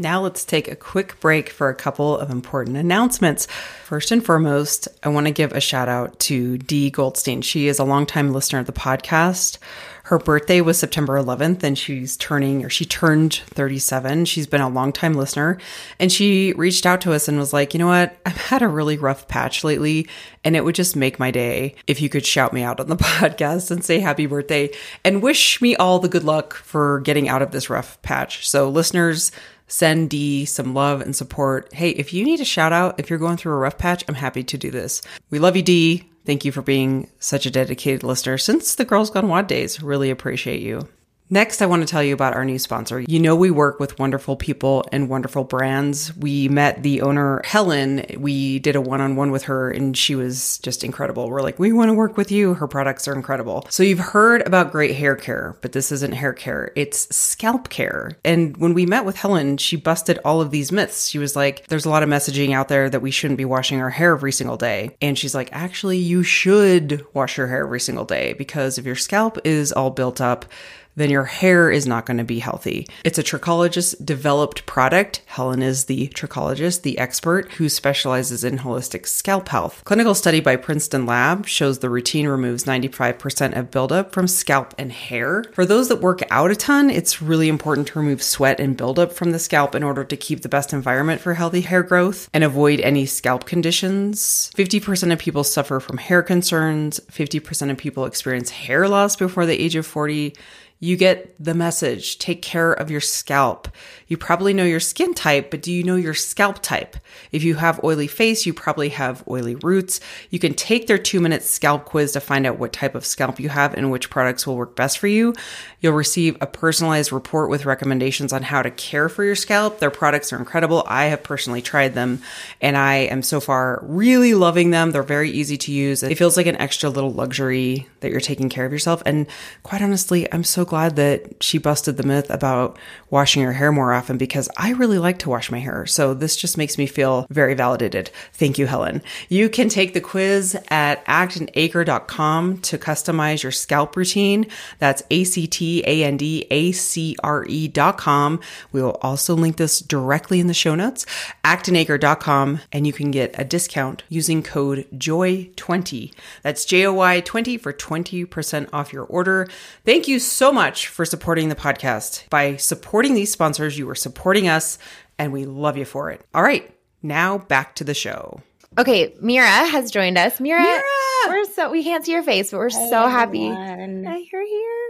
Now 0.00 0.22
let's 0.22 0.46
take 0.46 0.66
a 0.66 0.74
quick 0.74 1.20
break 1.20 1.50
for 1.50 1.68
a 1.68 1.74
couple 1.74 2.16
of 2.16 2.30
important 2.30 2.78
announcements. 2.78 3.46
First 3.84 4.10
and 4.10 4.24
foremost, 4.24 4.88
I 5.02 5.10
want 5.10 5.26
to 5.26 5.30
give 5.30 5.52
a 5.52 5.60
shout 5.60 5.90
out 5.90 6.18
to 6.20 6.56
Dee 6.56 6.88
Goldstein. 6.88 7.42
She 7.42 7.68
is 7.68 7.78
a 7.78 7.84
longtime 7.84 8.32
listener 8.32 8.60
of 8.60 8.66
the 8.66 8.72
podcast. 8.72 9.58
Her 10.04 10.18
birthday 10.18 10.62
was 10.62 10.78
September 10.78 11.22
11th 11.22 11.62
and 11.62 11.78
she's 11.78 12.16
turning 12.16 12.64
or 12.64 12.70
she 12.70 12.86
turned 12.86 13.34
37. 13.50 14.24
She's 14.24 14.46
been 14.46 14.62
a 14.62 14.68
longtime 14.70 15.12
listener 15.12 15.58
and 15.98 16.10
she 16.10 16.54
reached 16.54 16.86
out 16.86 17.02
to 17.02 17.12
us 17.12 17.28
and 17.28 17.38
was 17.38 17.52
like, 17.52 17.74
"You 17.74 17.78
know 17.78 17.86
what? 17.86 18.16
I've 18.24 18.38
had 18.38 18.62
a 18.62 18.68
really 18.68 18.96
rough 18.96 19.28
patch 19.28 19.62
lately 19.62 20.08
and 20.42 20.56
it 20.56 20.64
would 20.64 20.74
just 20.74 20.96
make 20.96 21.18
my 21.18 21.30
day 21.30 21.74
if 21.86 22.00
you 22.00 22.08
could 22.08 22.24
shout 22.24 22.54
me 22.54 22.62
out 22.62 22.80
on 22.80 22.88
the 22.88 22.96
podcast 22.96 23.70
and 23.70 23.84
say 23.84 24.00
happy 24.00 24.24
birthday 24.26 24.70
and 25.04 25.22
wish 25.22 25.60
me 25.60 25.76
all 25.76 25.98
the 25.98 26.08
good 26.08 26.24
luck 26.24 26.54
for 26.54 27.00
getting 27.00 27.28
out 27.28 27.42
of 27.42 27.50
this 27.50 27.68
rough 27.68 28.00
patch." 28.00 28.48
So 28.48 28.68
listeners, 28.68 29.30
send 29.70 30.10
Dee 30.10 30.44
some 30.44 30.74
love 30.74 31.00
and 31.00 31.14
support. 31.16 31.72
Hey, 31.72 31.90
if 31.90 32.12
you 32.12 32.24
need 32.24 32.40
a 32.40 32.44
shout 32.44 32.72
out, 32.72 32.98
if 32.98 33.08
you're 33.08 33.18
going 33.18 33.36
through 33.36 33.54
a 33.54 33.58
rough 33.58 33.78
patch, 33.78 34.04
I'm 34.08 34.14
happy 34.14 34.42
to 34.42 34.58
do 34.58 34.70
this. 34.70 35.00
We 35.30 35.38
love 35.38 35.56
you, 35.56 35.62
Dee. 35.62 36.10
Thank 36.26 36.44
you 36.44 36.52
for 36.52 36.60
being 36.60 37.08
such 37.18 37.46
a 37.46 37.50
dedicated 37.50 38.02
listener 38.02 38.36
since 38.36 38.74
the 38.74 38.84
Girls 38.84 39.10
Gone 39.10 39.28
WOD 39.28 39.46
days. 39.46 39.82
Really 39.82 40.10
appreciate 40.10 40.60
you. 40.60 40.88
Next, 41.32 41.62
I 41.62 41.66
want 41.66 41.82
to 41.82 41.86
tell 41.86 42.02
you 42.02 42.12
about 42.12 42.34
our 42.34 42.44
new 42.44 42.58
sponsor. 42.58 42.98
You 42.98 43.20
know, 43.20 43.36
we 43.36 43.52
work 43.52 43.78
with 43.78 44.00
wonderful 44.00 44.34
people 44.34 44.84
and 44.90 45.08
wonderful 45.08 45.44
brands. 45.44 46.14
We 46.16 46.48
met 46.48 46.82
the 46.82 47.02
owner, 47.02 47.40
Helen. 47.44 48.04
We 48.18 48.58
did 48.58 48.74
a 48.74 48.80
one 48.80 49.00
on 49.00 49.14
one 49.14 49.30
with 49.30 49.44
her, 49.44 49.70
and 49.70 49.96
she 49.96 50.16
was 50.16 50.58
just 50.58 50.82
incredible. 50.82 51.30
We're 51.30 51.42
like, 51.42 51.60
we 51.60 51.72
want 51.72 51.88
to 51.88 51.94
work 51.94 52.16
with 52.16 52.32
you. 52.32 52.54
Her 52.54 52.66
products 52.66 53.06
are 53.06 53.14
incredible. 53.14 53.64
So, 53.70 53.84
you've 53.84 54.00
heard 54.00 54.44
about 54.44 54.72
great 54.72 54.96
hair 54.96 55.14
care, 55.14 55.56
but 55.62 55.70
this 55.70 55.92
isn't 55.92 56.14
hair 56.14 56.32
care, 56.32 56.72
it's 56.74 57.14
scalp 57.14 57.68
care. 57.68 58.18
And 58.24 58.56
when 58.56 58.74
we 58.74 58.84
met 58.84 59.04
with 59.04 59.14
Helen, 59.14 59.56
she 59.56 59.76
busted 59.76 60.18
all 60.24 60.40
of 60.40 60.50
these 60.50 60.72
myths. 60.72 61.06
She 61.06 61.18
was 61.18 61.36
like, 61.36 61.68
there's 61.68 61.84
a 61.84 61.90
lot 61.90 62.02
of 62.02 62.08
messaging 62.08 62.52
out 62.52 62.66
there 62.66 62.90
that 62.90 63.02
we 63.02 63.12
shouldn't 63.12 63.38
be 63.38 63.44
washing 63.44 63.80
our 63.80 63.90
hair 63.90 64.14
every 64.14 64.32
single 64.32 64.56
day. 64.56 64.96
And 65.00 65.16
she's 65.16 65.34
like, 65.36 65.50
actually, 65.52 65.98
you 65.98 66.24
should 66.24 67.06
wash 67.14 67.38
your 67.38 67.46
hair 67.46 67.62
every 67.62 67.78
single 67.78 68.04
day 68.04 68.32
because 68.32 68.78
if 68.78 68.84
your 68.84 68.96
scalp 68.96 69.38
is 69.44 69.70
all 69.70 69.90
built 69.90 70.20
up, 70.20 70.46
then 70.96 71.10
your 71.10 71.24
hair 71.24 71.70
is 71.70 71.86
not 71.86 72.06
going 72.06 72.18
to 72.18 72.24
be 72.24 72.38
healthy. 72.38 72.86
It's 73.04 73.18
a 73.18 73.22
trichologist 73.22 74.04
developed 74.04 74.66
product. 74.66 75.22
Helen 75.26 75.62
is 75.62 75.84
the 75.84 76.08
trichologist, 76.08 76.82
the 76.82 76.98
expert 76.98 77.52
who 77.52 77.68
specializes 77.68 78.44
in 78.44 78.58
holistic 78.58 79.06
scalp 79.06 79.48
health. 79.48 79.82
Clinical 79.84 80.14
study 80.14 80.40
by 80.40 80.56
Princeton 80.56 81.06
Lab 81.06 81.46
shows 81.46 81.78
the 81.78 81.90
routine 81.90 82.26
removes 82.26 82.64
95% 82.64 83.56
of 83.56 83.70
buildup 83.70 84.12
from 84.12 84.26
scalp 84.26 84.74
and 84.78 84.92
hair. 84.92 85.44
For 85.52 85.64
those 85.64 85.88
that 85.88 86.00
work 86.00 86.20
out 86.30 86.50
a 86.50 86.56
ton, 86.56 86.90
it's 86.90 87.22
really 87.22 87.48
important 87.48 87.88
to 87.88 87.98
remove 87.98 88.22
sweat 88.22 88.60
and 88.60 88.76
buildup 88.76 89.12
from 89.12 89.32
the 89.32 89.38
scalp 89.38 89.74
in 89.74 89.82
order 89.82 90.04
to 90.04 90.16
keep 90.16 90.42
the 90.42 90.48
best 90.48 90.72
environment 90.72 91.20
for 91.20 91.34
healthy 91.34 91.62
hair 91.62 91.82
growth 91.82 92.28
and 92.32 92.44
avoid 92.44 92.80
any 92.80 93.06
scalp 93.06 93.44
conditions. 93.44 94.50
50% 94.56 95.12
of 95.12 95.18
people 95.18 95.44
suffer 95.44 95.80
from 95.80 95.98
hair 95.98 96.22
concerns, 96.22 97.00
50% 97.10 97.70
of 97.70 97.78
people 97.78 98.04
experience 98.04 98.50
hair 98.50 98.88
loss 98.88 99.16
before 99.16 99.46
the 99.46 99.60
age 99.60 99.76
of 99.76 99.86
40. 99.86 100.34
You 100.82 100.96
get 100.96 101.34
the 101.38 101.54
message. 101.54 102.18
Take 102.18 102.40
care 102.40 102.72
of 102.72 102.90
your 102.90 103.02
scalp. 103.02 103.68
You 104.08 104.16
probably 104.16 104.54
know 104.54 104.64
your 104.64 104.80
skin 104.80 105.12
type, 105.12 105.50
but 105.50 105.60
do 105.60 105.70
you 105.70 105.84
know 105.84 105.94
your 105.94 106.14
scalp 106.14 106.62
type? 106.62 106.96
If 107.32 107.44
you 107.44 107.56
have 107.56 107.84
oily 107.84 108.06
face, 108.06 108.46
you 108.46 108.54
probably 108.54 108.88
have 108.88 109.22
oily 109.28 109.56
roots. 109.56 110.00
You 110.30 110.38
can 110.38 110.54
take 110.54 110.86
their 110.86 110.96
two 110.96 111.20
minute 111.20 111.42
scalp 111.42 111.84
quiz 111.84 112.12
to 112.12 112.20
find 112.20 112.46
out 112.46 112.58
what 112.58 112.72
type 112.72 112.94
of 112.94 113.04
scalp 113.04 113.38
you 113.38 113.50
have 113.50 113.74
and 113.74 113.90
which 113.90 114.08
products 114.08 114.46
will 114.46 114.56
work 114.56 114.74
best 114.74 114.98
for 114.98 115.06
you. 115.06 115.34
You'll 115.80 115.92
receive 115.92 116.38
a 116.40 116.46
personalized 116.46 117.12
report 117.12 117.50
with 117.50 117.66
recommendations 117.66 118.32
on 118.32 118.42
how 118.42 118.62
to 118.62 118.70
care 118.70 119.10
for 119.10 119.22
your 119.22 119.36
scalp. 119.36 119.80
Their 119.80 119.90
products 119.90 120.32
are 120.32 120.38
incredible. 120.38 120.82
I 120.86 121.06
have 121.06 121.22
personally 121.22 121.60
tried 121.60 121.92
them 121.92 122.22
and 122.62 122.78
I 122.78 122.94
am 122.94 123.22
so 123.22 123.38
far 123.38 123.80
really 123.82 124.32
loving 124.32 124.70
them. 124.70 124.92
They're 124.92 125.02
very 125.02 125.30
easy 125.30 125.58
to 125.58 125.72
use. 125.72 126.02
It 126.02 126.16
feels 126.16 126.38
like 126.38 126.46
an 126.46 126.56
extra 126.56 126.88
little 126.88 127.12
luxury 127.12 127.86
that 128.00 128.10
you're 128.10 128.20
taking 128.20 128.48
care 128.48 128.64
of 128.64 128.72
yourself. 128.72 129.02
And 129.04 129.26
quite 129.62 129.82
honestly, 129.82 130.30
I'm 130.32 130.42
so 130.42 130.64
glad 130.70 130.94
that 130.94 131.42
she 131.42 131.58
busted 131.58 131.96
the 131.96 132.04
myth 132.04 132.30
about 132.30 132.78
washing 133.10 133.42
your 133.42 133.50
hair 133.50 133.72
more 133.72 133.92
often 133.92 134.16
because 134.16 134.48
I 134.56 134.70
really 134.70 134.98
like 134.98 135.18
to 135.18 135.28
wash 135.28 135.50
my 135.50 135.58
hair. 135.58 135.84
So 135.84 136.14
this 136.14 136.36
just 136.36 136.56
makes 136.56 136.78
me 136.78 136.86
feel 136.86 137.26
very 137.28 137.54
validated. 137.54 138.10
Thank 138.32 138.56
you, 138.56 138.66
Helen. 138.66 139.02
You 139.28 139.48
can 139.48 139.68
take 139.68 139.94
the 139.94 140.00
quiz 140.00 140.56
at 140.68 141.04
actandacre.com 141.06 142.58
to 142.58 142.78
customize 142.78 143.42
your 143.42 143.50
scalp 143.50 143.96
routine. 143.96 144.46
That's 144.78 145.02
A 145.10 145.24
C 145.24 145.48
T 145.48 145.82
A 145.84 146.04
N 146.04 146.16
D 146.16 146.46
A 146.52 146.70
C 146.70 147.16
R 147.22 147.44
E.com. 147.48 148.40
We 148.70 148.80
will 148.80 148.98
also 149.02 149.34
link 149.34 149.56
this 149.56 149.80
directly 149.80 150.38
in 150.38 150.46
the 150.46 150.54
show 150.54 150.76
notes, 150.76 151.04
actandacre.com, 151.44 152.60
and 152.72 152.86
you 152.86 152.92
can 152.92 153.10
get 153.10 153.34
a 153.36 153.44
discount 153.44 154.04
using 154.08 154.44
code 154.44 154.86
JOY20. 154.94 156.14
That's 156.42 156.64
J 156.64 156.86
O 156.86 156.94
Y 156.94 157.18
20 157.20 157.58
for 157.58 157.72
20% 157.72 158.68
off 158.72 158.92
your 158.92 159.04
order. 159.04 159.48
Thank 159.84 160.06
you 160.06 160.20
so 160.20 160.52
much 160.52 160.59
for 160.68 161.04
supporting 161.04 161.48
the 161.48 161.54
podcast. 161.54 162.28
By 162.30 162.56
supporting 162.56 163.14
these 163.14 163.32
sponsors, 163.32 163.78
you 163.78 163.88
are 163.88 163.94
supporting 163.94 164.48
us, 164.48 164.78
and 165.18 165.32
we 165.32 165.44
love 165.46 165.76
you 165.76 165.84
for 165.84 166.10
it. 166.10 166.20
All 166.34 166.42
right, 166.42 166.70
now 167.02 167.38
back 167.38 167.74
to 167.76 167.84
the 167.84 167.94
show. 167.94 168.40
okay 168.78 169.14
mira 169.20 169.48
has 169.66 169.90
joined 169.90 170.16
us 170.18 170.38
mira, 170.38 170.62
Mira! 170.62 170.82
we're 171.28 171.44
so 171.46 171.70
we 171.70 171.82
can't 171.82 172.04
see 172.04 172.12
your 172.12 172.22
face 172.22 172.50
but 172.52 172.58
we're 172.58 172.68
Hey, 172.70 172.88
so 172.90 173.08
happy 173.08 173.46
everyone. 173.48 174.02
that 174.02 174.20
you're 174.30 174.46
here 174.46 174.86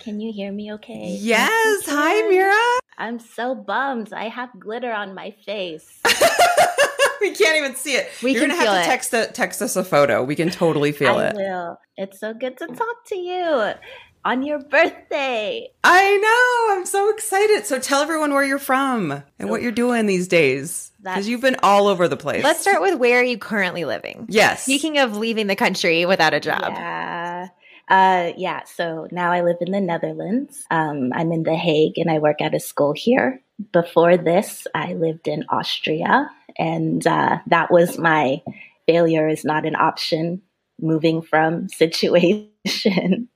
Can 0.00 0.20
you 0.20 0.32
hear 0.32 0.52
me 0.52 0.72
okay? 0.74 1.16
Yes, 1.18 1.82
hi, 1.86 2.28
Mira. 2.28 2.54
I'm 2.98 3.18
so 3.18 3.54
bummed. 3.56 4.12
I 4.12 4.28
have 4.28 4.50
glitter 4.58 4.92
on 4.92 5.14
my 5.14 5.32
face. 5.44 5.84
we 7.20 7.32
can't 7.32 7.56
even 7.56 7.74
see 7.74 7.94
it. 7.96 8.08
We 8.22 8.32
You're 8.32 8.42
can 8.42 8.50
gonna 8.50 8.60
have 8.64 8.74
to 8.76 8.82
it. 8.82 8.84
text 8.84 9.12
a, 9.14 9.26
text 9.32 9.60
us 9.62 9.74
a 9.76 9.82
photo. 9.84 10.22
We 10.22 10.36
can 10.36 10.48
totally 10.50 10.92
feel 10.92 11.16
I 11.16 11.26
it. 11.28 11.34
will. 11.36 11.78
It's 11.96 12.20
so 12.20 12.32
good 12.34 12.56
to 12.58 12.66
talk 12.68 12.96
to 13.08 13.16
you 13.16 13.72
on 14.26 14.42
your 14.42 14.58
birthday. 14.58 15.68
I 15.84 16.16
know. 16.16 16.76
I'm 16.76 16.84
so 16.86 17.08
excited. 17.10 17.64
So 17.64 17.78
tell 17.78 18.02
everyone 18.02 18.32
where 18.34 18.44
you're 18.44 18.58
from 18.58 19.22
and 19.38 19.48
what 19.48 19.62
you're 19.62 19.72
doing 19.72 20.06
these 20.06 20.26
days. 20.28 20.92
Because 21.00 21.28
you've 21.28 21.40
been 21.40 21.56
all 21.62 21.86
over 21.86 22.08
the 22.08 22.16
place. 22.16 22.42
let's 22.42 22.60
start 22.60 22.82
with 22.82 22.98
where 22.98 23.20
are 23.20 23.22
you 23.22 23.38
currently 23.38 23.84
living 23.84 24.26
Yes. 24.28 24.64
speaking 24.64 24.98
of 24.98 25.16
leaving 25.16 25.46
the 25.46 25.54
country 25.54 26.04
without 26.04 26.34
a 26.34 26.40
job 26.40 26.72
Yeah. 26.72 27.48
Uh, 27.88 28.32
yeah, 28.36 28.64
so 28.64 29.06
now 29.12 29.30
I 29.30 29.42
live 29.42 29.58
in 29.60 29.70
the 29.70 29.80
Netherlands. 29.80 30.64
Um, 30.72 31.12
I'm 31.14 31.30
in 31.30 31.44
The 31.44 31.54
Hague 31.54 31.96
and 31.98 32.10
I 32.10 32.18
work 32.18 32.40
at 32.42 32.52
a 32.52 32.58
school 32.58 32.92
here. 32.96 33.40
Before 33.72 34.16
this, 34.16 34.66
I 34.74 34.94
lived 34.94 35.28
in 35.28 35.44
Austria, 35.48 36.28
and 36.58 37.06
uh, 37.06 37.38
that 37.46 37.70
was 37.70 37.96
my 37.96 38.42
failure 38.88 39.28
is 39.28 39.44
not 39.44 39.64
an 39.64 39.76
option 39.76 40.42
moving 40.80 41.22
from 41.22 41.68
situation. 41.82 43.28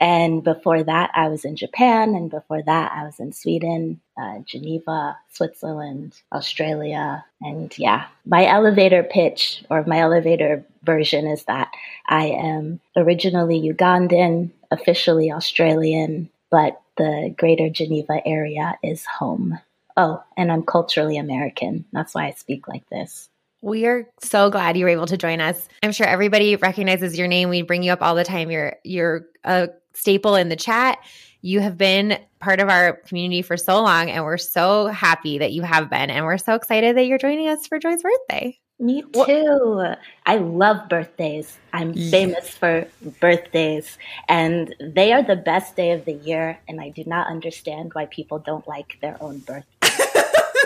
And 0.00 0.42
before 0.42 0.82
that, 0.82 1.10
I 1.14 1.28
was 1.28 1.44
in 1.44 1.56
Japan, 1.56 2.14
and 2.14 2.30
before 2.30 2.62
that, 2.62 2.92
I 2.92 3.04
was 3.04 3.20
in 3.20 3.32
Sweden, 3.32 4.00
uh, 4.20 4.38
Geneva, 4.46 5.16
Switzerland, 5.30 6.20
Australia. 6.32 7.24
And 7.40 7.76
yeah, 7.78 8.06
my 8.24 8.46
elevator 8.46 9.02
pitch 9.02 9.64
or 9.70 9.84
my 9.86 10.00
elevator 10.00 10.64
version 10.82 11.26
is 11.26 11.44
that 11.44 11.70
I 12.08 12.26
am 12.26 12.80
originally 12.96 13.60
Ugandan, 13.60 14.50
officially 14.70 15.30
Australian, 15.30 16.30
but 16.50 16.80
the 16.96 17.34
greater 17.36 17.68
Geneva 17.70 18.20
area 18.26 18.78
is 18.82 19.04
home. 19.04 19.58
Oh, 19.96 20.22
and 20.36 20.50
I'm 20.50 20.62
culturally 20.62 21.18
American. 21.18 21.84
That's 21.92 22.14
why 22.14 22.26
I 22.26 22.32
speak 22.32 22.66
like 22.66 22.88
this. 22.88 23.28
We 23.60 23.86
are 23.86 24.08
so 24.20 24.50
glad 24.50 24.76
you 24.76 24.84
were 24.84 24.90
able 24.90 25.06
to 25.06 25.16
join 25.16 25.40
us. 25.40 25.68
I'm 25.84 25.92
sure 25.92 26.06
everybody 26.06 26.56
recognizes 26.56 27.16
your 27.16 27.28
name. 27.28 27.48
We 27.48 27.62
bring 27.62 27.84
you 27.84 27.92
up 27.92 28.02
all 28.02 28.16
the 28.16 28.24
time. 28.24 28.50
You're 28.50 28.76
you're 28.82 29.26
a 29.44 29.68
staple 29.94 30.34
in 30.36 30.48
the 30.48 30.56
chat. 30.56 30.98
You 31.40 31.60
have 31.60 31.76
been 31.76 32.18
part 32.38 32.60
of 32.60 32.68
our 32.68 32.92
community 32.92 33.42
for 33.42 33.56
so 33.56 33.82
long, 33.82 34.10
and 34.10 34.24
we're 34.24 34.36
so 34.38 34.86
happy 34.86 35.38
that 35.38 35.52
you 35.52 35.62
have 35.62 35.90
been. 35.90 36.08
And 36.10 36.24
we're 36.24 36.38
so 36.38 36.54
excited 36.54 36.96
that 36.96 37.04
you're 37.06 37.18
joining 37.18 37.48
us 37.48 37.66
for 37.66 37.78
Joy's 37.78 38.02
birthday. 38.02 38.58
Me 38.78 39.02
What- 39.12 39.26
too. 39.26 39.94
I 40.26 40.36
love 40.36 40.88
birthdays. 40.88 41.58
I'm 41.72 41.92
Yeah. 41.94 42.10
famous 42.10 42.48
for 42.48 42.86
birthdays, 43.20 43.98
and 44.28 44.74
they 44.80 45.12
are 45.12 45.22
the 45.22 45.36
best 45.36 45.76
day 45.76 45.92
of 45.92 46.04
the 46.04 46.14
year. 46.14 46.58
And 46.68 46.80
I 46.80 46.88
do 46.88 47.04
not 47.06 47.28
understand 47.28 47.92
why 47.94 48.06
people 48.06 48.38
don't 48.38 48.66
like 48.66 48.98
their 49.00 49.16
own 49.20 49.38
birthday. 49.38 49.66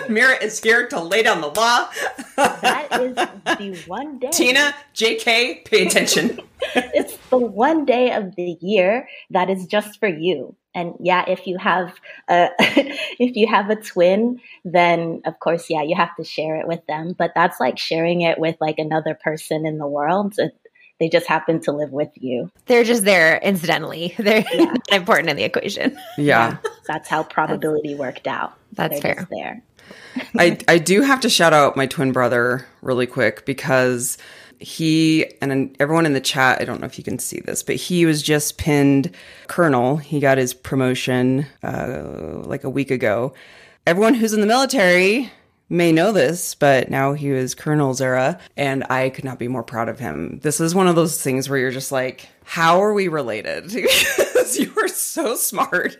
Mira 0.09 0.35
is 0.43 0.61
here 0.61 0.87
to 0.89 1.01
lay 1.01 1.23
down 1.23 1.41
the 1.41 1.49
law. 1.49 1.89
That 2.37 2.89
is 3.01 3.15
the 3.15 3.83
one 3.87 4.19
day. 4.19 4.31
Tina, 4.31 4.75
JK, 4.95 5.65
pay 5.65 5.87
attention. 5.87 6.41
it's 6.75 7.17
the 7.31 7.39
one 7.39 7.85
day 7.85 8.13
of 8.13 8.37
the 8.37 8.57
year 8.61 9.09
that 9.31 9.51
is 9.51 9.67
just 9.67 9.99
for 10.01 10.09
you. 10.09 10.57
And 10.75 10.95
yeah, 11.01 11.25
if 11.27 11.47
you 11.47 11.57
have 11.57 11.95
a 12.29 12.51
if 12.59 13.35
you 13.37 13.47
have 13.47 13.71
a 13.71 13.77
twin, 13.77 14.41
then 14.65 15.23
of 15.25 15.39
course, 15.41 15.71
yeah, 15.71 15.83
you 15.83 15.97
have 15.97 16.15
to 16.17 16.25
share 16.25 16.57
it 16.57 16.69
with 16.69 16.87
them. 16.87 17.15
But 17.17 17.33
that's 17.35 17.59
like 17.59 17.79
sharing 17.79 18.21
it 18.21 18.39
with 18.39 18.57
like 18.61 18.79
another 18.79 19.15
person 19.15 19.65
in 19.67 19.79
the 19.79 19.87
world. 19.87 20.35
It, 20.39 20.55
they 20.99 21.09
just 21.09 21.27
happen 21.27 21.61
to 21.61 21.73
live 21.73 21.93
with 21.93 22.11
you. 22.15 22.51
They're 22.67 22.85
just 22.85 23.05
there 23.05 23.39
incidentally. 23.39 24.15
They're 24.19 24.45
not 24.55 24.81
important 24.93 25.29
in 25.29 25.37
the 25.37 25.45
equation. 25.45 25.99
Yeah. 26.17 26.57
That's 26.87 27.09
how 27.09 27.23
probability 27.23 27.95
worked 27.95 28.27
out. 28.27 28.55
That's 28.73 28.95
They're 28.95 29.15
fair. 29.15 29.15
just 29.15 29.31
there. 29.31 29.63
I, 30.39 30.59
I 30.69 30.79
do 30.79 31.03
have 31.03 31.21
to 31.21 31.31
shout 31.31 31.53
out 31.53 31.77
my 31.77 31.87
twin 31.87 32.13
brother 32.13 32.67
really 32.83 33.07
quick 33.07 33.45
because 33.45 34.19
he 34.59 35.27
and 35.41 35.77
everyone 35.79 36.07
in 36.07 36.15
the 36.15 36.21
chat, 36.21 36.61
I 36.61 36.65
don't 36.65 36.81
know 36.81 36.87
if 36.87 36.99
you 36.99 37.05
can 37.05 37.19
see 37.19 37.41
this, 37.41 37.63
but 37.63 37.77
he 37.77 38.07
was 38.07 38.23
just 38.23 38.59
pinned 38.59 39.15
colonel. 39.49 39.97
He 39.97 40.21
got 40.21 40.39
his 40.39 40.55
promotion 40.55 41.47
uh, 41.63 42.43
like 42.45 42.65
a 42.65 42.71
week 42.71 42.91
ago. 42.91 43.35
Everyone 43.87 44.15
who's 44.15 44.33
in 44.33 44.41
the 44.41 44.47
military 44.47 45.31
may 45.69 45.93
know 45.93 46.13
this, 46.13 46.55
but 46.55 46.91
now 46.91 47.13
he 47.13 47.31
was 47.31 47.55
Colonel 47.55 47.93
Zara, 47.95 48.39
and 48.57 48.85
I 48.89 49.11
could 49.11 49.25
not 49.25 49.39
be 49.39 49.49
more 49.49 49.63
proud 49.63 49.89
of 49.89 49.99
him. 49.99 50.39
This 50.43 50.61
is 50.61 50.75
one 50.75 50.87
of 50.87 50.95
those 50.97 51.21
things 51.21 51.49
where 51.49 51.59
you're 51.59 51.71
just 51.71 51.93
like, 51.93 52.29
how 52.45 52.83
are 52.83 52.95
we 52.95 53.09
related? 53.09 53.73
because 54.47 54.59
you 54.59 54.73
are 54.83 54.89
so 54.89 55.35
smart 55.35 55.97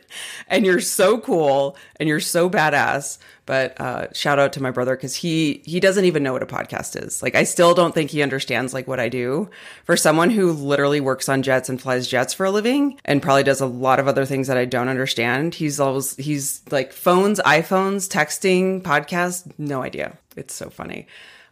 and 0.49 0.65
you're 0.65 0.81
so 0.81 1.19
cool 1.19 1.77
and 1.99 2.09
you're 2.09 2.21
so 2.21 2.49
badass. 2.49 3.19
But 3.45 3.81
uh, 3.81 4.13
shout 4.13 4.39
out 4.39 4.53
to 4.55 4.63
my 4.63 4.73
brother 4.73 4.97
because 4.97 5.15
he 5.15 5.63
he 5.65 5.79
doesn't 5.79 6.05
even 6.05 6.23
know 6.23 6.33
what 6.33 6.43
a 6.43 6.47
podcast 6.47 7.01
is. 7.01 7.23
Like 7.23 7.35
I 7.35 7.45
still 7.45 7.75
don't 7.75 7.95
think 7.95 8.11
he 8.11 8.23
understands 8.23 8.75
like 8.75 8.89
what 8.89 8.99
I 8.99 9.09
do. 9.09 9.51
For 9.85 9.97
someone 9.97 10.31
who 10.31 10.53
literally 10.53 11.01
works 11.01 11.29
on 11.29 11.43
jets 11.43 11.69
and 11.69 11.81
flies 11.81 12.09
jets 12.09 12.35
for 12.35 12.47
a 12.47 12.51
living 12.51 13.01
and 13.05 13.23
probably 13.23 13.45
does 13.45 13.61
a 13.61 13.67
lot 13.67 14.01
of 14.01 14.09
other 14.09 14.25
things 14.25 14.49
that 14.49 14.57
I 14.57 14.65
don't 14.65 14.89
understand, 14.89 15.55
he's 15.55 15.79
always 15.79 16.17
he's 16.17 16.63
like 16.71 16.93
phones, 16.93 17.39
iPhones, 17.41 18.09
texting, 18.09 18.83
podcast, 18.83 19.53
no 19.59 19.83
idea. 19.83 20.19
It's 20.37 20.55
so 20.55 20.69
funny. 20.69 21.07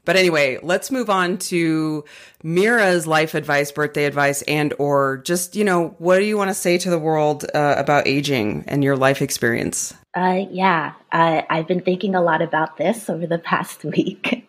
But 0.04 0.16
anyway, 0.16 0.58
let's 0.62 0.90
move 0.90 1.08
on 1.08 1.38
to 1.38 2.04
Mira's 2.42 3.06
life 3.06 3.34
advice, 3.34 3.72
birthday 3.72 4.04
advice, 4.04 4.42
and 4.42 4.74
or 4.78 5.18
just 5.18 5.56
you 5.56 5.64
know 5.64 5.94
what 5.98 6.18
do 6.18 6.24
you 6.24 6.36
want 6.36 6.50
to 6.50 6.54
say 6.54 6.78
to 6.78 6.90
the 6.90 6.98
world 6.98 7.44
uh, 7.54 7.74
about 7.78 8.06
aging 8.06 8.64
and 8.68 8.84
your 8.84 8.96
life 8.96 9.22
experience? 9.22 9.94
Uh, 10.14 10.44
yeah, 10.50 10.92
I've 11.12 11.66
been 11.66 11.80
thinking 11.80 12.14
a 12.14 12.22
lot 12.22 12.42
about 12.42 12.76
this 12.76 13.10
over 13.10 13.26
the 13.26 13.38
past 13.44 13.84
week. 13.84 14.46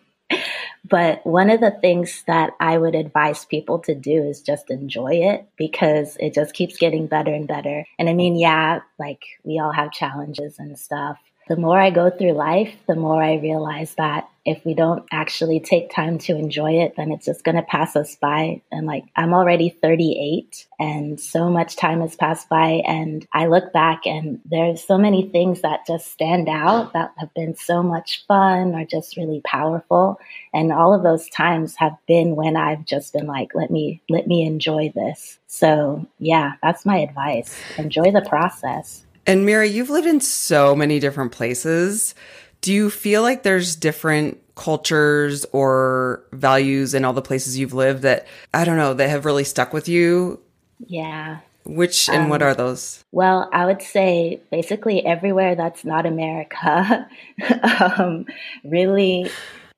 but 0.84 1.26
one 1.26 1.50
of 1.50 1.60
the 1.60 1.70
things 1.70 2.22
that 2.26 2.52
I 2.60 2.78
would 2.78 2.94
advise 2.94 3.44
people 3.44 3.78
to 3.80 3.94
do 3.94 4.24
is 4.24 4.42
just 4.42 4.70
enjoy 4.70 5.14
it 5.14 5.48
because 5.56 6.16
it 6.20 6.34
just 6.34 6.54
keeps 6.54 6.76
getting 6.76 7.06
better 7.06 7.32
and 7.32 7.48
better. 7.48 7.84
And 7.98 8.08
I 8.08 8.14
mean, 8.14 8.36
yeah, 8.36 8.80
like 8.98 9.22
we 9.44 9.58
all 9.58 9.72
have 9.72 9.92
challenges 9.92 10.58
and 10.58 10.78
stuff. 10.78 11.18
The 11.48 11.56
more 11.56 11.80
I 11.80 11.90
go 11.90 12.10
through 12.10 12.32
life, 12.32 12.74
the 12.88 12.96
more 12.96 13.22
I 13.22 13.34
realize 13.36 13.94
that 13.94 14.28
if 14.46 14.64
we 14.64 14.74
don't 14.74 15.04
actually 15.12 15.58
take 15.58 15.90
time 15.90 16.18
to 16.18 16.36
enjoy 16.36 16.70
it, 16.74 16.94
then 16.96 17.10
it's 17.10 17.26
just 17.26 17.42
going 17.42 17.56
to 17.56 17.62
pass 17.62 17.96
us 17.96 18.14
by. 18.14 18.62
And 18.70 18.86
like, 18.86 19.04
I'm 19.16 19.34
already 19.34 19.70
38 19.70 20.66
and 20.78 21.20
so 21.20 21.50
much 21.50 21.76
time 21.76 22.00
has 22.00 22.14
passed 22.14 22.48
by. 22.48 22.82
And 22.86 23.26
I 23.32 23.46
look 23.46 23.72
back 23.72 24.06
and 24.06 24.40
there's 24.44 24.84
so 24.84 24.96
many 24.96 25.28
things 25.30 25.62
that 25.62 25.86
just 25.86 26.12
stand 26.12 26.48
out 26.48 26.92
that 26.92 27.12
have 27.18 27.34
been 27.34 27.56
so 27.56 27.82
much 27.82 28.24
fun 28.26 28.74
or 28.74 28.84
just 28.84 29.16
really 29.16 29.40
powerful. 29.44 30.20
And 30.54 30.72
all 30.72 30.94
of 30.94 31.02
those 31.02 31.28
times 31.28 31.74
have 31.76 31.96
been 32.06 32.36
when 32.36 32.56
I've 32.56 32.84
just 32.84 33.12
been 33.12 33.26
like, 33.26 33.52
let 33.54 33.70
me, 33.70 34.00
let 34.08 34.28
me 34.28 34.46
enjoy 34.46 34.92
this. 34.94 35.40
So 35.48 36.06
yeah, 36.20 36.52
that's 36.62 36.86
my 36.86 36.98
advice. 36.98 37.56
Enjoy 37.78 38.12
the 38.12 38.24
process. 38.28 39.05
And 39.26 39.44
Mira, 39.44 39.66
you've 39.66 39.90
lived 39.90 40.06
in 40.06 40.20
so 40.20 40.76
many 40.76 41.00
different 41.00 41.32
places. 41.32 42.14
Do 42.60 42.72
you 42.72 42.90
feel 42.90 43.22
like 43.22 43.42
there's 43.42 43.76
different 43.76 44.40
cultures 44.54 45.44
or 45.52 46.24
values 46.32 46.94
in 46.94 47.04
all 47.04 47.12
the 47.12 47.22
places 47.22 47.58
you've 47.58 47.74
lived 47.74 48.02
that 48.02 48.26
I 48.54 48.64
don't 48.64 48.78
know 48.78 48.94
that 48.94 49.10
have 49.10 49.24
really 49.24 49.44
stuck 49.44 49.72
with 49.72 49.88
you? 49.88 50.40
Yeah. 50.86 51.40
Which 51.64 52.08
and 52.08 52.30
what 52.30 52.42
are 52.42 52.54
those? 52.54 53.04
Well, 53.10 53.50
I 53.52 53.66
would 53.66 53.82
say 53.82 54.40
basically 54.52 55.04
everywhere 55.04 55.56
that's 55.56 55.84
not 55.84 56.06
America, 56.06 57.08
um, 57.98 58.26
really, 58.62 59.28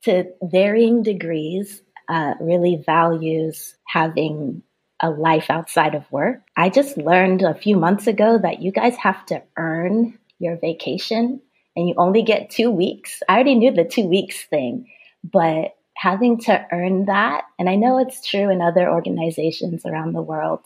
to 0.03 0.31
varying 0.43 1.03
degrees, 1.03 1.81
uh, 2.11 2.35
really 2.41 2.83
values 2.85 3.75
having 3.87 4.63
a 5.01 5.11
life 5.11 5.47
outside 5.49 5.95
of 5.95 6.11
work. 6.11 6.41
I 6.57 6.69
just 6.69 6.97
learned 6.97 7.43
a 7.43 7.55
few 7.55 7.77
months 7.77 8.07
ago 8.07 8.39
that 8.39 8.63
you 8.63 8.73
guys 8.73 8.97
have 8.97 9.25
to 9.27 9.43
earn 9.57 10.19
your 10.39 10.57
vacation 10.57 11.41
and 11.77 11.89
you 11.89 11.95
only 11.97 12.23
get 12.23 12.51
two 12.51 12.71
weeks. 12.71 13.23
I 13.29 13.35
already 13.35 13.55
knew 13.55 13.71
the 13.71 13.85
two 13.85 14.07
weeks 14.07 14.45
thing, 14.45 14.89
but 15.25 15.77
having 15.95 16.39
to 16.39 16.67
earn 16.73 17.07
that, 17.07 17.45
and 17.59 17.69
I 17.69 17.75
know 17.75 17.99
it's 17.99 18.27
true 18.27 18.51
in 18.51 18.61
other 18.61 18.89
organizations 18.89 19.85
around 19.85 20.13
the 20.13 20.23
world, 20.23 20.61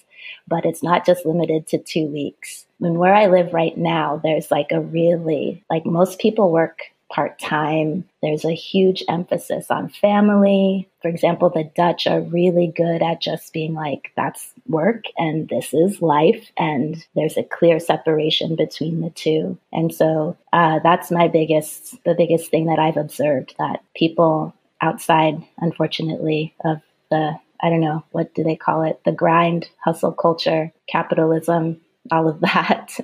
but 0.46 0.64
it's 0.64 0.82
not 0.82 1.06
just 1.06 1.26
limited 1.26 1.66
to 1.68 1.78
two 1.78 2.06
weeks. 2.06 2.66
Mean, 2.80 2.98
where 2.98 3.14
I 3.14 3.26
live 3.26 3.52
right 3.52 3.76
now, 3.76 4.20
there's 4.22 4.50
like 4.50 4.72
a 4.72 4.80
really, 4.80 5.64
like 5.70 5.86
most 5.86 6.18
people 6.18 6.50
work 6.50 6.80
part 7.12 7.38
time. 7.38 8.04
There's 8.22 8.44
a 8.44 8.54
huge 8.54 9.04
emphasis 9.08 9.70
on 9.70 9.90
family. 9.90 10.88
For 11.02 11.08
example, 11.08 11.50
the 11.50 11.70
Dutch 11.76 12.06
are 12.06 12.22
really 12.22 12.72
good 12.74 13.02
at 13.02 13.20
just 13.20 13.52
being 13.52 13.74
like, 13.74 14.12
that's 14.16 14.52
work 14.66 15.04
and 15.18 15.48
this 15.48 15.74
is 15.74 16.00
life. 16.00 16.50
And 16.56 17.04
there's 17.14 17.36
a 17.36 17.42
clear 17.42 17.78
separation 17.78 18.56
between 18.56 19.00
the 19.00 19.10
two. 19.10 19.58
And 19.72 19.94
so 19.94 20.36
uh, 20.52 20.80
that's 20.82 21.10
my 21.10 21.28
biggest, 21.28 22.02
the 22.04 22.14
biggest 22.14 22.50
thing 22.50 22.66
that 22.66 22.78
I've 22.78 22.96
observed 22.96 23.54
that 23.58 23.84
people 23.94 24.54
outside, 24.80 25.42
unfortunately, 25.58 26.54
of 26.64 26.80
the, 27.10 27.38
I 27.62 27.68
don't 27.68 27.80
know, 27.80 28.04
what 28.12 28.34
do 28.34 28.42
they 28.42 28.56
call 28.56 28.82
it? 28.82 29.00
The 29.04 29.12
grind, 29.12 29.68
hustle 29.84 30.12
culture, 30.12 30.72
capitalism, 30.88 31.80
all 32.10 32.28
of 32.28 32.40
that. 32.40 32.98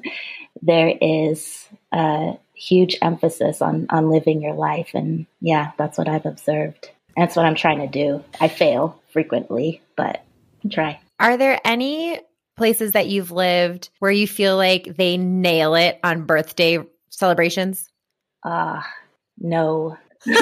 there 0.62 0.94
is 1.00 1.68
a 1.92 2.38
huge 2.58 2.96
emphasis 3.02 3.62
on 3.62 3.86
on 3.90 4.10
living 4.10 4.42
your 4.42 4.54
life. 4.54 4.90
And 4.94 5.26
yeah 5.40 5.72
that's 5.76 5.98
what 5.98 6.08
i've 6.08 6.26
observed. 6.26 6.90
That's 7.16 7.36
what 7.36 7.46
i'm 7.46 7.54
trying 7.54 7.78
to 7.80 7.86
do. 7.86 8.24
I 8.40 8.48
fail 8.48 9.00
frequently 9.12 9.82
but 9.96 10.22
I 10.64 10.68
try. 10.68 11.00
Are 11.20 11.36
there 11.36 11.60
any 11.64 12.20
places 12.56 12.92
that 12.92 13.08
you've 13.08 13.30
lived 13.30 13.90
where 14.00 14.10
you 14.10 14.26
feel 14.26 14.56
like 14.56 14.96
they 14.96 15.16
nail 15.16 15.74
it 15.74 15.98
on 16.02 16.26
birthday 16.26 16.78
celebrations? 17.10 17.88
ah 18.44 18.86
no. 19.38 19.96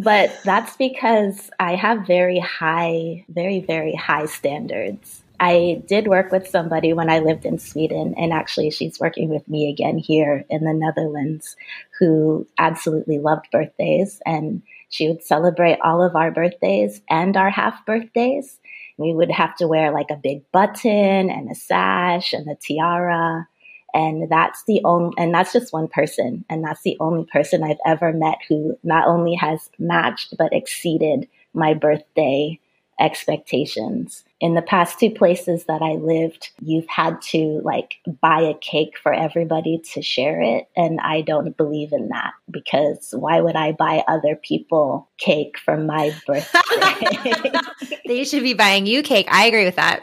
But 0.00 0.30
that's 0.44 0.76
because 0.76 1.50
i 1.58 1.74
have 1.74 2.06
very 2.06 2.38
high 2.38 3.24
very 3.28 3.58
very 3.60 3.96
high 3.96 4.26
standards 4.26 5.22
I 5.40 5.82
did 5.86 6.08
work 6.08 6.32
with 6.32 6.48
somebody 6.48 6.92
when 6.92 7.08
I 7.08 7.20
lived 7.20 7.44
in 7.44 7.58
Sweden, 7.58 8.14
and 8.16 8.32
actually, 8.32 8.70
she's 8.70 8.98
working 8.98 9.28
with 9.28 9.48
me 9.48 9.70
again 9.70 9.98
here 9.98 10.44
in 10.50 10.64
the 10.64 10.72
Netherlands, 10.72 11.56
who 11.98 12.46
absolutely 12.58 13.18
loved 13.18 13.46
birthdays. 13.52 14.20
And 14.26 14.62
she 14.88 15.08
would 15.08 15.22
celebrate 15.22 15.78
all 15.82 16.02
of 16.02 16.16
our 16.16 16.30
birthdays 16.30 17.00
and 17.08 17.36
our 17.36 17.50
half 17.50 17.84
birthdays. 17.86 18.58
We 18.96 19.12
would 19.12 19.30
have 19.30 19.54
to 19.56 19.68
wear 19.68 19.92
like 19.92 20.10
a 20.10 20.16
big 20.16 20.50
button 20.50 21.30
and 21.30 21.50
a 21.50 21.54
sash 21.54 22.32
and 22.32 22.48
a 22.48 22.56
tiara. 22.56 23.46
And 23.94 24.28
that's 24.30 24.64
the 24.64 24.80
only, 24.84 25.14
and 25.18 25.32
that's 25.32 25.52
just 25.52 25.72
one 25.72 25.88
person. 25.88 26.44
And 26.50 26.64
that's 26.64 26.82
the 26.82 26.96
only 27.00 27.24
person 27.24 27.62
I've 27.62 27.76
ever 27.86 28.12
met 28.12 28.38
who 28.48 28.76
not 28.82 29.06
only 29.06 29.34
has 29.34 29.70
matched, 29.78 30.36
but 30.36 30.52
exceeded 30.52 31.28
my 31.54 31.74
birthday 31.74 32.58
expectations. 33.00 34.24
In 34.40 34.54
the 34.54 34.62
past 34.62 35.00
two 35.00 35.10
places 35.10 35.64
that 35.64 35.82
I 35.82 35.94
lived, 35.94 36.50
you've 36.60 36.88
had 36.88 37.20
to 37.30 37.60
like 37.64 37.96
buy 38.20 38.40
a 38.40 38.54
cake 38.54 38.94
for 39.02 39.12
everybody 39.12 39.82
to 39.92 40.02
share 40.02 40.40
it. 40.40 40.68
And 40.76 41.00
I 41.00 41.22
don't 41.22 41.56
believe 41.56 41.92
in 41.92 42.08
that 42.08 42.34
because 42.50 43.08
why 43.12 43.40
would 43.40 43.56
I 43.56 43.72
buy 43.72 44.04
other 44.06 44.36
people 44.36 45.08
cake 45.18 45.58
for 45.58 45.76
my 45.76 46.14
birthday? 46.26 47.52
They 48.06 48.24
should 48.24 48.42
be 48.42 48.54
buying 48.54 48.86
you 48.86 49.02
cake. 49.02 49.28
I 49.30 49.46
agree 49.46 49.66
with 49.66 49.76
that. 49.76 50.02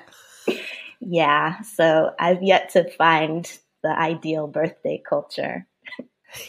yeah. 0.99 1.61
So 1.61 2.11
I've 2.19 2.43
yet 2.43 2.69
to 2.71 2.89
find 2.91 3.51
the 3.81 3.89
ideal 3.89 4.47
birthday 4.47 5.01
culture. 5.07 5.65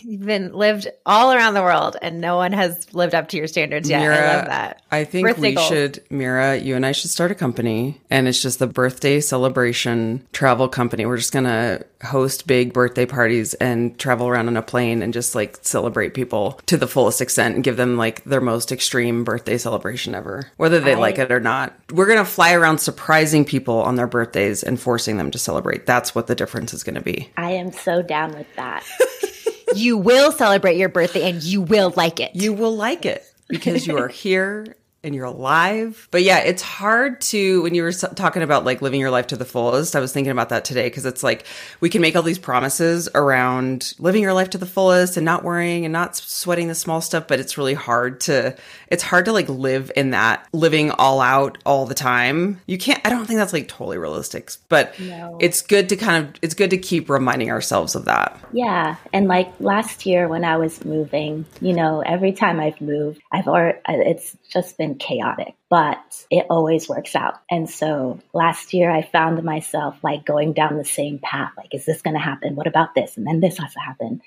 You've 0.02 0.24
been 0.26 0.52
lived 0.52 0.88
all 1.04 1.32
around 1.32 1.54
the 1.54 1.62
world, 1.62 1.96
and 2.00 2.20
no 2.20 2.36
one 2.36 2.52
has 2.52 2.92
lived 2.94 3.14
up 3.14 3.28
to 3.28 3.36
your 3.36 3.46
standards 3.46 3.88
yet. 3.88 4.02
I 4.02 4.36
love 4.36 4.46
that. 4.46 4.82
I 4.90 5.04
think 5.04 5.26
Birthday 5.26 5.40
we 5.50 5.54
goals. 5.54 5.68
should, 5.68 6.04
Mira, 6.10 6.56
you 6.56 6.76
and 6.76 6.86
I 6.86 6.92
should 6.92 7.10
start 7.10 7.30
a 7.30 7.34
company, 7.34 8.00
and 8.10 8.28
it's 8.28 8.42
just 8.42 8.58
the 8.58 8.66
birthday 8.66 9.20
celebration 9.20 10.26
travel 10.32 10.68
company. 10.68 11.06
We're 11.06 11.16
just 11.16 11.32
gonna 11.32 11.82
host 12.02 12.46
big 12.46 12.72
birthday 12.72 13.06
parties 13.06 13.54
and 13.54 13.98
travel 13.98 14.28
around 14.28 14.48
on 14.48 14.56
a 14.56 14.62
plane 14.62 15.02
and 15.02 15.12
just 15.12 15.34
like 15.34 15.58
celebrate 15.62 16.14
people 16.14 16.60
to 16.66 16.76
the 16.76 16.86
fullest 16.86 17.20
extent 17.20 17.54
and 17.54 17.64
give 17.64 17.76
them 17.76 17.96
like 17.96 18.22
their 18.24 18.40
most 18.40 18.70
extreme 18.70 19.24
birthday 19.24 19.58
celebration 19.58 20.14
ever, 20.14 20.50
whether 20.56 20.80
they 20.80 20.94
like 20.94 21.18
it 21.18 21.32
or 21.32 21.40
not. 21.40 21.74
We're 21.92 22.06
gonna 22.06 22.24
fly 22.24 22.52
around 22.52 22.78
surprising 22.78 23.44
people 23.44 23.80
on 23.82 23.96
their 23.96 24.06
birthdays 24.06 24.62
and 24.62 24.80
forcing 24.80 25.16
them 25.16 25.30
to 25.30 25.38
celebrate. 25.38 25.86
That's 25.86 26.14
what 26.14 26.26
the 26.26 26.34
difference 26.34 26.74
is 26.74 26.82
gonna 26.82 27.00
be. 27.00 27.30
I 27.36 27.52
am 27.52 27.72
so 27.72 28.02
down 28.02 28.32
with 28.32 28.46
that. 28.56 28.84
You 29.74 29.96
will 29.98 30.32
celebrate 30.32 30.76
your 30.76 30.88
birthday, 30.88 31.28
and 31.28 31.42
you 31.42 31.60
will 31.60 31.92
like 31.96 32.20
it. 32.20 32.34
you 32.34 32.52
will 32.52 32.74
like 32.76 33.04
it 33.04 33.24
because 33.48 33.86
you 33.86 33.98
are 33.98 34.08
here 34.08 34.76
and 35.06 35.14
you're 35.14 35.24
alive. 35.24 36.08
But 36.10 36.22
yeah, 36.24 36.38
it's 36.40 36.62
hard 36.62 37.20
to, 37.22 37.62
when 37.62 37.74
you 37.74 37.82
were 37.84 37.92
talking 37.92 38.42
about 38.42 38.64
like 38.64 38.82
living 38.82 39.00
your 39.00 39.10
life 39.10 39.28
to 39.28 39.36
the 39.36 39.44
fullest, 39.44 39.94
I 39.96 40.00
was 40.00 40.12
thinking 40.12 40.32
about 40.32 40.48
that 40.50 40.64
today 40.64 40.86
because 40.86 41.06
it's 41.06 41.22
like 41.22 41.46
we 41.80 41.88
can 41.88 42.02
make 42.02 42.16
all 42.16 42.22
these 42.22 42.38
promises 42.38 43.08
around 43.14 43.94
living 43.98 44.22
your 44.22 44.34
life 44.34 44.50
to 44.50 44.58
the 44.58 44.66
fullest 44.66 45.16
and 45.16 45.24
not 45.24 45.44
worrying 45.44 45.84
and 45.84 45.92
not 45.92 46.16
sweating 46.16 46.68
the 46.68 46.74
small 46.74 47.00
stuff. 47.00 47.28
But 47.28 47.40
it's 47.40 47.56
really 47.56 47.74
hard 47.74 48.20
to, 48.22 48.56
it's 48.88 49.02
hard 49.02 49.24
to 49.26 49.32
like 49.32 49.48
live 49.48 49.90
in 49.96 50.10
that 50.10 50.46
living 50.52 50.90
all 50.90 51.20
out 51.20 51.58
all 51.64 51.86
the 51.86 51.94
time. 51.94 52.60
You 52.66 52.76
can't, 52.76 53.00
I 53.06 53.10
don't 53.10 53.26
think 53.26 53.38
that's 53.38 53.52
like 53.52 53.68
totally 53.68 53.98
realistic, 53.98 54.50
but 54.68 54.98
No. 54.98 55.38
it's 55.40 55.62
good 55.62 55.88
to 55.90 55.96
kind 55.96 56.24
of, 56.26 56.34
it's 56.42 56.54
good 56.54 56.70
to 56.70 56.78
keep 56.78 57.08
reminding 57.08 57.50
ourselves 57.50 57.94
of 57.94 58.04
that. 58.06 58.38
Yeah, 58.52 58.96
and 59.12 59.28
like 59.28 59.52
last 59.60 60.04
year 60.04 60.26
when 60.28 60.44
I 60.44 60.56
was 60.56 60.84
moving, 60.84 61.44
you 61.60 61.72
know, 61.72 62.00
every 62.04 62.32
time 62.32 62.58
I've 62.58 62.80
moved, 62.80 63.20
I've 63.30 63.46
already, 63.46 63.78
uh, 63.86 63.94
it's 63.98 64.36
just 64.48 64.78
been 64.78 64.96
chaotic, 64.96 65.54
but 65.68 66.24
it 66.30 66.46
always 66.50 66.88
works 66.88 67.14
out. 67.14 67.34
And 67.50 67.68
so 67.68 68.20
last 68.32 68.72
year 68.72 68.90
I 68.90 69.02
found 69.02 69.42
myself 69.42 69.96
like 70.02 70.24
going 70.24 70.52
down 70.52 70.76
the 70.76 70.84
same 70.84 71.18
path. 71.18 71.52
Like, 71.56 71.74
is 71.74 71.84
this 71.84 72.02
going 72.02 72.14
to 72.14 72.20
happen? 72.20 72.54
What 72.54 72.66
about 72.66 72.94
this? 72.94 73.16
And 73.16 73.26
then 73.26 73.40
this 73.40 73.58
has 73.58 73.72
to 73.74 73.80
happen. 73.80 74.22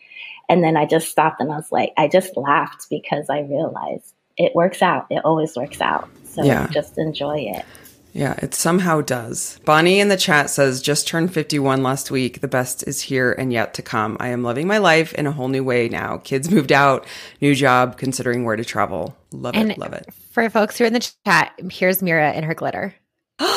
And 0.50 0.64
then 0.64 0.76
I 0.78 0.86
just 0.86 1.10
stopped 1.10 1.42
and 1.42 1.52
I 1.52 1.56
was 1.56 1.72
like, 1.72 1.94
I 1.98 2.08
just 2.08 2.36
laughed 2.36 2.88
because 2.90 3.30
I 3.30 3.42
realized 3.42 4.14
it 4.38 4.56
works 4.56 4.82
out. 4.82 5.08
It 5.10 5.24
always 5.24 5.56
works 5.56 5.82
out. 5.82 6.10
So 6.24 6.44
Yeah. 6.44 6.68
just 6.72 6.98
enjoy 6.98 7.40
it. 7.40 7.66
Yeah, 8.14 8.34
it 8.42 8.54
somehow 8.56 9.02
does. 9.02 9.60
Bonnie 9.66 10.00
in 10.00 10.10
the 10.10 10.18
chat 10.18 10.50
says, 10.50 10.82
just 10.82 11.08
turned 11.08 11.34
51 11.34 11.84
last 11.84 12.10
week. 12.12 12.42
The 12.42 12.48
best 12.48 12.84
is 12.88 13.02
here 13.02 13.32
and 13.34 13.54
yet 13.54 13.74
to 13.76 13.82
come. 13.82 14.18
I 14.20 14.30
am 14.30 14.44
loving 14.44 14.68
my 14.68 14.80
life 14.80 15.14
in 15.14 15.28
a 15.28 15.32
whole 15.32 15.48
new 15.48 15.64
way 15.64 15.90
now. 15.90 16.18
Kids 16.18 16.50
moved 16.50 16.72
out, 16.72 17.06
new 17.40 17.54
job, 17.54 17.98
considering 17.98 18.44
where 18.46 18.56
to 18.56 18.66
travel. 18.66 19.16
Love 19.32 19.56
And- 19.56 19.72
it, 19.72 19.78
love 19.78 19.94
it. 19.94 20.08
For 20.32 20.50
folks 20.50 20.78
who 20.78 20.86
are 20.86 20.88
in 20.88 20.94
the 20.94 21.12
chat, 21.26 21.52
here's 21.72 22.02
Mira 22.02 22.34
in 22.34 22.44
her 22.44 22.54
glitter. 22.56 22.96
Mira, 23.40 23.56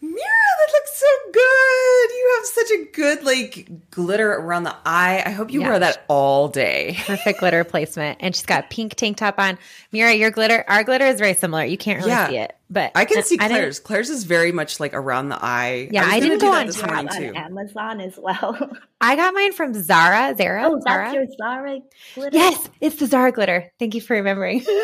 that 0.00 0.72
looks 0.72 0.98
so 0.98 1.06
good. 1.32 2.10
You 2.10 2.33
have 2.44 2.66
such 2.68 2.70
a 2.78 2.84
good, 2.92 3.24
like, 3.24 3.90
glitter 3.90 4.32
around 4.32 4.64
the 4.64 4.74
eye. 4.84 5.22
I 5.24 5.30
hope 5.30 5.50
you 5.52 5.60
Yeah. 5.60 5.68
wear 5.70 5.78
that 5.80 6.04
all 6.08 6.48
day. 6.48 6.96
Perfect 7.06 7.40
glitter 7.40 7.64
placement. 7.64 8.18
And 8.20 8.34
she's 8.34 8.46
got 8.46 8.64
a 8.64 8.68
pink 8.68 8.94
tank 8.94 9.16
top 9.16 9.38
on. 9.38 9.58
Mira, 9.92 10.12
your 10.14 10.30
glitter, 10.30 10.64
our 10.68 10.84
glitter 10.84 11.06
is 11.06 11.18
very 11.18 11.34
similar. 11.34 11.64
You 11.64 11.76
can't 11.78 11.98
really 12.00 12.10
Yeah. 12.10 12.28
see 12.28 12.36
it, 12.38 12.56
but 12.70 12.92
I 12.94 13.04
can 13.04 13.22
see 13.22 13.36
didn't- 13.36 13.50
Claire's. 13.52 13.78
Claire's 13.80 14.10
is 14.10 14.24
very 14.24 14.52
much 14.52 14.80
like 14.80 14.94
around 14.94 15.28
the 15.30 15.38
eye. 15.42 15.88
Yeah, 15.90 16.04
was 16.04 16.12
I 16.14 16.20
didn't 16.20 16.38
do 16.38 16.46
go 16.46 16.52
that 16.52 16.60
on 16.60 16.66
this 16.66 16.80
top. 16.80 16.90
morning 16.90 17.08
on 17.08 17.16
too. 17.16 17.32
Amazon 17.34 18.00
as 18.00 18.18
well. 18.18 18.70
I 19.00 19.16
got 19.16 19.34
mine 19.34 19.52
from 19.52 19.74
Zara. 19.74 20.34
Zara. 20.36 20.62
oh, 20.66 20.80
Zara. 20.80 21.04
that's 21.04 21.14
your 21.14 21.26
Zara 21.36 21.80
glitter? 22.14 22.36
Yes, 22.36 22.68
it's 22.80 22.96
the 22.96 23.06
Zara 23.06 23.32
glitter. 23.32 23.70
Thank 23.78 23.94
you 23.94 24.00
for 24.00 24.14
remembering. 24.14 24.64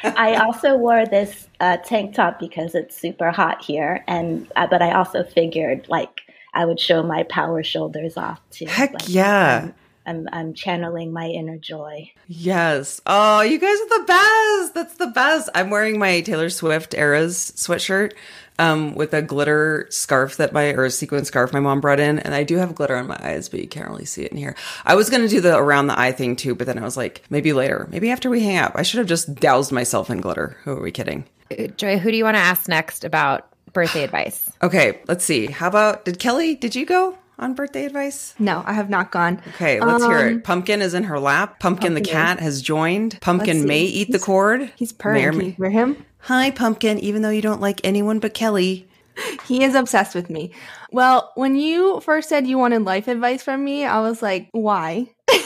I 0.16 0.36
also 0.36 0.76
wore 0.76 1.06
this 1.06 1.48
uh, 1.60 1.78
tank 1.78 2.14
top 2.14 2.38
because 2.38 2.74
it's 2.74 2.96
super 2.96 3.30
hot 3.30 3.64
here, 3.64 4.04
and 4.06 4.50
uh, 4.56 4.66
but 4.66 4.82
I 4.82 4.92
also 4.92 5.24
figured 5.24 5.86
like 5.88 6.20
I 6.54 6.64
would 6.64 6.80
show 6.80 7.02
my 7.02 7.24
power 7.24 7.62
shoulders 7.62 8.16
off 8.16 8.40
too. 8.50 8.66
Heck 8.66 8.92
Like, 8.92 9.08
yeah. 9.08 9.70
I'm 10.08 10.26
I'm 10.32 10.54
channeling 10.54 11.12
my 11.12 11.26
inner 11.26 11.58
joy. 11.58 12.10
Yes. 12.26 13.00
Oh, 13.04 13.42
you 13.42 13.58
guys 13.58 13.78
are 13.78 13.98
the 13.98 14.04
best. 14.06 14.74
That's 14.74 14.94
the 14.94 15.08
best. 15.08 15.50
I'm 15.54 15.70
wearing 15.70 15.98
my 15.98 16.22
Taylor 16.22 16.48
Swift 16.48 16.94
Eras 16.94 17.52
sweatshirt 17.56 18.12
um, 18.58 18.94
with 18.94 19.12
a 19.12 19.22
glitter 19.22 19.86
scarf 19.90 20.38
that 20.38 20.52
my, 20.52 20.72
or 20.72 20.84
a 20.84 20.90
sequin 20.90 21.24
scarf 21.24 21.52
my 21.52 21.60
mom 21.60 21.80
brought 21.80 22.00
in. 22.00 22.18
And 22.18 22.34
I 22.34 22.42
do 22.42 22.56
have 22.56 22.74
glitter 22.74 22.96
on 22.96 23.06
my 23.06 23.18
eyes, 23.20 23.48
but 23.48 23.60
you 23.60 23.68
can't 23.68 23.88
really 23.88 24.04
see 24.04 24.24
it 24.24 24.32
in 24.32 24.38
here. 24.38 24.56
I 24.84 24.94
was 24.94 25.10
going 25.10 25.22
to 25.22 25.28
do 25.28 25.40
the 25.40 25.56
around 25.56 25.88
the 25.88 25.98
eye 25.98 26.12
thing 26.12 26.36
too, 26.36 26.54
but 26.54 26.66
then 26.66 26.78
I 26.78 26.82
was 26.82 26.96
like, 26.96 27.22
maybe 27.30 27.52
later. 27.52 27.86
Maybe 27.90 28.10
after 28.10 28.30
we 28.30 28.42
hang 28.42 28.56
up. 28.58 28.72
I 28.74 28.82
should 28.82 28.98
have 28.98 29.06
just 29.06 29.34
doused 29.34 29.72
myself 29.72 30.10
in 30.10 30.20
glitter. 30.20 30.56
Who 30.64 30.72
are 30.72 30.82
we 30.82 30.90
kidding? 30.90 31.24
Joy, 31.76 31.98
who 31.98 32.10
do 32.10 32.16
you 32.16 32.24
want 32.24 32.36
to 32.36 32.40
ask 32.42 32.68
next 32.68 33.04
about 33.04 33.46
birthday 33.72 34.04
advice? 34.04 34.50
Okay, 34.62 35.00
let's 35.06 35.24
see. 35.24 35.46
How 35.46 35.68
about, 35.68 36.04
did 36.04 36.18
Kelly, 36.18 36.54
did 36.54 36.74
you 36.74 36.84
go 36.84 37.16
on 37.38 37.54
birthday 37.54 37.84
advice? 37.84 38.34
No, 38.38 38.62
I 38.66 38.72
have 38.72 38.90
not 38.90 39.10
gone. 39.10 39.40
Okay, 39.54 39.80
let's 39.80 40.04
hear 40.04 40.18
Um, 40.18 40.26
it. 40.38 40.44
Pumpkin 40.44 40.82
is 40.82 40.94
in 40.94 41.04
her 41.04 41.18
lap. 41.20 41.60
Pumpkin, 41.60 41.94
the 41.94 42.00
Pumpkin 42.00 42.12
cat 42.12 42.40
has 42.40 42.60
joined. 42.62 43.18
Pumpkin 43.20 43.64
may 43.64 43.82
eat 43.82 44.10
the 44.12 44.18
cord. 44.18 44.70
He's 44.76 44.92
purring. 44.92 45.22
May 45.22 45.26
or 45.26 45.30
Can 45.30 45.38
may- 45.38 45.44
you 45.46 45.52
hear 45.56 45.70
him? 45.70 46.04
Hi, 46.22 46.50
Pumpkin, 46.50 46.98
even 46.98 47.22
though 47.22 47.30
you 47.30 47.42
don't 47.42 47.60
like 47.60 47.80
anyone 47.84 48.18
but 48.18 48.34
Kelly. 48.34 48.88
He 49.46 49.64
is 49.64 49.74
obsessed 49.74 50.14
with 50.14 50.30
me. 50.30 50.52
Well, 50.92 51.32
when 51.34 51.56
you 51.56 52.00
first 52.00 52.28
said 52.28 52.46
you 52.46 52.56
wanted 52.58 52.82
life 52.84 53.08
advice 53.08 53.42
from 53.42 53.64
me, 53.64 53.84
I 53.84 54.00
was 54.00 54.22
like, 54.22 54.48
why? 54.52 55.08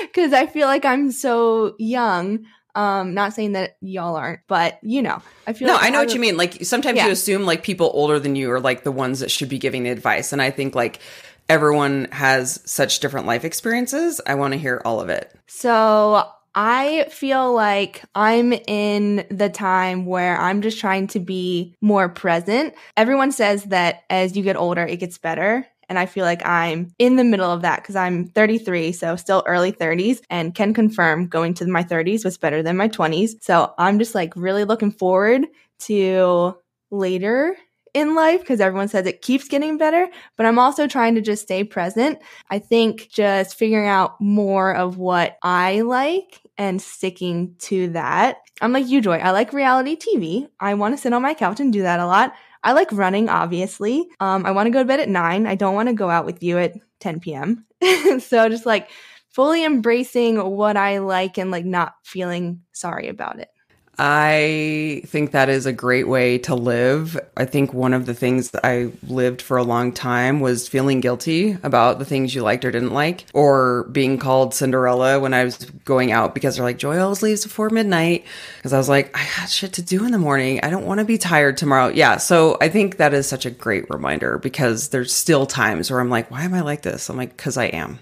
Because 0.00 0.32
I 0.32 0.46
feel 0.46 0.66
like 0.66 0.84
I'm 0.84 1.10
so 1.12 1.74
young. 1.78 2.46
Um, 2.76 3.14
not 3.14 3.32
saying 3.32 3.52
that 3.52 3.76
y'all 3.80 4.14
aren't, 4.16 4.40
but 4.46 4.78
you 4.82 5.00
know, 5.02 5.20
I 5.46 5.54
feel 5.54 5.66
No, 5.68 5.74
like 5.74 5.84
I 5.84 5.88
know 5.90 5.98
what 6.00 6.12
you 6.14 6.20
mean. 6.20 6.36
Like 6.36 6.64
sometimes 6.64 6.98
Yeah. 6.98 7.06
you 7.06 7.12
assume 7.12 7.44
like 7.46 7.62
people 7.62 7.90
older 7.94 8.20
than 8.20 8.36
you 8.36 8.52
are 8.52 8.60
like 8.60 8.84
the 8.84 8.92
ones 8.92 9.20
that 9.20 9.30
should 9.30 9.48
be 9.48 9.58
giving 9.58 9.84
the 9.84 9.90
advice. 9.90 10.32
And 10.32 10.42
I 10.42 10.50
think 10.50 10.74
like 10.74 11.00
everyone 11.48 12.08
has 12.12 12.60
such 12.64 13.00
different 13.00 13.26
life 13.26 13.44
experiences. 13.44 14.20
I 14.26 14.34
want 14.34 14.52
to 14.52 14.58
hear 14.58 14.82
all 14.84 15.00
of 15.00 15.08
it. 15.08 15.34
So 15.46 16.28
I 16.54 17.06
feel 17.10 17.52
like 17.54 18.02
I'm 18.14 18.52
in 18.52 19.26
the 19.30 19.48
time 19.48 20.06
where 20.06 20.38
I'm 20.40 20.62
just 20.62 20.78
trying 20.80 21.06
to 21.08 21.20
be 21.20 21.74
more 21.80 22.08
present. 22.08 22.74
Everyone 22.96 23.30
says 23.32 23.64
that 23.64 24.04
as 24.10 24.36
you 24.36 24.42
get 24.42 24.56
older, 24.56 24.82
it 24.84 24.96
gets 24.98 25.18
better. 25.18 25.66
And 25.88 25.98
I 25.98 26.06
feel 26.06 26.24
like 26.24 26.44
I'm 26.44 26.92
in 26.98 27.16
the 27.16 27.24
middle 27.24 27.50
of 27.50 27.62
that 27.62 27.82
because 27.82 27.96
I'm 27.96 28.26
33, 28.28 28.92
so 28.92 29.16
still 29.16 29.42
early 29.46 29.72
30s, 29.72 30.20
and 30.30 30.54
can 30.54 30.74
confirm 30.74 31.28
going 31.28 31.54
to 31.54 31.66
my 31.66 31.84
30s 31.84 32.24
was 32.24 32.38
better 32.38 32.62
than 32.62 32.76
my 32.76 32.88
20s. 32.88 33.42
So 33.42 33.72
I'm 33.78 33.98
just 33.98 34.14
like 34.14 34.34
really 34.36 34.64
looking 34.64 34.90
forward 34.90 35.46
to 35.80 36.56
later 36.90 37.56
in 37.96 38.14
life 38.14 38.40
because 38.40 38.60
everyone 38.60 38.88
says 38.88 39.06
it 39.06 39.22
keeps 39.22 39.48
getting 39.48 39.78
better, 39.78 40.06
but 40.36 40.44
I'm 40.44 40.58
also 40.58 40.86
trying 40.86 41.14
to 41.14 41.22
just 41.22 41.42
stay 41.42 41.64
present. 41.64 42.18
I 42.50 42.58
think 42.58 43.08
just 43.08 43.56
figuring 43.56 43.88
out 43.88 44.20
more 44.20 44.74
of 44.74 44.98
what 44.98 45.38
I 45.42 45.80
like 45.80 46.42
and 46.58 46.80
sticking 46.80 47.54
to 47.60 47.88
that. 47.90 48.36
I'm 48.60 48.74
like 48.74 48.86
you, 48.86 49.00
Joy. 49.00 49.16
I 49.16 49.30
like 49.30 49.54
reality 49.54 49.96
TV. 49.96 50.46
I 50.60 50.74
want 50.74 50.94
to 50.94 51.00
sit 51.00 51.14
on 51.14 51.22
my 51.22 51.32
couch 51.32 51.58
and 51.58 51.72
do 51.72 51.82
that 51.82 52.00
a 52.00 52.06
lot. 52.06 52.34
I 52.66 52.72
like 52.72 52.90
running, 52.90 53.28
obviously. 53.28 54.08
Um, 54.18 54.44
I 54.44 54.50
want 54.50 54.66
to 54.66 54.72
go 54.72 54.80
to 54.80 54.84
bed 54.84 54.98
at 54.98 55.08
nine. 55.08 55.46
I 55.46 55.54
don't 55.54 55.76
want 55.76 55.88
to 55.88 55.94
go 55.94 56.10
out 56.10 56.26
with 56.26 56.42
you 56.42 56.58
at 56.58 56.74
10 56.98 57.20
p.m. 57.20 57.64
so 58.18 58.48
just 58.48 58.66
like 58.66 58.90
fully 59.28 59.64
embracing 59.64 60.38
what 60.38 60.76
I 60.76 60.98
like 60.98 61.38
and 61.38 61.52
like 61.52 61.64
not 61.64 61.94
feeling 62.02 62.62
sorry 62.72 63.06
about 63.06 63.38
it. 63.38 63.50
I 63.98 65.02
think 65.06 65.30
that 65.30 65.48
is 65.48 65.64
a 65.64 65.72
great 65.72 66.06
way 66.06 66.36
to 66.38 66.54
live. 66.54 67.18
I 67.34 67.46
think 67.46 67.72
one 67.72 67.94
of 67.94 68.04
the 68.04 68.12
things 68.12 68.50
that 68.50 68.66
I 68.66 68.90
lived 69.06 69.40
for 69.40 69.56
a 69.56 69.62
long 69.62 69.92
time 69.92 70.40
was 70.40 70.68
feeling 70.68 71.00
guilty 71.00 71.56
about 71.62 71.98
the 71.98 72.04
things 72.04 72.34
you 72.34 72.42
liked 72.42 72.66
or 72.66 72.70
didn't 72.70 72.92
like, 72.92 73.24
or 73.32 73.84
being 73.84 74.18
called 74.18 74.52
Cinderella 74.52 75.18
when 75.18 75.32
I 75.32 75.44
was 75.44 75.56
going 75.86 76.12
out 76.12 76.34
because 76.34 76.56
they're 76.56 76.64
like, 76.64 76.76
Joy 76.76 76.98
always 76.98 77.22
leaves 77.22 77.44
before 77.44 77.70
midnight. 77.70 78.26
Because 78.58 78.74
I 78.74 78.78
was 78.78 78.88
like, 78.88 79.16
I 79.16 79.26
got 79.38 79.48
shit 79.48 79.72
to 79.74 79.82
do 79.82 80.04
in 80.04 80.12
the 80.12 80.18
morning. 80.18 80.60
I 80.62 80.68
don't 80.68 80.84
want 80.86 80.98
to 80.98 81.06
be 81.06 81.16
tired 81.16 81.56
tomorrow. 81.56 81.88
Yeah. 81.88 82.18
So 82.18 82.58
I 82.60 82.68
think 82.68 82.98
that 82.98 83.14
is 83.14 83.26
such 83.26 83.46
a 83.46 83.50
great 83.50 83.88
reminder 83.88 84.36
because 84.36 84.90
there's 84.90 85.14
still 85.14 85.46
times 85.46 85.90
where 85.90 86.00
I'm 86.00 86.10
like, 86.10 86.30
why 86.30 86.42
am 86.42 86.52
I 86.52 86.60
like 86.60 86.82
this? 86.82 87.08
I'm 87.08 87.16
like, 87.16 87.34
because 87.34 87.56
I 87.56 87.66
am. 87.66 87.98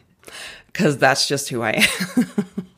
Because 0.66 0.98
that's 0.98 1.28
just 1.28 1.50
who 1.50 1.62
I 1.62 1.70
am. 2.16 2.26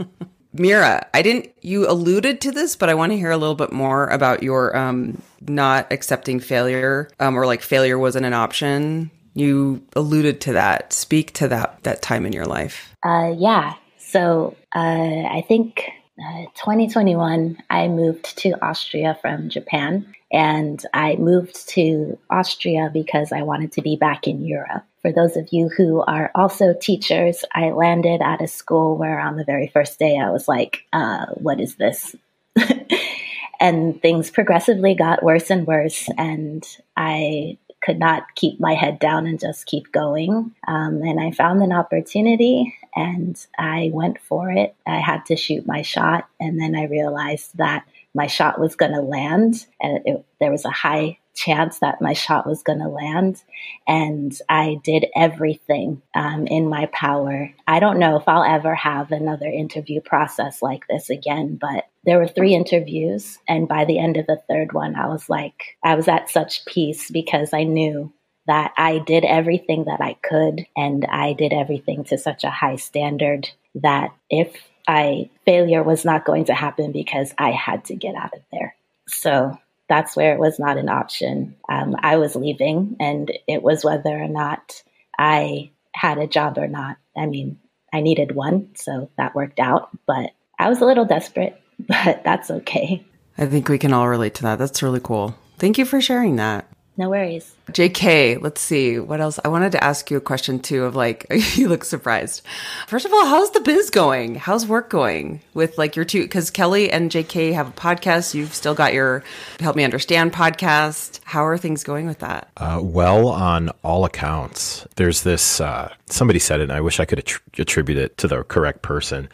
Mira, 0.59 1.07
I 1.15 1.23
didn't, 1.23 1.53
you 1.63 1.89
alluded 1.89 2.41
to 2.43 2.53
this, 2.53 2.77
but 2.77 2.89
I 2.89 2.95
want 2.95 3.13
to 3.13 3.19
hear 3.19 3.31
a 3.31 3.37
little 3.37 3.55
bit 3.55 3.73
more 3.73 4.09
about 4.09 4.43
your 4.43 4.77
um, 4.77 5.23
not 5.41 5.91
accepting 5.93 6.41
failure 6.41 7.11
um, 7.21 7.37
or 7.39 7.47
like 7.47 7.63
failure 7.63 7.99
wasn't 7.99 8.27
an 8.27 8.35
option. 8.35 9.11
You 9.35 9.83
alluded 9.95 10.41
to 10.43 10.53
that. 10.55 10.93
Speak 10.93 11.33
to 11.35 11.49
that, 11.49 11.83
that 11.83 12.03
time 12.03 12.25
in 12.25 12.33
your 12.33 12.47
life. 12.47 12.95
Uh, 13.05 13.35
yeah. 13.37 13.75
So 13.99 14.57
uh, 14.75 14.79
I 14.79 15.45
think 15.47 15.91
uh, 16.19 16.45
2021, 16.55 17.59
I 17.69 17.89
moved 17.89 18.39
to 18.39 18.53
Austria 18.65 19.19
from 19.21 19.51
Japan. 19.51 20.15
And 20.37 20.85
I 20.93 21.17
moved 21.17 21.67
to 21.71 22.19
Austria 22.29 22.91
because 22.93 23.33
I 23.33 23.41
wanted 23.41 23.73
to 23.73 23.81
be 23.81 23.97
back 23.97 24.29
in 24.29 24.45
Europe. 24.45 24.85
For 25.01 25.11
those 25.11 25.35
of 25.35 25.49
you 25.51 25.71
who 25.75 26.03
are 26.03 26.31
also 26.35 26.75
teachers, 26.79 27.43
I 27.55 27.71
landed 27.71 28.21
at 28.21 28.43
a 28.43 28.47
school 28.47 28.99
where 28.99 29.19
on 29.19 29.37
the 29.37 29.47
very 29.47 29.69
first 29.69 29.99
day 29.99 30.19
I 30.19 30.29
was 30.29 30.47
like, 30.47 30.83
uh, 30.93 31.25
what 31.37 31.59
is 31.59 31.77
this? 31.77 32.15
and 33.61 34.03
things 34.03 34.31
progressively 34.31 34.95
got 34.95 35.23
worse 35.23 35.49
and 35.49 35.67
worse. 35.67 36.07
And 36.19 36.63
I 36.99 37.57
could 37.81 37.99
not 37.99 38.35
keep 38.35 38.61
my 38.61 38.75
head 38.75 38.99
down 38.99 39.27
and 39.27 39.41
just 39.41 39.65
keep 39.65 39.91
going. 39.91 40.53
Um, 40.69 41.01
and 41.03 41.19
I 41.19 41.31
found 41.31 41.63
an 41.63 41.73
opportunity 41.73 42.75
and 42.95 43.43
I 43.59 43.91
went 43.91 44.21
for 44.21 44.51
it. 44.51 44.75
I 44.87 44.99
had 44.99 45.25
to 45.27 45.37
shoot 45.37 45.67
my 45.67 45.81
shot. 45.81 46.29
And 46.39 46.61
then 46.61 46.77
I 46.77 46.85
realized 46.85 47.57
that 47.57 47.87
my 48.17 48.27
shot 48.27 48.59
was 48.59 48.75
going 48.75 48.93
to 48.93 49.01
land 49.01 49.67
and 49.81 50.01
it, 50.07 50.25
there 50.41 50.51
was 50.51 50.65
a 50.65 50.71
high 50.71 51.19
chance 51.35 51.81
that 51.81 52.01
my 52.01 52.15
shot 52.15 52.47
was 52.47 52.63
going 52.63 52.79
to 52.79 52.89
land. 52.89 53.43
And 53.87 54.37
I 54.49 54.81
did 54.83 55.07
everything 55.15 56.03
um, 56.15 56.47
in 56.47 56.69
my 56.69 56.87
power. 56.87 57.53
I 57.69 57.79
don't 57.79 57.99
know 57.99 58.17
if 58.17 58.27
I'll 58.27 58.43
ever 58.43 58.75
have 58.75 59.13
another 59.13 59.47
interview 59.47 60.01
process 60.01 60.63
like 60.63 60.87
this 60.89 61.11
again, 61.11 61.59
but 61.61 61.85
there 62.05 62.19
were 62.19 62.27
three 62.27 62.55
interviews. 62.55 63.39
And 63.47 63.69
by 63.69 63.85
the 63.85 63.99
end 63.99 64.17
of 64.17 64.27
the 64.27 64.41
third 64.49 64.73
one, 64.73 64.97
I 64.97 65.09
was 65.09 65.29
like, 65.29 65.77
I 65.85 65.95
was 65.95 66.09
at 66.09 66.31
such 66.31 66.65
peace 66.65 67.11
because 67.11 67.53
I 67.53 67.65
knew 67.65 68.13
that 68.47 68.73
I 68.79 68.99
did 69.01 69.25
everything 69.25 69.85
that 69.85 70.01
I 70.01 70.15
could 70.23 70.67
and 70.77 71.05
I 71.05 71.33
did 71.35 71.53
everything 71.53 72.05
to 72.05 72.17
such 72.17 72.45
a 72.45 72.51
high 72.51 72.77
standard 72.77 73.51
that 73.75 74.11
if 74.31 74.55
I 74.87 75.31
failure 75.45 75.83
was 75.83 76.05
not 76.05 76.25
going 76.25 76.47
to 76.47 76.55
happen 76.55 76.93
because 76.93 77.35
I 77.39 77.51
had 77.51 77.87
to 77.87 77.97
get 77.97 78.15
out 78.15 78.35
of 78.35 78.43
there. 78.53 78.77
So 79.09 79.59
that's 79.89 80.17
where 80.17 80.35
it 80.35 80.41
was 80.41 80.59
not 80.59 80.79
an 80.79 80.89
option. 80.89 81.57
Um, 81.69 81.97
I 81.99 82.17
was 82.17 82.37
leaving, 82.37 82.97
and 83.01 83.31
it 83.47 83.63
was 83.63 83.85
whether 83.85 84.11
or 84.11 84.29
not 84.29 84.83
I 85.19 85.71
had 85.95 86.19
a 86.19 86.27
job 86.27 86.59
or 86.59 86.69
not. 86.69 86.97
I 87.17 87.27
mean, 87.27 87.59
I 87.93 88.01
needed 88.01 88.35
one, 88.35 88.71
so 88.75 89.11
that 89.17 89.35
worked 89.35 89.61
out, 89.61 89.91
but 90.07 90.31
I 90.59 90.69
was 90.69 90.81
a 90.81 90.87
little 90.87 91.05
desperate, 91.05 91.61
but 91.79 92.23
that's 92.25 92.51
okay. 92.51 93.05
I 93.39 93.47
think 93.47 93.69
we 93.69 93.79
can 93.79 93.93
all 93.93 94.09
relate 94.09 94.35
to 94.37 94.43
that. 94.43 94.59
That's 94.59 94.83
really 94.83 95.01
cool. 95.01 95.37
Thank 95.59 95.79
you 95.79 95.85
for 95.85 96.01
sharing 96.01 96.37
that. 96.37 96.69
No 96.99 97.11
worries. 97.11 97.55
JK, 97.73 98.41
let's 98.41 98.61
see 98.61 98.99
what 98.99 99.21
else. 99.21 99.39
I 99.45 99.49
wanted 99.49 99.73
to 99.73 99.85
ask 99.85 100.11
you 100.11 100.17
a 100.17 100.21
question 100.21 100.61
too 100.61 100.85
of 100.85 100.97
like, 100.97 101.27
you 101.57 101.69
look 101.69 101.85
surprised. 101.85 102.43
First 102.87 103.05
of 103.05 103.13
all, 103.13 103.27
how's 103.27 103.51
the 103.51 103.61
biz 103.61 103.91
going? 103.91 104.37
How's 104.37 104.67
work 104.67 104.89
going 104.89 105.43
with 105.53 105.77
like 105.77 105.95
your 105.95 106.07
two? 106.07 106.23
Because 106.23 106.51
Kelly 106.51 106.91
and 106.91 107.11
JK 107.11 107.53
have 107.53 107.69
a 107.69 107.73
podcast. 107.73 108.35
You've 108.35 108.55
still 108.55 108.75
got 108.75 108.95
your 108.95 109.23
Help 109.61 109.77
Me 109.77 109.85
Understand 109.85 110.33
podcast. 110.33 111.21
How 111.25 111.45
are 111.45 111.59
things 111.59 111.85
going 111.85 112.07
with 112.07 112.21
that? 112.21 112.51
Uh, 112.57 112.81
well, 112.83 113.29
on 113.29 113.71
all 113.83 114.07
accounts, 114.07 114.87
there's 114.97 115.23
this. 115.23 115.61
Uh, 115.61 115.93
somebody 116.07 116.39
said 116.39 116.61
it, 116.61 116.65
and 116.65 116.73
I 116.73 116.81
wish 116.81 116.99
I 116.99 117.05
could 117.05 117.19
attri- 117.19 117.61
attribute 117.61 117.99
it 117.99 118.17
to 118.19 118.29
the 118.29 118.43
correct 118.45 118.81
person 118.81 119.29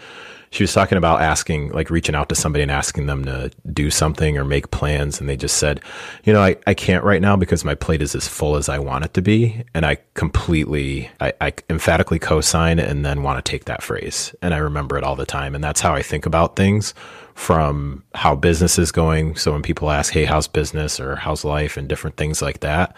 she 0.52 0.62
was 0.62 0.74
talking 0.74 0.98
about 0.98 1.22
asking, 1.22 1.70
like 1.70 1.88
reaching 1.88 2.14
out 2.14 2.28
to 2.28 2.34
somebody 2.34 2.60
and 2.60 2.70
asking 2.70 3.06
them 3.06 3.24
to 3.24 3.50
do 3.72 3.90
something 3.90 4.36
or 4.36 4.44
make 4.44 4.70
plans. 4.70 5.18
And 5.18 5.26
they 5.26 5.36
just 5.36 5.56
said, 5.56 5.80
you 6.24 6.32
know, 6.34 6.42
I, 6.42 6.56
I 6.66 6.74
can't 6.74 7.04
right 7.04 7.22
now 7.22 7.36
because 7.36 7.64
my 7.64 7.74
plate 7.74 8.02
is 8.02 8.14
as 8.14 8.28
full 8.28 8.56
as 8.56 8.68
I 8.68 8.78
want 8.78 9.06
it 9.06 9.14
to 9.14 9.22
be. 9.22 9.64
And 9.72 9.86
I 9.86 9.96
completely, 10.12 11.10
I, 11.20 11.32
I 11.40 11.54
emphatically 11.70 12.18
co 12.18 12.42
sign 12.42 12.78
and 12.78 13.02
then 13.02 13.22
want 13.22 13.42
to 13.42 13.50
take 13.50 13.64
that 13.64 13.82
phrase. 13.82 14.34
And 14.42 14.52
I 14.52 14.58
remember 14.58 14.98
it 14.98 15.04
all 15.04 15.16
the 15.16 15.24
time. 15.24 15.54
And 15.54 15.64
that's 15.64 15.80
how 15.80 15.94
I 15.94 16.02
think 16.02 16.26
about 16.26 16.54
things 16.54 16.92
from 17.34 18.04
how 18.14 18.34
business 18.34 18.78
is 18.78 18.92
going. 18.92 19.36
So 19.36 19.52
when 19.52 19.62
people 19.62 19.90
ask, 19.90 20.12
hey, 20.12 20.26
how's 20.26 20.48
business 20.48 21.00
or 21.00 21.16
how's 21.16 21.46
life 21.46 21.78
and 21.78 21.88
different 21.88 22.18
things 22.18 22.42
like 22.42 22.60
that, 22.60 22.94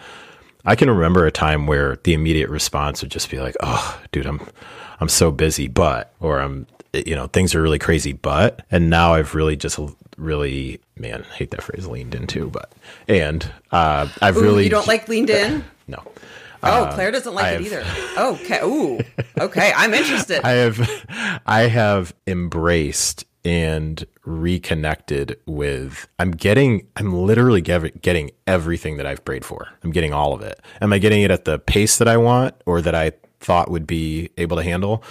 I 0.65 0.75
can 0.75 0.89
remember 0.89 1.25
a 1.25 1.31
time 1.31 1.67
where 1.67 1.99
the 2.03 2.13
immediate 2.13 2.49
response 2.49 3.01
would 3.01 3.11
just 3.11 3.29
be 3.29 3.39
like, 3.39 3.55
"Oh, 3.61 4.01
dude, 4.11 4.25
I'm 4.25 4.41
I'm 4.99 5.09
so 5.09 5.31
busy, 5.31 5.67
but," 5.67 6.11
or 6.19 6.39
"I'm 6.39 6.65
you 7.05 7.15
know 7.15 7.27
things 7.27 7.53
are 7.55 7.61
really 7.61 7.79
crazy 7.79 8.13
but 8.13 8.65
and 8.71 8.89
now 8.89 9.13
i've 9.13 9.35
really 9.35 9.55
just 9.55 9.79
really 10.17 10.79
man 10.97 11.25
I 11.31 11.33
hate 11.35 11.51
that 11.51 11.61
phrase 11.61 11.87
leaned 11.87 12.15
into 12.15 12.49
but 12.49 12.71
and 13.07 13.49
uh 13.71 14.07
i've 14.21 14.37
Ooh, 14.37 14.41
really 14.41 14.63
you 14.63 14.69
don't 14.69 14.87
like 14.87 15.07
leaned 15.09 15.29
in 15.29 15.63
no 15.87 16.01
Oh, 16.67 16.89
Claire 16.95 17.11
doesn't 17.11 17.35
like 17.35 17.59
it 17.59 17.61
either. 17.61 17.85
Okay. 18.17 18.59
Ooh. 18.63 18.99
Okay. 19.39 19.71
I'm 19.75 19.93
interested. 19.93 20.43
i 20.43 20.51
have 20.53 20.79
i 21.45 21.61
have 21.67 22.15
embraced 22.25 23.25
and 23.43 24.03
reconnected 24.25 25.37
with 25.45 26.07
i'm 26.17 26.31
getting 26.31 26.87
i'm 26.95 27.13
literally 27.13 27.61
getting 27.61 28.31
everything 28.47 28.97
that 28.97 29.05
i've 29.05 29.23
prayed 29.23 29.45
for 29.45 29.67
i'm 29.83 29.91
getting 29.91 30.11
all 30.13 30.33
of 30.33 30.41
it 30.41 30.59
am 30.81 30.91
i 30.91 30.97
getting 30.97 31.21
it 31.21 31.29
at 31.29 31.45
the 31.45 31.59
pace 31.59 31.99
that 31.99 32.07
i 32.07 32.17
want 32.17 32.55
or 32.65 32.81
that 32.81 32.95
i 32.95 33.11
thought 33.39 33.69
would 33.69 33.85
be 33.85 34.31
able 34.37 34.57
to 34.57 34.63
handle 34.63 35.03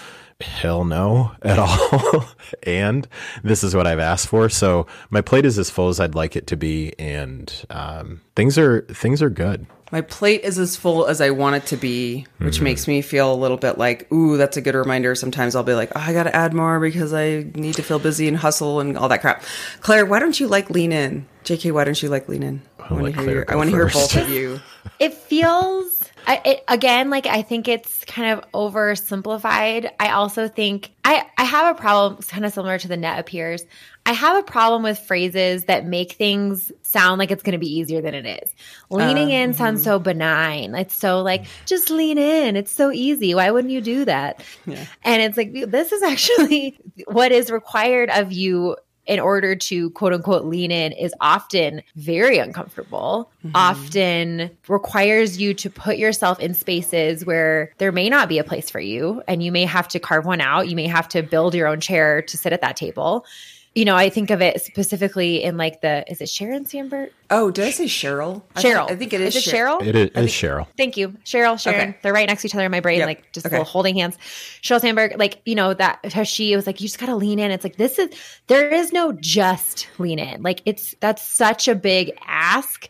hell 0.45 0.85
no 0.85 1.33
at 1.43 1.59
all 1.59 2.25
and 2.63 3.09
this 3.43 3.65
is 3.65 3.75
what 3.75 3.87
i've 3.87 3.99
asked 3.99 4.29
for 4.29 4.49
so 4.49 4.87
my 5.11 5.21
plate 5.21 5.45
is 5.47 5.59
as 5.59 5.71
full 5.71 5.89
as 5.89 6.01
i'd 6.01 6.15
like 6.15 6.37
it 6.37 6.47
to 6.47 6.57
be 6.57 6.93
and 6.99 7.65
um, 7.71 8.21
things 8.37 8.59
are 8.59 8.83
things 8.83 9.23
are 9.23 9.31
good 9.31 9.67
My 9.93 10.01
plate 10.01 10.41
is 10.43 10.59
as 10.59 10.75
full 10.75 11.07
as 11.07 11.21
I 11.21 11.31
want 11.31 11.55
it 11.57 11.67
to 11.67 11.77
be, 11.77 12.27
which 12.39 12.61
makes 12.61 12.89
me 12.89 13.01
feel 13.01 13.33
a 13.33 13.37
little 13.37 13.59
bit 13.59 13.79
like, 13.79 14.11
ooh, 14.11 14.37
that's 14.37 14.57
a 14.57 14.61
good 14.61 14.75
reminder. 14.75 15.15
Sometimes 15.15 15.55
I'll 15.55 15.63
be 15.63 15.75
like, 15.75 15.93
oh, 15.95 16.01
I 16.01 16.13
got 16.13 16.25
to 16.25 16.35
add 16.35 16.53
more 16.53 16.81
because 16.81 17.13
I 17.13 17.47
need 17.55 17.75
to 17.75 17.83
feel 17.83 18.01
busy 18.01 18.27
and 18.27 18.37
hustle 18.37 18.81
and 18.81 18.99
all 18.99 19.09
that 19.09 19.21
crap. 19.21 19.45
Claire, 19.83 20.05
why 20.05 20.19
don't 20.19 20.41
you 20.41 20.49
like 20.49 20.69
lean 20.69 20.91
in? 20.91 21.29
JK, 21.45 21.71
why 21.71 21.85
don't 21.85 22.03
you 22.03 22.09
like 22.09 22.29
lean 22.29 22.43
in? 22.43 22.63
I 22.81 22.93
want 22.95 23.15
to 23.15 23.21
hear, 23.21 23.31
your, 23.31 23.45
I 23.47 23.55
want 23.55 23.71
to 23.71 23.77
hear 23.77 23.89
both 23.89 24.17
of 24.17 24.29
you. 24.29 24.61
it 24.99 25.15
feels 25.15 26.04
I, 26.27 26.41
it, 26.45 26.65
again 26.69 27.11
like 27.11 27.27
i 27.27 27.43
think 27.43 27.69
it's 27.69 28.05
kind 28.05 28.39
of 28.39 28.51
oversimplified. 28.53 29.91
I 29.99 30.11
also 30.11 30.49
think 30.49 30.91
i 31.05 31.25
i 31.37 31.45
have 31.45 31.77
a 31.77 31.79
problem 31.79 32.23
kind 32.23 32.45
of 32.45 32.53
similar 32.53 32.79
to 32.79 32.89
the 32.89 32.97
net 32.97 33.19
appears. 33.19 33.65
I 34.07 34.13
have 34.13 34.37
a 34.37 34.43
problem 34.43 34.83
with 34.83 34.99
phrases 34.99 35.65
that 35.65 35.87
make 35.87 36.13
things 36.13 36.71
sound 36.83 37.19
like 37.19 37.31
it's 37.31 37.43
going 37.43 37.55
to 37.55 37.59
be 37.59 37.79
easier 37.79 38.03
than 38.03 38.15
it 38.15 38.43
is. 38.43 38.55
Leaning 38.91 39.31
in 39.31 39.51
uh, 39.51 39.53
sounds 39.55 39.81
mm-hmm. 39.81 39.85
so 39.85 39.99
benign. 39.99 40.75
It's 40.75 40.95
so 40.95 41.23
like 41.23 41.47
just 41.65 41.89
lean 41.89 42.19
in. 42.19 42.55
It's 42.55 42.71
so 42.71 42.93
easy. 42.93 43.35
Why 43.35 43.51
wouldn't 43.51 43.73
you 43.73 43.81
do 43.81 44.05
that? 44.05 44.43
And 44.67 45.23
it's 45.23 45.39
like 45.39 45.53
this 45.53 45.93
is 45.93 46.03
actually 46.03 46.79
what 47.07 47.33
is 47.33 47.51
required 47.51 48.11
of 48.11 48.33
you 48.33 48.77
in 49.07 49.21
order 49.21 49.55
to 49.55 49.91
quote 49.91 50.13
unquote 50.13 50.45
lean 50.45 50.71
in 50.71 50.93
is 50.93 51.15
often 51.21 51.83
very 51.97 52.39
uncomfortable, 52.39 53.31
mm-hmm. 53.45 53.55
often 53.55 54.51
requires 54.69 55.39
you 55.41 55.55
to 55.55 55.71
put 55.71 55.99
yourself 55.99 56.41
in 56.41 56.55
spaces 56.55 57.27
where 57.27 57.73
there 57.79 57.93
may 57.93 58.09
not 58.09 58.29
be 58.29 58.39
a 58.39 58.45
place 58.45 58.71
for 58.71 58.81
you 58.81 59.23
and 59.29 59.43
you 59.43 59.53
may 59.53 59.65
have 59.65 59.89
to 59.89 59.99
carve 59.99 60.27
one 60.27 60.41
out. 60.41 60.69
You 60.69 60.77
may 60.77 60.87
have 60.87 61.09
to 61.09 61.23
build 61.23 61.55
your 61.55 61.69
own 61.69 61.81
chair 61.81 62.23
to 62.23 62.37
sit 62.37 62.53
at 62.53 62.61
that 62.61 62.77
table. 62.77 63.27
You 63.75 63.85
know, 63.85 63.97
I 63.97 64.09
think 64.09 64.31
of 64.31 64.41
it 64.41 64.63
specifically 64.63 65.43
in 65.43 65.57
like 65.57 65.81
the 65.81 66.05
is 66.09 66.21
it 66.21 66.29
Sharon 66.29 66.65
Sandberg? 66.65 67.11
Oh, 67.29 67.51
did 67.51 67.65
I 67.65 67.71
say 67.71 67.87
Cheryl? 67.87 68.43
I 68.55 68.63
Cheryl. 68.63 68.87
think- 68.87 68.91
I 68.93 68.97
think 68.97 69.13
it 69.15 69.21
is, 69.21 69.35
Is 69.35 69.49
it 69.49 69.51
Cheryl. 69.55 69.81
Cheryl? 69.81 69.87
it 69.87 69.97
is, 69.97 70.11
it's 70.15 70.33
cheryl 70.33 70.67
Thank 70.77 70.97
you. 70.97 71.09
Cheryl, 71.25 71.59
Sharon. 71.59 71.89
Okay. 71.91 71.99
They're 72.03 72.13
right 72.13 72.29
next 72.29 72.43
to 72.43 72.47
each 72.49 72.55
other 72.55 72.65
in 72.67 72.71
my 72.71 72.79
brain, 72.79 72.99
Yep. 73.01 73.07
like 73.09 73.33
just 73.33 73.47
Okay. 73.47 73.57
little 73.57 73.65
holding 73.65 73.97
hands. 73.97 74.17
Sheryl 74.63 74.81
Sandberg, 74.81 75.19
like, 75.19 75.41
you 75.45 75.57
know, 75.57 75.75
that 75.75 76.13
how 76.13 76.23
she 76.23 76.55
was 76.55 76.69
like, 76.69 76.81
you 76.81 76.87
just 76.87 77.01
gotta 77.01 77.17
lean 77.17 77.41
in. 77.41 77.51
It's 77.51 77.65
like 77.65 77.75
this 77.77 77.99
is 77.99 78.11
there 78.47 78.69
is 78.73 78.93
no 78.93 79.11
just 79.13 79.89
lean 79.99 80.21
in. 80.21 80.43
Like 80.43 80.63
it's 80.67 80.95
that's 81.01 81.23
such 81.23 81.67
a 81.67 81.75
big 81.75 82.13
ask. 82.25 82.89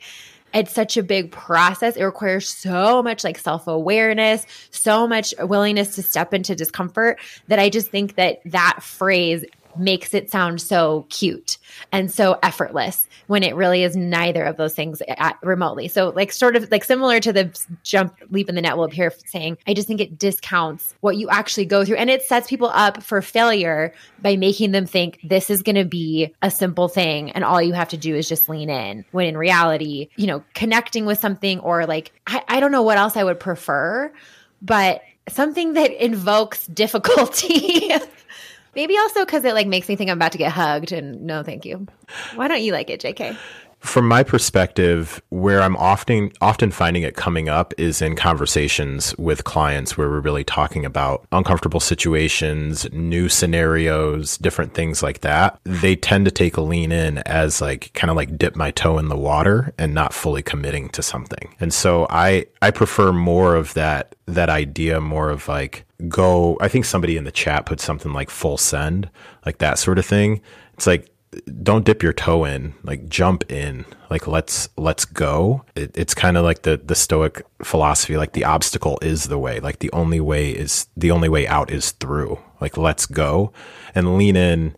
It's 0.52 0.72
such 0.72 0.96
a 0.96 1.02
big 1.02 1.32
process. 1.32 1.96
It 1.96 2.04
requires 2.04 2.46
so 2.48 3.02
much 3.02 3.24
like 3.24 3.38
self 3.38 3.66
awareness, 3.66 4.46
so 4.70 5.08
much 5.08 5.32
willingness 5.40 5.94
to 5.96 6.02
step 6.02 6.34
into 6.34 6.54
discomfort 6.54 7.18
that 7.48 7.58
I 7.58 7.70
just 7.70 7.88
think 7.90 8.16
that 8.16 8.40
that 8.44 8.80
phrase 8.82 9.44
makes 9.78 10.14
it 10.14 10.30
sound 10.30 10.60
so 10.60 11.06
cute 11.08 11.58
and 11.92 12.10
so 12.10 12.38
effortless 12.42 13.08
when 13.26 13.42
it 13.42 13.54
really 13.54 13.82
is 13.82 13.96
neither 13.96 14.44
of 14.44 14.56
those 14.56 14.74
things 14.74 15.02
at, 15.08 15.38
remotely. 15.42 15.88
So, 15.88 16.10
like, 16.10 16.32
sort 16.32 16.56
of 16.56 16.70
like 16.70 16.84
similar 16.84 17.20
to 17.20 17.32
the 17.32 17.58
jump 17.82 18.16
leap 18.30 18.48
in 18.48 18.54
the 18.54 18.62
net 18.62 18.76
will 18.76 18.84
appear 18.84 19.12
saying, 19.26 19.58
I 19.66 19.74
just 19.74 19.88
think 19.88 20.00
it 20.00 20.18
discounts 20.18 20.94
what 21.00 21.16
you 21.16 21.28
actually 21.28 21.66
go 21.66 21.84
through 21.84 21.96
and 21.96 22.10
it 22.10 22.22
sets 22.22 22.48
people 22.48 22.68
up 22.68 23.02
for 23.02 23.22
failure 23.22 23.92
by 24.20 24.36
making 24.36 24.72
them 24.72 24.86
think 24.86 25.20
this 25.24 25.50
is 25.50 25.62
going 25.62 25.76
to 25.76 25.84
be 25.84 26.34
a 26.42 26.50
simple 26.50 26.88
thing 26.88 27.30
and 27.32 27.44
all 27.44 27.62
you 27.62 27.72
have 27.72 27.88
to 27.90 27.96
do 27.96 28.14
is 28.14 28.28
just 28.28 28.48
lean 28.48 28.70
in. 28.70 29.04
When 29.12 29.26
in 29.26 29.36
reality, 29.36 30.08
you 30.16 30.26
know, 30.26 30.44
connecting 30.54 31.06
with 31.06 31.18
something 31.18 31.60
or 31.60 31.86
like, 31.86 32.12
I, 32.26 32.42
I 32.48 32.60
don't 32.60 32.72
know 32.72 32.82
what 32.82 32.98
else 32.98 33.16
I 33.16 33.24
would 33.24 33.40
prefer, 33.40 34.12
but 34.60 35.02
something 35.28 35.74
that 35.74 35.90
invokes 36.04 36.66
difficulty. 36.74 37.90
Maybe 38.74 38.96
also 38.98 39.24
because 39.24 39.44
it 39.44 39.54
like 39.54 39.66
makes 39.66 39.88
me 39.88 39.96
think 39.96 40.10
I'm 40.10 40.18
about 40.18 40.32
to 40.32 40.38
get 40.38 40.52
hugged, 40.52 40.92
and 40.92 41.22
no, 41.22 41.42
thank 41.42 41.64
you. 41.64 41.86
Why 42.34 42.48
don't 42.48 42.62
you 42.62 42.72
like 42.72 42.90
it, 42.90 43.00
JK? 43.00 43.36
From 43.84 44.08
my 44.08 44.22
perspective, 44.22 45.22
where 45.28 45.60
I'm 45.60 45.76
often 45.76 46.32
often 46.40 46.70
finding 46.70 47.02
it 47.02 47.16
coming 47.16 47.50
up 47.50 47.74
is 47.76 48.00
in 48.00 48.16
conversations 48.16 49.14
with 49.18 49.44
clients 49.44 49.96
where 49.98 50.08
we're 50.08 50.20
really 50.20 50.42
talking 50.42 50.86
about 50.86 51.26
uncomfortable 51.32 51.80
situations, 51.80 52.90
new 52.92 53.28
scenarios, 53.28 54.38
different 54.38 54.72
things 54.72 55.02
like 55.02 55.20
that. 55.20 55.60
They 55.64 55.96
tend 55.96 56.24
to 56.24 56.30
take 56.30 56.56
a 56.56 56.62
lean 56.62 56.92
in 56.92 57.18
as 57.18 57.60
like 57.60 57.92
kind 57.92 58.10
of 58.10 58.16
like 58.16 58.38
dip 58.38 58.56
my 58.56 58.70
toe 58.70 58.96
in 58.96 59.08
the 59.08 59.18
water 59.18 59.74
and 59.78 59.92
not 59.92 60.14
fully 60.14 60.42
committing 60.42 60.88
to 60.90 61.02
something. 61.02 61.54
And 61.60 61.72
so 61.72 62.06
I 62.08 62.46
I 62.62 62.70
prefer 62.70 63.12
more 63.12 63.54
of 63.54 63.74
that 63.74 64.14
that 64.26 64.48
idea 64.48 64.98
more 64.98 65.28
of 65.28 65.46
like 65.46 65.84
go 66.08 66.56
I 66.62 66.68
think 66.68 66.86
somebody 66.86 67.18
in 67.18 67.24
the 67.24 67.30
chat 67.30 67.66
put 67.66 67.80
something 67.80 68.14
like 68.14 68.30
full 68.30 68.56
send, 68.56 69.10
like 69.44 69.58
that 69.58 69.78
sort 69.78 69.98
of 69.98 70.06
thing. 70.06 70.40
It's 70.72 70.86
like 70.86 71.08
don't 71.62 71.84
dip 71.84 72.02
your 72.02 72.12
toe 72.12 72.44
in 72.44 72.74
like 72.82 73.08
jump 73.08 73.50
in 73.50 73.84
like 74.10 74.26
let's 74.26 74.68
let's 74.76 75.04
go. 75.04 75.64
It, 75.74 75.96
it's 75.96 76.14
kind 76.14 76.36
of 76.36 76.44
like 76.44 76.62
the 76.62 76.76
the 76.76 76.94
stoic 76.94 77.44
philosophy 77.62 78.16
like 78.16 78.32
the 78.32 78.44
obstacle 78.44 78.98
is 79.02 79.24
the 79.24 79.38
way 79.38 79.60
like 79.60 79.78
the 79.78 79.92
only 79.92 80.20
way 80.20 80.50
is 80.50 80.86
the 80.96 81.10
only 81.10 81.28
way 81.28 81.46
out 81.46 81.70
is 81.70 81.92
through. 81.92 82.38
Like 82.60 82.76
let's 82.76 83.06
go 83.06 83.52
and 83.94 84.16
lean 84.16 84.36
in 84.36 84.76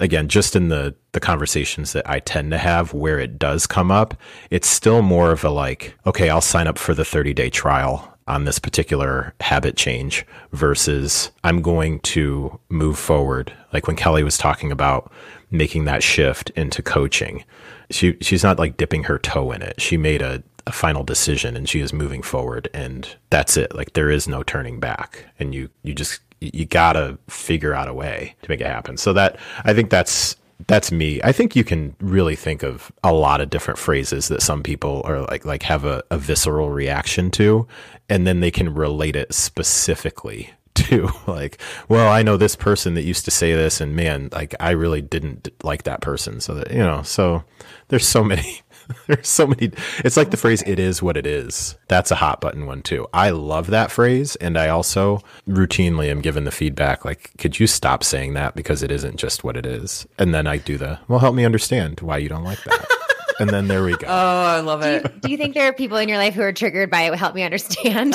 again 0.00 0.28
just 0.28 0.54
in 0.54 0.68
the 0.68 0.94
the 1.12 1.20
conversations 1.20 1.92
that 1.92 2.08
I 2.08 2.20
tend 2.20 2.50
to 2.52 2.58
have 2.58 2.92
where 2.92 3.18
it 3.18 3.38
does 3.38 3.66
come 3.66 3.90
up 3.90 4.14
it's 4.50 4.68
still 4.68 5.02
more 5.02 5.32
of 5.32 5.42
a 5.42 5.50
like 5.50 5.96
okay 6.06 6.28
I'll 6.28 6.40
sign 6.40 6.68
up 6.68 6.78
for 6.78 6.94
the 6.94 7.04
30 7.04 7.34
day 7.34 7.50
trial 7.50 8.18
on 8.28 8.44
this 8.44 8.58
particular 8.58 9.34
habit 9.40 9.76
change 9.76 10.24
versus 10.52 11.32
I'm 11.42 11.62
going 11.62 12.00
to 12.00 12.60
move 12.68 12.98
forward. 12.98 13.52
Like 13.72 13.86
when 13.86 13.96
Kelly 13.96 14.22
was 14.22 14.36
talking 14.36 14.70
about 14.70 15.10
making 15.50 15.84
that 15.86 16.02
shift 16.02 16.50
into 16.50 16.82
coaching. 16.82 17.44
She 17.90 18.16
she's 18.20 18.42
not 18.42 18.58
like 18.58 18.76
dipping 18.76 19.04
her 19.04 19.18
toe 19.18 19.52
in 19.52 19.62
it. 19.62 19.80
She 19.80 19.96
made 19.96 20.22
a, 20.22 20.42
a 20.66 20.72
final 20.72 21.04
decision 21.04 21.56
and 21.56 21.68
she 21.68 21.80
is 21.80 21.92
moving 21.92 22.22
forward 22.22 22.68
and 22.74 23.08
that's 23.30 23.56
it. 23.56 23.74
Like 23.74 23.94
there 23.94 24.10
is 24.10 24.28
no 24.28 24.42
turning 24.42 24.80
back. 24.80 25.24
And 25.38 25.54
you 25.54 25.70
you 25.82 25.94
just 25.94 26.20
you 26.40 26.66
gotta 26.66 27.18
figure 27.28 27.74
out 27.74 27.88
a 27.88 27.94
way 27.94 28.36
to 28.42 28.50
make 28.50 28.60
it 28.60 28.66
happen. 28.66 28.96
So 28.96 29.12
that 29.14 29.38
I 29.64 29.74
think 29.74 29.90
that's 29.90 30.36
that's 30.66 30.90
me. 30.90 31.20
I 31.22 31.32
think 31.32 31.54
you 31.54 31.62
can 31.62 31.94
really 32.00 32.34
think 32.34 32.62
of 32.62 32.90
a 33.04 33.12
lot 33.12 33.40
of 33.40 33.48
different 33.48 33.78
phrases 33.78 34.28
that 34.28 34.42
some 34.42 34.62
people 34.62 35.02
are 35.04 35.20
like 35.22 35.44
like 35.44 35.62
have 35.62 35.84
a, 35.84 36.02
a 36.10 36.18
visceral 36.18 36.70
reaction 36.70 37.30
to, 37.32 37.66
and 38.08 38.26
then 38.26 38.40
they 38.40 38.50
can 38.50 38.74
relate 38.74 39.16
it 39.16 39.32
specifically 39.32 40.50
too. 40.78 41.08
like, 41.26 41.60
well, 41.88 42.10
I 42.10 42.22
know 42.22 42.36
this 42.36 42.56
person 42.56 42.94
that 42.94 43.02
used 43.02 43.24
to 43.26 43.30
say 43.30 43.52
this, 43.54 43.80
and 43.80 43.94
man, 43.94 44.28
like 44.32 44.54
I 44.60 44.70
really 44.70 45.02
didn't 45.02 45.48
like 45.62 45.82
that 45.84 46.00
person. 46.00 46.40
So 46.40 46.54
that 46.54 46.70
you 46.70 46.78
know, 46.78 47.02
so 47.02 47.44
there's 47.88 48.06
so 48.06 48.24
many. 48.24 48.60
There's 49.06 49.28
so 49.28 49.46
many. 49.46 49.70
It's 50.02 50.16
like 50.16 50.30
the 50.30 50.38
phrase 50.38 50.62
"it 50.66 50.78
is 50.78 51.02
what 51.02 51.18
it 51.18 51.26
is." 51.26 51.76
That's 51.88 52.10
a 52.10 52.14
hot 52.14 52.40
button 52.40 52.64
one 52.64 52.80
too. 52.80 53.06
I 53.12 53.28
love 53.28 53.66
that 53.66 53.90
phrase, 53.90 54.34
and 54.36 54.56
I 54.56 54.68
also 54.70 55.20
routinely 55.46 56.10
am 56.10 56.22
given 56.22 56.44
the 56.44 56.50
feedback 56.50 57.04
like, 57.04 57.32
"Could 57.36 57.60
you 57.60 57.66
stop 57.66 58.02
saying 58.02 58.32
that 58.32 58.54
because 58.54 58.82
it 58.82 58.90
isn't 58.90 59.16
just 59.18 59.44
what 59.44 59.58
it 59.58 59.66
is?" 59.66 60.06
And 60.18 60.32
then 60.32 60.46
I 60.46 60.56
do 60.56 60.78
the, 60.78 60.98
"Well, 61.06 61.18
help 61.18 61.34
me 61.34 61.44
understand 61.44 62.00
why 62.00 62.16
you 62.16 62.30
don't 62.30 62.44
like 62.44 62.64
that." 62.64 62.86
and 63.40 63.50
then 63.50 63.68
there 63.68 63.84
we 63.84 63.94
go. 63.94 64.06
Oh, 64.08 64.46
I 64.46 64.60
love 64.60 64.80
Do 64.80 64.88
you, 64.88 64.94
it. 64.96 65.20
do 65.20 65.30
you 65.32 65.36
think 65.36 65.52
there 65.52 65.68
are 65.68 65.74
people 65.74 65.98
in 65.98 66.08
your 66.08 66.16
life 66.16 66.32
who 66.32 66.40
are 66.40 66.52
triggered 66.54 66.90
by 66.90 67.02
it? 67.02 67.14
Help 67.14 67.34
me 67.34 67.42
understand. 67.42 68.14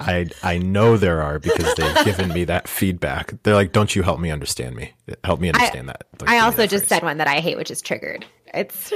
I 0.00 0.26
I 0.42 0.58
know 0.58 0.96
there 0.96 1.22
are 1.22 1.38
because 1.38 1.74
they've 1.74 2.04
given 2.04 2.28
me 2.32 2.44
that 2.44 2.66
feedback. 2.68 3.34
They're 3.42 3.54
like, 3.54 3.72
"Don't 3.72 3.94
you 3.94 4.02
help 4.02 4.18
me 4.20 4.30
understand 4.30 4.76
me? 4.76 4.92
Help 5.24 5.40
me 5.40 5.48
understand 5.48 5.88
that." 5.88 6.06
Like, 6.20 6.30
I 6.30 6.38
also 6.40 6.58
that 6.58 6.70
just 6.70 6.84
phrase. 6.86 6.98
said 7.00 7.02
one 7.02 7.18
that 7.18 7.28
I 7.28 7.40
hate, 7.40 7.56
which 7.56 7.70
is 7.70 7.80
triggered. 7.82 8.24
It's 8.52 8.92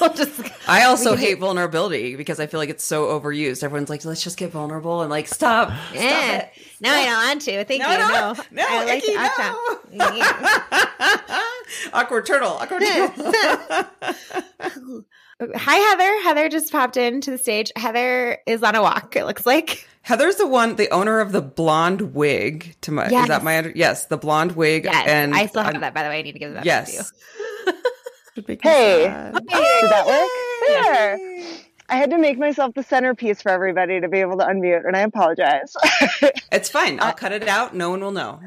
I'll 0.00 0.14
just 0.14 0.40
I 0.68 0.84
also 0.84 1.16
hate 1.16 1.40
vulnerability 1.40 2.14
because 2.14 2.38
I 2.38 2.46
feel 2.46 2.60
like 2.60 2.68
it's 2.68 2.84
so 2.84 3.06
overused. 3.18 3.64
Everyone's 3.64 3.90
like, 3.90 4.04
let's 4.04 4.22
just 4.22 4.36
get 4.36 4.52
vulnerable 4.52 5.00
and 5.02 5.10
like, 5.10 5.26
stop. 5.26 5.68
Stop 5.68 5.94
eh. 5.96 6.36
it. 6.38 6.48
No, 6.80 6.90
I 6.92 7.04
don't 7.04 7.26
want 7.26 7.42
to. 7.42 7.64
Thank 7.64 7.82
No, 7.82 7.90
you. 7.90 7.98
no, 7.98 8.08
No, 8.08 8.34
no, 8.52 8.64
I 8.68 8.84
like 8.84 9.02
Icky, 9.02 9.14
to- 9.14 9.96
no. 9.96 10.14
Yeah. 10.14 11.40
awkward 11.92 12.26
turtle. 12.26 12.50
Awkward 12.50 12.82
turtle. 12.82 13.88
Hi, 15.56 15.74
Heather. 15.76 16.22
Heather 16.22 16.48
just 16.48 16.70
popped 16.70 16.96
into 16.96 17.30
the 17.32 17.38
stage. 17.38 17.72
Heather 17.76 18.38
is 18.46 18.62
on 18.62 18.74
a 18.76 18.82
walk. 18.82 19.16
It 19.16 19.24
looks 19.24 19.44
like. 19.44 19.88
Heather's 20.04 20.36
the 20.36 20.46
one, 20.46 20.76
the 20.76 20.90
owner 20.90 21.18
of 21.20 21.32
the 21.32 21.40
blonde 21.42 22.14
wig. 22.14 22.76
To 22.82 22.92
my, 22.92 23.06
is 23.06 23.12
Yes. 23.12 23.28
that 23.28 23.42
my? 23.42 23.58
under- 23.58 23.72
Yes, 23.74 24.04
the 24.06 24.16
blonde 24.18 24.52
wig. 24.52 24.84
Yes, 24.84 25.06
and 25.08 25.34
I 25.34 25.46
still 25.46 25.62
have 25.62 25.72
I'm- 25.74 25.80
that. 25.80 25.94
By 25.94 26.02
the 26.02 26.10
way, 26.10 26.18
I 26.18 26.22
need 26.22 26.32
to 26.32 26.38
give 26.38 26.52
that 26.54 26.60
to 26.62 26.66
Yes. 26.66 27.12
you. 27.66 27.72
Should 28.34 28.46
make 28.48 28.62
me 28.64 28.70
Hey. 28.70 29.04
sad. 29.04 29.32
Did 29.34 29.90
that 29.90 30.06
work? 30.06 30.28
There. 30.68 31.18
I 31.88 31.96
had 31.96 32.10
to 32.10 32.18
make 32.18 32.38
myself 32.38 32.74
the 32.74 32.82
centerpiece 32.82 33.42
for 33.42 33.50
everybody 33.50 34.00
to 34.00 34.08
be 34.08 34.18
able 34.20 34.38
to 34.38 34.44
unmute, 34.44 34.86
and 34.86 34.96
I 34.96 35.00
apologize. 35.00 35.74
It's 36.52 36.68
fine. 36.68 37.00
I'll 37.00 37.08
uh, 37.08 37.12
cut 37.12 37.32
it 37.32 37.48
out. 37.48 37.74
No 37.74 37.90
one 37.90 38.00
will 38.00 38.12
know. 38.12 38.40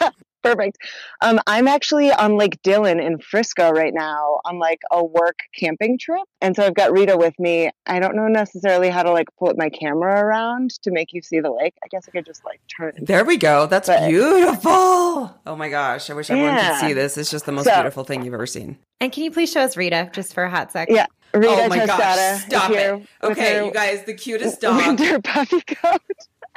Perfect. 0.42 0.78
Um, 1.20 1.38
I'm 1.46 1.68
actually 1.68 2.10
on 2.10 2.36
Lake 2.38 2.60
Dillon 2.62 2.98
in 2.98 3.18
Frisco 3.18 3.70
right 3.70 3.92
now 3.92 4.40
on 4.46 4.58
like 4.58 4.80
a 4.90 5.04
work 5.04 5.40
camping 5.54 5.98
trip. 5.98 6.22
And 6.40 6.56
so 6.56 6.64
I've 6.64 6.74
got 6.74 6.92
Rita 6.92 7.16
with 7.18 7.38
me. 7.38 7.70
I 7.86 8.00
don't 8.00 8.16
know 8.16 8.26
necessarily 8.26 8.88
how 8.88 9.02
to 9.02 9.10
like 9.12 9.28
put 9.38 9.58
my 9.58 9.68
camera 9.68 10.24
around 10.24 10.70
to 10.82 10.90
make 10.90 11.12
you 11.12 11.20
see 11.22 11.40
the 11.40 11.50
lake. 11.50 11.74
I 11.84 11.88
guess 11.88 12.06
I 12.08 12.10
could 12.10 12.24
just 12.24 12.42
like 12.44 12.60
turn. 12.74 12.92
There 13.02 13.24
we 13.24 13.36
go. 13.36 13.66
That's 13.66 13.88
But- 13.88 14.08
beautiful. 14.08 14.70
Oh 14.72 15.56
my 15.56 15.68
gosh. 15.68 16.08
I 16.10 16.14
wish 16.14 16.30
everyone 16.30 16.54
Yeah. 16.54 16.80
could 16.80 16.86
see 16.88 16.92
this. 16.94 17.18
It's 17.18 17.30
just 17.30 17.44
the 17.46 17.52
most 17.52 17.66
So- 17.66 17.74
beautiful 17.74 18.04
thing 18.04 18.24
you've 18.24 18.34
ever 18.34 18.46
seen. 18.46 18.78
And 19.00 19.12
can 19.12 19.24
you 19.24 19.30
please 19.30 19.50
show 19.52 19.60
us 19.60 19.76
Rita 19.76 20.10
just 20.12 20.32
for 20.34 20.44
a 20.44 20.50
hot 20.50 20.72
sec? 20.72 20.88
Yeah. 20.90 21.06
Rita 21.34 21.48
oh 21.48 21.68
my 21.68 21.78
Tostada 21.80 21.86
gosh. 21.86 22.44
Stop 22.46 22.70
it. 22.72 23.02
Okay, 23.22 23.64
you 23.64 23.70
guys, 23.72 24.04
the 24.04 24.14
cutest 24.14 24.60
dog. 24.62 24.76
Winter 24.84 25.20
puppy 25.20 25.60
coat. 25.60 26.00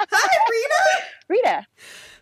Hi, 0.00 0.38
Rita. 0.50 1.04
Rita. 1.28 1.66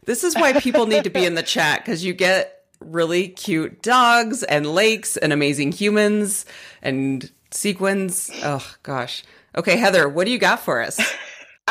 This 0.05 0.25
is 0.25 0.35
why 0.35 0.53
people 0.55 0.87
need 0.87 1.05
to 1.05 1.11
be 1.11 1.25
in 1.25 1.35
the 1.35 1.43
chat 1.43 1.85
because 1.85 2.05
you 2.05 2.13
get 2.13 2.65
really 2.81 3.29
cute 3.29 3.83
dogs 3.83 4.43
and 4.43 4.67
lakes 4.67 5.17
and 5.17 5.33
amazing 5.33 5.73
humans 5.73 6.45
and 6.83 7.31
sequins. 7.51 8.31
Oh 8.43 8.67
gosh. 8.83 9.23
Okay, 9.57 9.77
Heather, 9.77 10.09
what 10.09 10.25
do 10.25 10.33
you 10.33 10.39
got 10.39 10.61
for 10.61 10.83
us? 10.83 10.99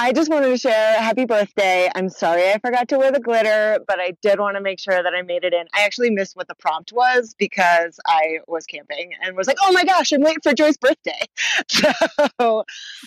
I 0.01 0.13
just 0.13 0.31
wanted 0.31 0.49
to 0.49 0.57
share 0.57 0.99
happy 0.99 1.25
birthday. 1.25 1.87
I'm 1.93 2.09
sorry 2.09 2.49
I 2.49 2.57
forgot 2.57 2.89
to 2.89 2.97
wear 2.97 3.11
the 3.11 3.19
glitter, 3.19 3.77
but 3.87 3.99
I 3.99 4.13
did 4.23 4.39
want 4.39 4.57
to 4.57 4.61
make 4.61 4.79
sure 4.79 5.03
that 5.03 5.13
I 5.15 5.21
made 5.21 5.43
it 5.43 5.53
in. 5.53 5.67
I 5.75 5.83
actually 5.83 6.09
missed 6.09 6.35
what 6.35 6.47
the 6.47 6.55
prompt 6.55 6.91
was 6.91 7.35
because 7.37 7.99
I 8.07 8.39
was 8.47 8.65
camping 8.65 9.11
and 9.21 9.37
was 9.37 9.45
like, 9.45 9.57
oh 9.61 9.71
my 9.71 9.83
gosh, 9.83 10.11
I'm 10.11 10.21
late 10.21 10.39
for 10.41 10.53
Joy's 10.53 10.77
birthday. 10.77 11.21
So 12.39 12.59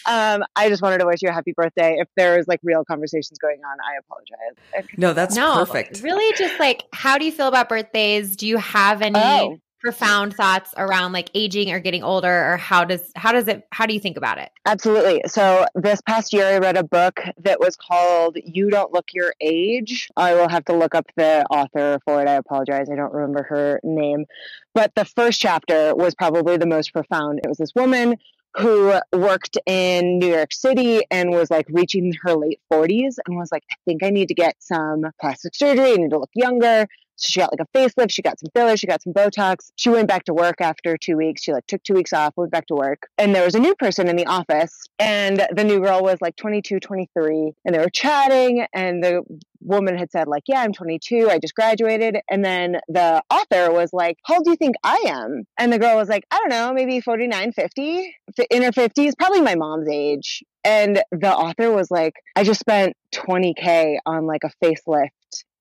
um, 0.07 0.45
I 0.55 0.69
just 0.69 0.83
wanted 0.83 0.99
to 0.99 1.07
wish 1.07 1.23
you 1.23 1.29
a 1.29 1.33
happy 1.33 1.53
birthday. 1.57 1.97
If 1.99 2.09
there's 2.17 2.47
like 2.47 2.61
real 2.63 2.85
conversations 2.85 3.39
going 3.39 3.61
on, 3.65 3.79
I 3.81 3.99
apologize. 3.99 4.97
No, 4.97 5.13
that's 5.13 5.35
no, 5.35 5.65
perfect. 5.65 6.03
Really, 6.03 6.33
just 6.37 6.59
like, 6.61 6.85
how 6.93 7.19
do 7.19 7.25
you 7.25 7.33
feel 7.33 7.49
about 7.49 7.69
birthdays? 7.69 8.37
Do 8.37 8.47
you 8.47 8.59
have 8.59 9.03
any 9.03 9.19
Oh. 9.19 9.59
Profound 9.85 10.35
thoughts 10.35 10.73
around 10.79 11.13
like 11.13 11.31
aging 11.35 11.71
or 11.71 11.79
getting 11.79 12.03
older, 12.03 12.53
or 12.53 12.57
how 12.57 12.85
does 12.87 13.13
how 13.17 13.33
does 13.33 13.47
it? 13.49 13.67
How 13.71 13.85
do 13.85 13.93
you 13.93 14.01
think 14.01 14.17
about 14.17 14.39
it? 14.39 14.51
Absolutely. 14.65 15.21
So 15.27 15.67
this 15.75 16.01
past 16.01 16.33
year, 16.33 16.47
I 16.47 16.57
read 16.57 16.79
a 16.79 16.83
book 16.83 17.21
that 17.43 17.61
was 17.61 17.77
called 17.77 18.39
"You 18.43 18.71
Don't 18.71 18.95
Look 18.95 19.09
Your 19.13 19.35
Age." 19.43 20.09
I 20.17 20.33
will 20.33 20.49
have 20.49 20.65
to 20.65 20.73
look 20.73 20.95
up 20.95 21.05
the 21.17 21.45
author 21.51 22.01
for 22.07 22.23
it. 22.23 22.29
I 22.29 22.37
apologize. 22.37 22.89
I 22.91 22.97
don't 22.97 23.13
remember 23.13 23.43
her 23.43 23.79
name, 23.85 24.25
but 24.73 24.91
the 24.95 25.05
first 25.05 25.39
chapter 25.39 25.95
was 25.95 26.15
probably 26.15 26.57
the 26.57 26.67
most 26.67 26.95
profound. 26.95 27.41
It 27.45 27.49
was 27.49 27.59
this 27.59 27.75
woman 27.77 28.17
who 28.57 28.99
worked 29.13 29.59
in 29.67 30.19
New 30.19 30.29
York 30.29 30.53
City 30.53 31.03
and 31.11 31.31
was 31.31 31.51
like 31.51 31.67
reaching 31.71 32.13
her 32.23 32.35
late 32.35 32.61
40s 32.73 33.17
and 33.27 33.37
was 33.37 33.51
like, 33.51 33.65
I 33.71 33.75
think 33.85 34.05
I 34.05 34.11
need 34.11 34.29
to 34.29 34.35
get 34.35 34.55
some 34.61 35.05
plastic 35.21 35.57
surgery. 35.57 35.93
I 35.93 35.97
need 35.97 36.11
to 36.11 36.21
look 36.21 36.31
younger. 36.35 36.87
So 37.17 37.31
she 37.31 37.41
got 37.41 37.53
like 37.53 37.61
a 37.61 37.79
facelift, 37.79 38.13
she 38.13 38.23
got 38.23 38.39
some 38.39 38.51
fillers, 38.55 38.81
she 38.81 38.87
got 38.87 39.03
some 39.03 39.13
Botox. 39.13 39.71
She 39.77 39.91
went 39.91 40.09
back 40.09 40.25
to 40.25 40.35
work 40.35 40.61
after 40.61 40.97
two 40.97 41.17
weeks. 41.17 41.43
She 41.43 41.53
like 41.53 41.67
took 41.67 41.83
two 41.83 41.95
weeks 41.95 42.13
off, 42.13 42.35
went 42.37 42.51
back 42.51 42.67
to 42.69 42.75
work. 42.75 43.09
And 43.19 43.35
there 43.35 43.45
was 43.45 43.55
a 43.55 43.61
new 43.61 43.75
person 43.75 44.09
in 44.09 44.17
the 44.17 44.27
office. 44.27 44.87
And 44.99 45.47
the 45.55 45.65
new 45.65 45.81
girl 45.81 46.03
was 46.03 46.19
like 46.21 46.37
22, 46.37 46.81
23. 46.81 47.53
And 47.65 47.75
they 47.75 47.79
were 47.79 47.91
chatting. 47.91 48.67
And 48.73 49.03
the 49.03 49.23
woman 49.61 49.97
had 49.97 50.11
said, 50.11 50.29
like, 50.29 50.45
yeah, 50.47 50.61
I'm 50.61 50.73
22. 50.73 51.31
I 51.31 51.39
just 51.39 51.55
graduated. 51.55 52.19
And 52.29 52.45
then 52.45 52.79
the 52.89 53.23
author 53.31 53.73
was 53.73 53.91
like, 53.93 54.19
how 54.25 54.37
old 54.37 54.45
do 54.45 54.51
you 54.51 54.57
think 54.57 54.77
I 54.83 55.05
am? 55.07 55.45
And 55.59 55.73
the 55.73 55.79
girl 55.79 55.97
was 55.97 56.09
like, 56.09 56.25
I 56.31 56.39
don't 56.39 56.51
know, 56.51 56.73
maybe 56.73 57.01
49, 57.01 57.53
50, 57.53 58.17
in 58.51 58.63
her 58.63 58.73
50s, 58.73 59.13
probably 59.17 59.41
my 59.41 59.55
mom's 59.55 59.89
age. 59.89 60.43
And 60.65 61.03
the 61.13 61.35
author 61.35 61.73
was 61.73 61.91
like, 61.91 62.15
I 62.37 62.45
just 62.45 62.61
spent 62.61 62.97
20K 63.15 63.99
on 64.07 64.27
like 64.27 64.43
a 64.45 64.51
facelift 64.65 65.11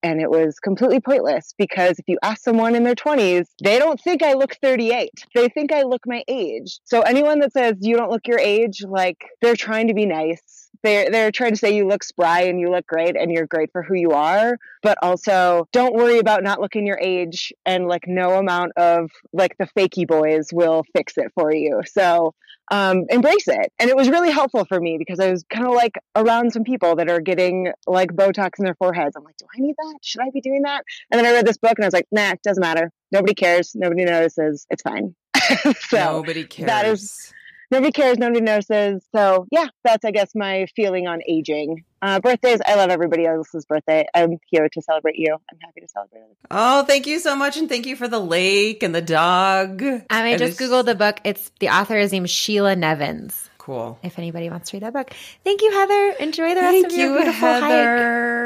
and 0.04 0.22
it 0.22 0.30
was 0.30 0.60
completely 0.60 1.00
pointless 1.00 1.54
because 1.58 1.98
if 1.98 2.06
you 2.08 2.20
ask 2.22 2.44
someone 2.44 2.76
in 2.76 2.84
their 2.84 2.96
20s, 2.96 3.48
they 3.64 3.80
don't 3.80 4.00
think 4.00 4.22
I 4.22 4.34
look 4.34 4.56
38. 4.62 5.10
They 5.34 5.50
think 5.50 5.72
I 5.72 5.84
look 5.84 6.02
my 6.06 6.24
age. 6.28 6.80
So 6.84 7.02
anyone 7.02 7.40
that 7.40 7.54
says 7.54 7.76
you 7.80 7.96
don't 7.96 8.12
look 8.12 8.28
your 8.28 8.40
age, 8.40 8.84
like 8.84 9.26
they're 9.42 9.56
trying 9.56 9.88
to 9.88 9.94
be 9.94 10.06
nice. 10.06 10.63
They're 10.82 11.10
they're 11.10 11.32
trying 11.32 11.52
to 11.52 11.58
say 11.58 11.76
you 11.76 11.88
look 11.88 12.04
spry 12.04 12.42
and 12.42 12.60
you 12.60 12.70
look 12.72 12.88
great 12.88 13.16
and 13.16 13.32
you're 13.32 13.48
great 13.48 13.72
for 13.72 13.84
who 13.84 13.96
you 13.96 14.12
are, 14.12 14.58
but 14.82 14.98
also 15.02 15.68
don't 15.72 15.94
worry 15.94 16.20
about 16.20 16.44
not 16.44 16.60
looking 16.60 16.86
your 16.86 17.00
age 17.00 17.54
and 17.66 17.88
like 17.88 18.08
no 18.08 18.34
amount 18.34 18.74
of 18.78 19.12
like 19.32 19.56
the 19.58 19.68
fakey 19.78 20.08
boys 20.08 20.50
will 20.52 20.84
fix 20.94 21.18
it 21.18 21.32
for 21.36 21.54
you. 21.54 21.82
So 21.86 22.34
um, 22.72 23.06
embrace 23.10 23.48
it. 23.48 23.72
And 23.80 23.90
it 23.90 23.96
was 23.96 24.10
really 24.10 24.32
helpful 24.32 24.66
for 24.66 24.80
me 24.80 24.98
because 24.98 25.20
I 25.20 25.30
was 25.32 25.44
kind 25.50 25.68
of 25.68 25.74
like 25.74 25.94
around 26.16 26.54
some 26.54 26.64
people 26.64 26.96
that 26.96 27.10
are 27.10 27.20
getting 27.20 27.72
like 27.88 28.12
Botox 28.12 28.52
in 28.58 28.66
their 28.66 28.76
foreheads. 28.76 29.16
I'm 29.16 29.24
like, 29.24 29.38
do 29.38 29.46
I 29.56 29.60
need 29.60 29.76
that? 29.78 30.00
Should 30.02 30.22
I 30.22 30.30
be 30.32 30.42
doing 30.42 30.64
that? 30.64 30.84
And 31.12 31.20
then 31.20 31.26
I 31.26 31.34
read 31.34 31.46
this 31.46 31.58
book 31.58 31.74
and 31.78 31.84
I 31.84 31.88
was 31.88 31.94
like, 31.94 32.08
nah, 32.12 32.32
it 32.32 32.42
doesn't 32.44 32.62
matter. 32.62 32.92
Nobody 33.12 33.34
cares. 33.34 33.74
Nobody 33.76 34.06
notices. 34.06 34.66
It's 34.70 34.82
fine. 34.82 35.16
so 35.88 35.98
Nobody 35.98 36.46
cares. 36.46 36.68
that 36.68 36.86
is 36.86 37.34
nobody 37.74 37.92
cares. 37.92 38.18
Nobody 38.18 38.42
notices. 38.42 39.04
So 39.14 39.48
yeah, 39.52 39.68
that's 39.84 40.06
I 40.06 40.12
guess 40.12 40.32
my 40.36 40.68
feeling 40.76 41.08
on 41.08 41.20
aging. 41.28 41.84
Uh, 42.02 42.20
birthdays. 42.20 42.60
I 42.66 42.76
love 42.76 42.90
everybody 42.90 43.26
else's 43.26 43.66
birthday. 43.66 44.06
I'm 44.14 44.38
here 44.48 44.68
to 44.68 44.82
celebrate 44.82 45.16
you. 45.18 45.34
I'm 45.34 45.58
happy 45.62 45.82
to 45.82 45.88
celebrate 45.88 46.20
it. 46.20 46.38
Oh, 46.52 46.84
thank 46.84 47.08
you 47.08 47.20
so 47.20 47.34
much, 47.36 47.56
and 47.58 47.70
thank 47.70 47.86
you 47.86 47.96
for 47.96 48.08
the 48.10 48.20
lake 48.20 48.84
and 48.84 48.94
the 48.94 49.02
dog. 49.02 49.82
Um, 49.82 50.04
I 50.10 50.28
And 50.30 50.40
just 50.40 50.60
it's- 50.62 50.70
googled 50.72 50.86
the 50.86 50.96
book. 50.96 51.20
It's 51.24 51.52
the 51.60 51.70
author 51.70 51.98
is 51.98 52.12
named 52.12 52.30
Sheila 52.30 52.76
Nevins. 52.76 53.50
Cool. 53.58 53.98
If 54.04 54.20
anybody 54.20 54.50
wants 54.50 54.72
to 54.72 54.76
read 54.76 54.84
that 54.84 54.92
book, 54.92 55.12
thank 55.46 55.62
you, 55.62 55.72
Heather. 55.72 56.16
Enjoy 56.20 56.50
the 56.54 56.60
rest 56.60 56.74
Thank 56.74 56.86
of 56.88 56.92
your 56.92 57.08
you, 57.12 57.16
beautiful 57.16 57.48
hike. 57.48 57.64
Heather. 57.64 57.72
Yay, 57.72 58.43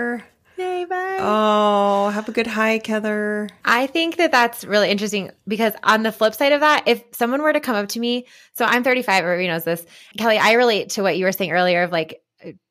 Oh, 1.20 2.10
have 2.10 2.30
a 2.30 2.32
good 2.32 2.48
hike, 2.48 2.88
Heather. 2.88 3.50
I 3.66 3.88
think 3.88 4.18
that 4.18 4.32
that's 4.32 4.64
really 4.64 4.90
interesting 4.90 5.32
because 5.48 5.74
on 5.84 6.04
the 6.04 6.12
flip 6.12 6.34
side 6.34 6.52
of 6.52 6.62
that, 6.62 6.84
if 6.86 7.04
someone 7.12 7.42
were 7.42 7.54
to 7.54 7.60
come 7.60 7.76
up 7.76 7.90
to 7.90 8.00
me, 8.00 8.26
so 8.54 8.66
I'm 8.66 8.84
35, 8.84 9.24
everybody 9.24 9.48
knows 9.48 9.64
this. 9.64 9.86
Kelly, 10.18 10.38
I 10.38 10.54
relate 10.54 10.90
to 10.92 11.02
what 11.02 11.18
you 11.18 11.26
were 11.26 11.32
saying 11.32 11.52
earlier 11.52 11.84
of 11.84 11.92
like 11.92 12.22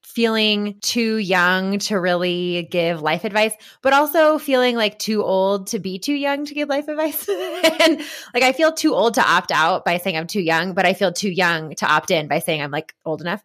feeling 0.07 0.79
too 0.83 1.17
young 1.17 1.79
to 1.81 1.99
really 1.99 2.69
give 2.71 3.03
life 3.03 3.25
advice, 3.25 3.53
but 3.83 3.93
also 3.93 4.39
feeling 4.39 4.77
like 4.77 4.99
too 4.99 5.23
old 5.23 5.67
to 5.67 5.79
be 5.81 5.99
too 5.99 6.15
young 6.15 6.45
to 6.47 6.55
give 6.55 6.69
life 6.69 6.87
advice. 6.89 7.29
and 7.29 7.99
like 8.33 8.45
I 8.45 8.53
feel 8.53 8.73
too 8.73 8.95
old 8.95 9.15
to 9.15 9.23
opt 9.29 9.51
out 9.51 9.85
by 9.85 9.99
saying 9.99 10.17
I'm 10.17 10.27
too 10.29 10.41
young, 10.41 10.75
but 10.75 10.87
I 10.87 10.95
feel 10.95 11.13
too 11.13 11.29
young 11.31 11.75
to 11.75 11.87
opt 11.87 12.11
in 12.13 12.29
by 12.29 12.39
saying 12.39 12.63
I'm 12.63 12.71
like 12.71 12.95
old 13.05 13.21
enough. 13.21 13.43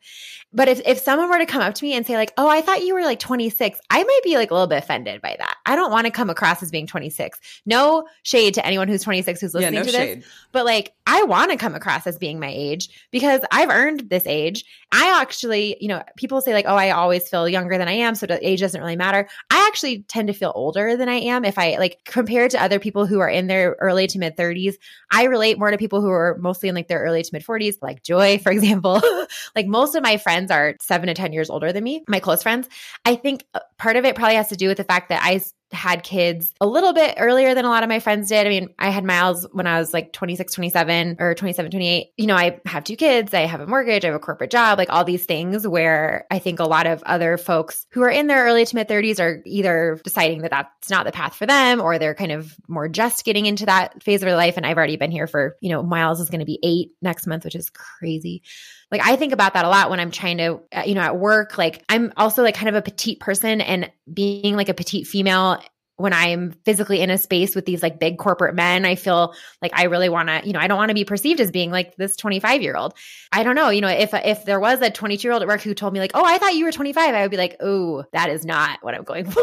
But 0.54 0.68
if, 0.68 0.82
if 0.86 1.00
someone 1.00 1.30
were 1.30 1.38
to 1.40 1.46
come 1.46 1.62
up 1.62 1.74
to 1.76 1.84
me 1.86 1.94
and 1.94 2.06
say, 2.06 2.16
like, 2.18 2.34
oh, 2.38 2.48
I 2.50 2.60
thought 2.62 2.84
you 2.84 2.94
were 2.94 3.04
like 3.04 3.20
26, 3.20 3.80
I 3.90 4.04
might 4.04 4.20
be 4.24 4.36
like 4.36 4.52
a 4.52 4.54
little 4.54 4.68
bit 4.68 4.80
offended 4.84 5.22
by 5.22 5.36
that. 5.40 5.56
I 5.66 5.78
don't 5.78 5.92
want 5.92 6.06
to 6.06 6.12
come 6.12 6.30
across 6.30 6.62
as 6.62 6.72
being 6.72 6.88
26. 6.88 7.40
No 7.66 8.06
shade 8.24 8.54
to 8.56 8.66
anyone 8.66 8.90
who's 8.90 9.02
26 9.04 9.40
who's 9.40 9.54
Yeah, 9.54 9.60
listening 9.70 9.80
no 9.80 9.84
to 9.86 9.92
shade. 9.92 10.22
this. 10.22 10.28
But 10.52 10.66
like, 10.66 10.94
I 11.08 11.24
want 11.24 11.52
to 11.52 11.58
come 11.58 11.74
across 11.74 12.06
as 12.06 12.18
being 12.18 12.38
my 12.40 12.52
age 12.54 12.90
because 13.12 13.40
I've 13.50 13.70
earned 13.70 14.10
this 14.10 14.28
age. 14.28 14.66
I 14.92 15.22
actually, 15.22 15.78
you 15.80 15.88
know, 15.88 16.04
people 16.18 16.42
say 16.42 16.51
like, 16.54 16.66
oh, 16.68 16.76
I 16.76 16.92
always 16.92 17.28
feel 17.28 17.48
younger 17.48 17.78
than 17.78 17.88
I 17.88 17.94
am. 17.94 18.16
So 18.16 18.28
age 18.42 18.60
doesn't 18.60 18.80
really 18.80 18.96
matter. 18.96 19.28
I 19.50 19.68
actually 19.68 20.04
tend 20.04 20.28
to 20.28 20.34
feel 20.34 20.52
older 20.56 20.96
than 20.98 21.10
I 21.10 21.16
am. 21.16 21.46
If 21.46 21.58
I 21.58 21.78
like 21.78 22.00
compared 22.06 22.52
to 22.52 22.62
other 22.62 22.80
people 22.80 23.06
who 23.06 23.20
are 23.20 23.30
in 23.30 23.48
their 23.48 23.76
early 23.80 24.08
to 24.08 24.20
mid 24.20 24.38
30s, 24.38 24.76
I 25.12 25.24
relate 25.26 25.60
more 25.60 25.72
to 25.72 25.78
people 25.78 26.02
who 26.02 26.10
are 26.10 26.38
mostly 26.40 26.70
in 26.70 26.76
like 26.76 26.88
their 26.88 27.02
early 27.02 27.24
to 27.24 27.30
mid 27.34 27.44
40s, 27.44 27.76
like 27.82 28.04
Joy, 28.04 28.38
for 28.44 28.52
example. 28.52 29.02
like 29.56 29.68
most 29.68 29.96
of 29.96 30.04
my 30.04 30.18
friends 30.18 30.52
are 30.52 30.76
seven 30.82 31.08
to 31.08 31.14
10 31.14 31.34
years 31.34 31.50
older 31.50 31.72
than 31.72 31.84
me, 31.84 32.04
my 32.08 32.20
close 32.20 32.44
friends. 32.44 32.68
I 33.06 33.16
think 33.16 33.46
uh, 33.54 33.60
part 33.78 33.96
of 33.96 34.06
it 34.06 34.16
probably 34.16 34.36
has 34.36 34.50
to 34.50 34.56
do 34.56 34.68
with 34.68 34.78
the 34.78 34.84
fact 34.84 35.10
that 35.10 35.22
I 35.24 35.42
had 35.72 36.04
kids 36.04 36.54
a 36.60 36.68
little 36.68 36.94
bit 36.94 37.16
earlier 37.18 37.54
than 37.54 37.66
a 37.66 37.70
lot 37.70 37.84
of 37.84 37.90
my 37.90 38.00
friends 38.00 38.30
did. 38.30 38.46
I 38.46 38.50
mean, 38.50 38.74
I 38.78 38.90
had 38.90 39.04
Miles 39.04 39.48
when 39.52 39.68
I 39.68 39.80
was 39.80 39.94
like 39.94 40.12
26, 40.14 40.54
27 40.54 41.18
or 41.20 41.34
27, 41.34 41.72
28. 41.72 42.08
You 42.18 42.28
know, 42.28 42.36
I 42.36 42.60
have 42.66 42.84
two 42.84 42.96
kids, 42.96 43.34
I 43.34 43.42
have 43.42 43.62
a 43.62 43.68
mortgage, 43.68 44.04
I 44.04 44.08
have 44.08 44.16
a 44.16 44.20
corporate 44.20 44.52
job, 44.52 44.78
like 44.78 44.92
all 44.92 45.04
these 45.04 45.26
things 45.26 45.68
where 45.68 46.26
I 46.30 46.40
think 46.40 46.60
a 46.60 46.66
lot 46.66 46.88
of 46.88 47.02
other 47.04 47.38
folks 47.38 47.88
who 47.92 48.02
are 48.02 48.10
in 48.10 48.28
their 48.28 48.46
early 48.46 48.66
to 48.66 48.76
mid 48.76 48.88
30s 48.88 49.20
are 49.20 49.42
either 49.46 50.00
deciding 50.04 50.42
that 50.42 50.52
that's 50.52 50.90
not 50.90 51.06
the 51.06 51.12
path 51.12 51.36
for 51.36 51.46
them 51.46 51.80
or 51.82 51.98
they're 51.98 52.16
kind 52.16 52.32
of 52.32 52.56
more 52.68 52.90
just 52.90 53.24
getting 53.24 53.46
into 53.46 53.66
that 53.66 54.04
phase 54.04 54.22
of 54.22 54.28
their 54.28 54.36
life. 54.36 54.58
And 54.58 54.66
I've 54.66 54.78
already 54.78 54.98
been 54.98 55.12
here 55.12 55.28
for, 55.28 55.58
you 55.62 55.70
know, 55.70 55.84
Miles 55.84 56.20
is 56.20 56.30
going 56.30 56.40
to 56.40 56.46
be 56.46 56.60
eight 56.64 56.92
next 57.02 57.28
month, 57.28 57.46
which 57.46 57.56
is 57.56 57.70
crazy 57.70 58.44
like 58.92 59.02
i 59.04 59.16
think 59.16 59.34
about 59.34 59.54
that 59.54 59.66
a 59.66 59.70
lot 59.70 59.90
when 59.90 60.00
i'm 60.00 60.12
trying 60.12 60.38
to 60.38 60.60
uh, 60.74 60.84
you 60.86 60.94
know 60.94 61.02
at 61.02 61.18
work 61.18 61.58
like 61.58 61.84
i'm 61.90 62.12
also 62.18 62.44
like 62.44 62.56
kind 62.56 62.70
of 62.70 62.76
a 62.76 62.82
petite 62.82 63.20
person 63.20 63.62
and 63.62 63.92
being 64.12 64.56
like 64.56 64.70
a 64.70 64.74
petite 64.74 65.08
female 65.08 65.62
when 66.02 66.14
i'm 66.14 66.52
physically 66.66 67.02
in 67.02 67.10
a 67.10 67.18
space 67.18 67.56
with 67.56 67.66
these 67.66 67.82
like 67.82 68.00
big 68.00 68.18
corporate 68.18 68.56
men 68.56 68.86
i 68.86 68.96
feel 68.96 69.34
like 69.62 69.72
i 69.74 69.84
really 69.84 70.10
want 70.10 70.30
to 70.30 70.42
you 70.46 70.54
know 70.54 70.60
i 70.60 70.68
don't 70.68 70.78
want 70.78 70.90
to 70.90 70.96
be 70.96 71.06
perceived 71.06 71.40
as 71.40 71.52
being 71.52 71.72
like 71.72 71.96
this 71.96 72.16
25 72.16 72.62
year 72.62 72.76
old 72.76 72.94
i 73.32 73.44
don't 73.44 73.56
know 73.56 73.70
you 73.70 73.82
know 73.82 73.88
if 73.88 74.14
if 74.14 74.46
there 74.46 74.60
was 74.60 74.82
a 74.82 74.90
22 74.90 75.28
year 75.28 75.34
old 75.34 75.42
at 75.42 75.48
work 75.48 75.62
who 75.62 75.74
told 75.74 75.94
me 75.94 76.00
like 76.00 76.12
oh 76.14 76.26
i 76.26 76.38
thought 76.38 76.56
you 76.56 76.66
were 76.66 76.72
25 76.72 77.14
i 77.14 77.22
would 77.22 77.32
be 77.32 77.38
like 77.38 77.56
oh 77.60 78.04
that 78.14 78.30
is 78.30 78.46
not 78.46 78.80
what 78.82 78.94
i'm 78.96 79.04
going 79.04 79.26
for. 79.32 79.42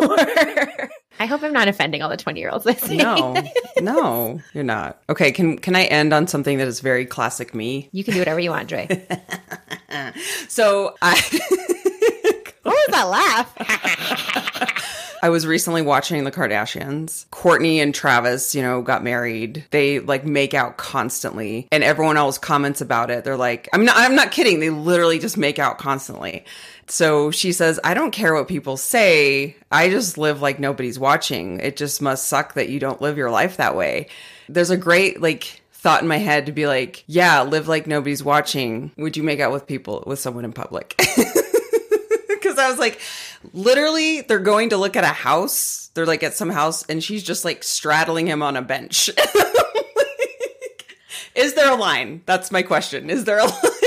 I 1.21 1.27
hope 1.27 1.43
i'm 1.43 1.53
not 1.53 1.67
offending 1.69 2.03
all 2.03 2.09
the 2.09 2.17
20 2.17 2.39
year 2.39 2.51
olds 2.51 2.65
listening. 2.65 2.99
No, 2.99 3.35
no, 3.81 4.41
you're 4.53 4.63
not. 4.65 5.01
Okay, 5.09 5.33
can 5.33 5.59
can 5.59 5.75
I 5.75 5.85
end 5.85 6.13
on 6.13 6.29
something 6.29 6.59
that 6.59 6.69
is 6.69 6.81
very 6.81 7.07
classic 7.07 7.55
me? 7.55 7.89
you 7.93 8.05
can 8.05 8.15
do 8.15 8.21
whatever 8.21 8.39
you 8.41 8.51
want 8.51 8.69
joy 8.69 8.87
So 10.49 10.95
I 11.03 11.15
what 12.63 12.75
was 12.75 12.87
that 12.91 13.05
laugh 13.05 13.55
I 15.23 15.31
was 15.31 15.47
recently 15.47 15.83
watching 15.83 16.25
the 16.25 16.31
Kardashians. 16.33 17.27
Kourtney 17.29 17.79
and 17.79 17.95
Travis, 17.95 18.55
you 18.55 18.62
know, 18.62 18.83
got 18.83 19.03
married. 19.03 19.64
They 19.71 20.01
like 20.01 20.25
make 20.25 20.55
out 20.55 20.77
constantly 20.77 21.69
and 21.73 21.83
everyone 21.83 22.16
else 22.16 22.39
comments 22.39 22.81
about 22.81 23.11
it. 23.11 23.25
They're 23.25 23.37
like, 23.37 23.69
I'm 23.73 23.85
not 23.85 23.97
I'm 23.97 24.14
not 24.14 24.33
kidding. 24.33 24.61
They 24.61 24.71
literally 24.71 25.19
just 25.19 25.37
make 25.37 25.59
out 25.59 25.79
constantly. 25.79 26.45
So 26.87 27.31
she 27.31 27.53
says, 27.53 27.79
I 27.85 27.95
don't 27.95 28.12
care 28.12 28.35
what 28.35 28.49
people 28.49 28.77
say. 28.77 29.57
I 29.71 29.91
just 29.91 30.16
live 30.16 30.41
like 30.41 30.59
nobody's 30.59 30.99
watching. 30.99 31.61
It 31.61 31.77
just 31.77 32.01
must 32.01 32.29
suck 32.29 32.55
that 32.55 32.71
you 32.71 32.81
don't 32.81 33.03
live 33.03 33.19
your 33.19 33.31
life 33.31 33.59
that 33.59 33.77
way. 33.77 34.09
There's 34.49 34.71
a 34.71 34.77
great 34.77 35.21
like 35.21 35.62
thought 35.73 36.03
in 36.03 36.09
my 36.09 36.19
head 36.19 36.47
to 36.47 36.53
be 36.53 36.66
like, 36.66 37.05
yeah, 37.07 37.43
live 37.43 37.69
like 37.69 37.87
nobody's 37.87 38.23
watching. 38.23 38.91
Would 38.97 39.16
you 39.16 39.23
make 39.23 39.41
out 39.41 39.53
with 39.53 39.66
people 39.66 40.03
with 40.07 40.19
someone 40.19 40.45
in 40.45 40.53
public? 40.53 41.01
because 42.59 42.67
I 42.67 42.71
was 42.71 42.81
like, 42.81 43.01
literally, 43.53 44.23
they're 44.23 44.39
going 44.41 44.71
to 44.71 44.77
look 44.77 44.97
at 44.97 45.05
a 45.05 45.09
house. 45.09 45.91
They're 45.95 46.07
like 46.07 46.23
at 46.23 46.35
some 46.35 46.51
house, 46.51 46.85
and 46.89 47.03
she's 47.03 47.23
just 47.23 47.45
like 47.45 47.63
straddling 47.63 48.27
him 48.27 48.43
on 48.43 48.57
a 48.57 48.63
bench. 48.63 49.11
Like, 49.35 50.97
Is 51.35 51.55
there 51.55 51.71
a 51.71 51.77
line? 51.77 52.23
That's 52.27 52.51
my 52.51 52.63
question. 52.63 53.11
Is 53.11 53.25
there 53.25 53.39
a 53.39 53.45
line? 53.45 53.78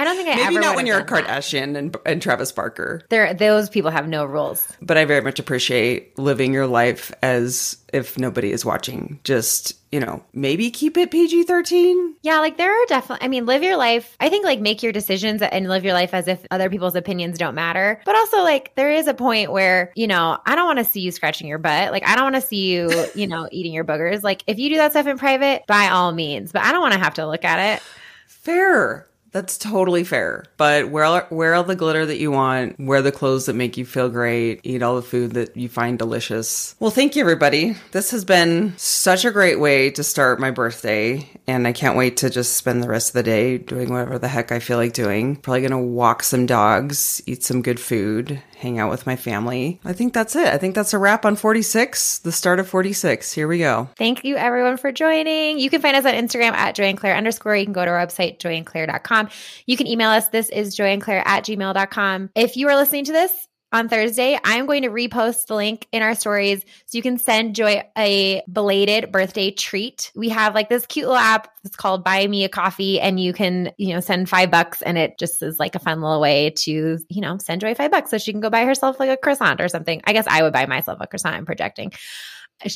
I 0.00 0.04
don't 0.04 0.16
think 0.16 0.28
i 0.28 0.34
Maybe 0.36 0.58
not 0.58 0.76
when 0.76 0.86
you're 0.86 1.00
a. 1.00 1.04
Kardashian 1.04 1.76
and, 1.76 1.96
and 2.06 2.22
Travis 2.22 2.52
Barker, 2.52 3.02
There, 3.10 3.34
those 3.34 3.68
people 3.68 3.90
have 3.90 4.08
no 4.08 4.24
rules. 4.24 4.66
but 4.80 4.96
I 4.96 5.04
very 5.04 5.20
much 5.22 5.38
appreciate 5.38 6.18
living 6.18 6.52
your 6.52 6.66
life 6.66 7.12
as 7.22 7.76
if 7.92 8.18
nobody 8.18 8.52
is 8.52 8.64
watching. 8.64 9.18
Just 9.24 9.74
you 9.90 10.00
know, 10.00 10.22
maybe 10.34 10.70
keep 10.70 10.98
it 10.98 11.10
PG 11.10 11.44
thirteen. 11.44 12.14
Yeah, 12.20 12.40
like 12.40 12.58
there 12.58 12.70
are 12.70 12.86
definitely, 12.86 13.24
I 13.24 13.28
mean, 13.28 13.46
live 13.46 13.62
your 13.62 13.78
life. 13.78 14.14
I 14.20 14.28
think 14.28 14.44
like 14.44 14.60
make 14.60 14.82
your 14.82 14.92
decisions 14.92 15.40
and 15.40 15.66
live 15.66 15.82
your 15.82 15.94
life 15.94 16.12
as 16.12 16.28
if 16.28 16.44
other 16.50 16.68
people's 16.68 16.94
opinions 16.94 17.38
don't 17.38 17.54
matter. 17.54 18.00
But 18.04 18.14
also, 18.14 18.42
like, 18.42 18.74
there 18.74 18.90
is 18.90 19.06
a 19.06 19.14
point 19.14 19.50
where, 19.50 19.90
you 19.96 20.06
know, 20.06 20.38
I 20.44 20.56
don't 20.56 20.66
want 20.66 20.78
to 20.78 20.84
see 20.84 21.00
you 21.00 21.10
scratching 21.10 21.48
your 21.48 21.56
butt. 21.58 21.90
Like, 21.90 22.06
I 22.06 22.14
don't 22.16 22.24
want 22.30 22.34
to 22.36 22.46
see 22.46 22.70
you, 22.70 23.06
you 23.14 23.26
know, 23.26 23.48
eating 23.52 23.72
your 23.72 23.84
boogers. 23.84 24.22
Like, 24.22 24.44
if 24.46 24.58
you 24.58 24.68
do 24.68 24.76
that 24.76 24.90
stuff 24.90 25.06
in 25.06 25.16
private, 25.16 25.66
by 25.66 25.88
all 25.88 26.12
means, 26.12 26.52
but 26.52 26.62
I 26.64 26.72
don't 26.72 26.82
want 26.82 26.92
to 26.92 27.00
have 27.00 27.14
to 27.14 27.26
look 27.26 27.44
at 27.46 27.76
it. 27.76 27.82
Fair. 28.26 29.06
That's 29.30 29.58
totally 29.58 30.04
fair. 30.04 30.44
But 30.56 30.90
wear 30.90 31.26
wear 31.30 31.54
all 31.54 31.64
the 31.64 31.76
glitter 31.76 32.06
that 32.06 32.18
you 32.18 32.30
want, 32.30 32.78
wear 32.78 33.02
the 33.02 33.12
clothes 33.12 33.46
that 33.46 33.54
make 33.54 33.76
you 33.76 33.84
feel 33.84 34.08
great, 34.08 34.60
eat 34.64 34.82
all 34.82 34.96
the 34.96 35.02
food 35.02 35.32
that 35.32 35.56
you 35.56 35.68
find 35.68 35.98
delicious. 35.98 36.74
Well, 36.80 36.90
thank 36.90 37.14
you 37.14 37.22
everybody. 37.22 37.76
This 37.92 38.10
has 38.12 38.24
been 38.24 38.74
such 38.76 39.24
a 39.24 39.30
great 39.30 39.60
way 39.60 39.90
to 39.90 40.02
start 40.02 40.40
my 40.40 40.50
birthday, 40.50 41.28
and 41.46 41.66
I 41.66 41.72
can't 41.72 41.96
wait 41.96 42.16
to 42.18 42.30
just 42.30 42.56
spend 42.56 42.82
the 42.82 42.88
rest 42.88 43.10
of 43.10 43.14
the 43.14 43.22
day 43.22 43.58
doing 43.58 43.90
whatever 43.90 44.18
the 44.18 44.28
heck 44.28 44.50
I 44.50 44.60
feel 44.60 44.78
like 44.78 44.92
doing. 44.92 45.36
Probably 45.36 45.60
going 45.60 45.70
to 45.72 45.78
walk 45.78 46.22
some 46.22 46.46
dogs, 46.46 47.22
eat 47.26 47.42
some 47.42 47.62
good 47.62 47.80
food, 47.80 48.42
hang 48.58 48.78
out 48.78 48.90
with 48.90 49.06
my 49.06 49.16
family. 49.16 49.80
I 49.84 49.92
think 49.92 50.12
that's 50.12 50.34
it. 50.36 50.48
I 50.48 50.58
think 50.58 50.74
that's 50.74 50.92
a 50.92 50.98
wrap 50.98 51.24
on 51.24 51.36
46, 51.36 52.18
the 52.18 52.32
start 52.32 52.58
of 52.58 52.68
46. 52.68 53.32
Here 53.32 53.48
we 53.48 53.58
go. 53.58 53.88
Thank 53.96 54.24
you 54.24 54.36
everyone 54.36 54.76
for 54.76 54.92
joining. 54.92 55.58
You 55.58 55.70
can 55.70 55.80
find 55.80 55.96
us 55.96 56.04
on 56.04 56.14
Instagram 56.14 56.52
at 56.52 56.74
Joy 56.74 56.84
and 56.84 56.98
Claire 56.98 57.16
underscore. 57.16 57.56
You 57.56 57.64
can 57.64 57.72
go 57.72 57.84
to 57.84 57.90
our 57.90 58.06
website, 58.06 58.38
joyandclaire.com. 58.38 59.28
You 59.66 59.76
can 59.76 59.86
email 59.86 60.10
us. 60.10 60.28
This 60.28 60.50
is 60.50 60.76
joyandclaire 60.76 61.22
at 61.24 61.44
gmail.com. 61.44 62.30
If 62.34 62.56
you 62.56 62.68
are 62.68 62.76
listening 62.76 63.04
to 63.04 63.12
this, 63.12 63.47
on 63.72 63.88
Thursday, 63.88 64.38
I'm 64.44 64.66
going 64.66 64.82
to 64.82 64.88
repost 64.88 65.46
the 65.46 65.54
link 65.54 65.86
in 65.92 66.02
our 66.02 66.14
stories 66.14 66.64
so 66.86 66.96
you 66.96 67.02
can 67.02 67.18
send 67.18 67.54
Joy 67.54 67.82
a 67.96 68.42
belated 68.50 69.12
birthday 69.12 69.50
treat. 69.50 70.10
We 70.16 70.30
have 70.30 70.54
like 70.54 70.68
this 70.68 70.86
cute 70.86 71.06
little 71.06 71.20
app 71.20 71.50
It's 71.64 71.76
called 71.76 72.02
Buy 72.02 72.26
Me 72.26 72.44
a 72.44 72.48
Coffee, 72.48 72.98
and 72.98 73.20
you 73.20 73.32
can, 73.32 73.72
you 73.76 73.92
know, 73.92 74.00
send 74.00 74.28
five 74.28 74.50
bucks, 74.50 74.80
and 74.80 74.96
it 74.96 75.18
just 75.18 75.42
is 75.42 75.58
like 75.58 75.74
a 75.74 75.78
fun 75.80 76.00
little 76.00 76.20
way 76.20 76.50
to, 76.50 76.98
you 77.08 77.20
know, 77.20 77.36
send 77.38 77.60
Joy 77.60 77.74
five 77.74 77.90
bucks 77.90 78.10
so 78.10 78.18
she 78.18 78.32
can 78.32 78.40
go 78.40 78.50
buy 78.50 78.64
herself 78.64 78.98
like 78.98 79.10
a 79.10 79.16
croissant 79.16 79.60
or 79.60 79.68
something. 79.68 80.00
I 80.04 80.14
guess 80.14 80.26
I 80.26 80.42
would 80.42 80.52
buy 80.52 80.66
myself 80.66 80.98
a 81.00 81.06
croissant. 81.06 81.36
I'm 81.36 81.46
projecting. 81.46 81.92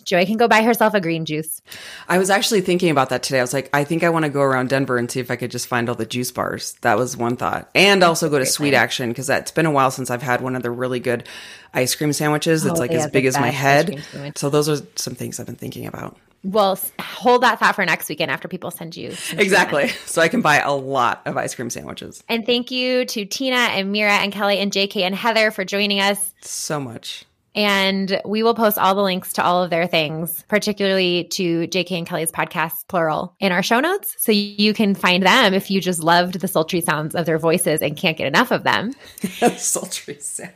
Joy 0.04 0.24
can 0.26 0.36
go 0.36 0.46
buy 0.46 0.62
herself 0.62 0.94
a 0.94 1.00
green 1.00 1.24
juice. 1.24 1.60
I 2.08 2.18
was 2.18 2.30
actually 2.30 2.60
thinking 2.60 2.90
about 2.90 3.08
that 3.10 3.22
today. 3.22 3.38
I 3.38 3.42
was 3.42 3.52
like, 3.52 3.68
I 3.74 3.82
think 3.84 4.04
I 4.04 4.10
want 4.10 4.24
to 4.24 4.28
go 4.30 4.40
around 4.40 4.68
Denver 4.68 4.96
and 4.96 5.10
see 5.10 5.18
if 5.20 5.30
I 5.30 5.36
could 5.36 5.50
just 5.50 5.66
find 5.66 5.88
all 5.88 5.94
the 5.94 6.06
juice 6.06 6.30
bars. 6.30 6.74
That 6.82 6.96
was 6.98 7.16
one 7.16 7.36
thought. 7.36 7.68
And 7.74 8.02
also 8.04 8.30
go 8.30 8.38
to 8.38 8.46
Sweet 8.46 8.74
Action 8.74 9.08
because 9.10 9.28
it's 9.28 9.50
been 9.50 9.66
a 9.66 9.70
while 9.72 9.90
since 9.90 10.10
I've 10.10 10.22
had 10.22 10.40
one 10.40 10.54
of 10.54 10.62
the 10.62 10.70
really 10.70 11.00
good 11.00 11.26
ice 11.74 11.94
cream 11.94 12.12
sandwiches 12.12 12.62
that's 12.62 12.78
Oh, 12.78 12.80
like 12.82 12.92
as 12.92 13.10
big 13.10 13.24
as 13.26 13.38
my 13.38 13.50
head. 13.50 14.04
So 14.36 14.50
those 14.50 14.68
are 14.68 14.84
some 14.94 15.14
things 15.14 15.40
I've 15.40 15.46
been 15.46 15.56
thinking 15.56 15.86
about. 15.86 16.16
Well, 16.44 16.76
hold 17.00 17.42
that 17.44 17.60
thought 17.60 17.76
for 17.76 17.84
next 17.86 18.08
weekend 18.08 18.30
after 18.30 18.48
people 18.48 18.70
send 18.72 18.96
you. 18.96 19.14
Exactly. 19.32 19.90
So 20.06 20.20
I 20.20 20.28
can 20.28 20.42
buy 20.42 20.58
a 20.58 20.72
lot 20.72 21.22
of 21.24 21.36
ice 21.36 21.54
cream 21.54 21.70
sandwiches. 21.70 22.22
And 22.28 22.44
thank 22.44 22.70
you 22.70 23.04
to 23.06 23.24
Tina 23.24 23.56
and 23.56 23.92
Mira 23.92 24.12
and 24.12 24.30
Kelly 24.32 24.58
and 24.58 24.70
JK 24.70 24.96
and 25.02 25.14
Heather 25.14 25.50
for 25.50 25.64
joining 25.64 26.00
us. 26.00 26.34
So 26.42 26.78
much. 26.78 27.24
And 27.54 28.20
we 28.24 28.42
will 28.42 28.54
post 28.54 28.78
all 28.78 28.94
the 28.94 29.02
links 29.02 29.34
to 29.34 29.44
all 29.44 29.62
of 29.62 29.68
their 29.68 29.86
things, 29.86 30.42
particularly 30.48 31.24
to 31.32 31.68
JK 31.68 31.98
and 31.98 32.06
Kelly's 32.06 32.32
podcast, 32.32 32.88
plural, 32.88 33.36
in 33.40 33.52
our 33.52 33.62
show 33.62 33.78
notes. 33.80 34.14
So 34.18 34.32
you 34.32 34.72
can 34.72 34.94
find 34.94 35.22
them 35.22 35.52
if 35.52 35.70
you 35.70 35.78
just 35.80 36.02
loved 36.02 36.40
the 36.40 36.48
sultry 36.48 36.80
sounds 36.80 37.14
of 37.14 37.26
their 37.26 37.38
voices 37.38 37.82
and 37.82 37.94
can't 37.94 38.16
get 38.16 38.26
enough 38.26 38.52
of 38.52 38.62
them. 38.62 38.92
Sultry 39.58 40.18
sounds. 40.20 40.50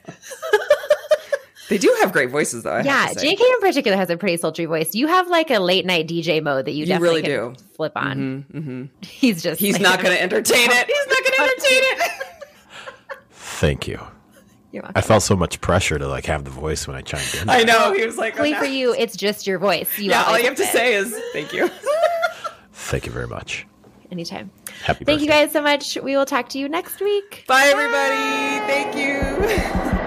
they 1.69 1.77
do 1.77 1.95
have 2.01 2.13
great 2.13 2.31
voices, 2.31 2.63
though. 2.63 2.71
I 2.73 2.83
yeah, 2.83 3.03
have 3.09 3.13
to 3.13 3.19
say. 3.21 3.35
JK 3.37 3.41
in 3.41 3.61
particular 3.61 3.97
has 3.99 4.09
a 4.09 4.17
pretty 4.17 4.39
sultry 4.39 4.65
voice. 4.65 4.95
You 4.95 5.07
have 5.09 5.29
like 5.29 5.51
a 5.51 5.59
late 5.59 5.85
night 5.85 6.09
DJ 6.09 6.43
mode 6.43 6.65
that 6.65 6.73
you, 6.73 6.81
You 6.81 6.87
definitely 6.87 7.21
really 7.23 7.29
can 7.29 7.55
do. 7.55 7.61
flip 7.75 7.93
on. 7.97 8.45
Mm-hmm, 8.51 8.59
mm-hmm. 8.59 8.85
He's 9.03 9.43
just 9.43 9.61
He's 9.61 9.75
like- 9.75 9.83
not 9.83 10.01
going 10.03 10.17
to 10.17 10.23
entertain 10.23 10.71
it. 10.71 10.87
He's 10.87 11.07
not 11.09 11.25
going 11.25 11.35
to 11.37 11.43
entertain 11.43 11.83
it. 11.83 12.13
Thank 13.33 13.87
you. 13.87 14.01
You're 14.73 14.83
welcome. 14.83 14.99
I 14.99 15.01
felt 15.01 15.23
so 15.23 15.37
much 15.37 15.61
pressure 15.61 15.99
to 15.99 16.07
like 16.09 16.27
have 16.27 16.45
the 16.45 16.51
voice 16.51 16.87
when 16.87 16.97
I 16.97 17.01
chimed 17.01 17.35
in. 17.43 17.49
I 17.49 17.63
know. 17.63 17.93
He 17.93 18.05
was 18.05 18.19
like, 18.19 18.39
oh, 18.39 18.45
no. 18.45 18.59
for 18.59 18.65
you, 18.67 18.95
it's 18.95 19.17
just 19.17 19.47
your 19.47 19.59
voice. 19.59 19.99
You 19.99 20.11
Yeah, 20.11 20.25
all 20.25 20.39
you 20.39 20.45
have 20.47 20.57
to 20.57 20.63
it. 20.65 20.69
say 20.73 20.95
is 20.95 21.19
thank 21.33 21.53
you. 21.53 21.71
Thank 22.73 23.07
you 23.07 23.11
very 23.13 23.27
much. 23.27 23.67
anytime. 24.13 24.51
Happy 24.85 25.05
Thank 25.05 25.21
you 25.21 25.27
guys 25.29 25.51
so 25.51 25.61
much. 25.63 25.97
We 25.97 26.17
will 26.17 26.27
talk 26.27 26.49
to 26.51 26.59
you 26.59 26.69
next 26.69 27.01
week. 27.01 27.45
Bye, 27.49 27.65
everybody. 27.75 28.67
Thank 28.71 28.97
you. 28.97 30.03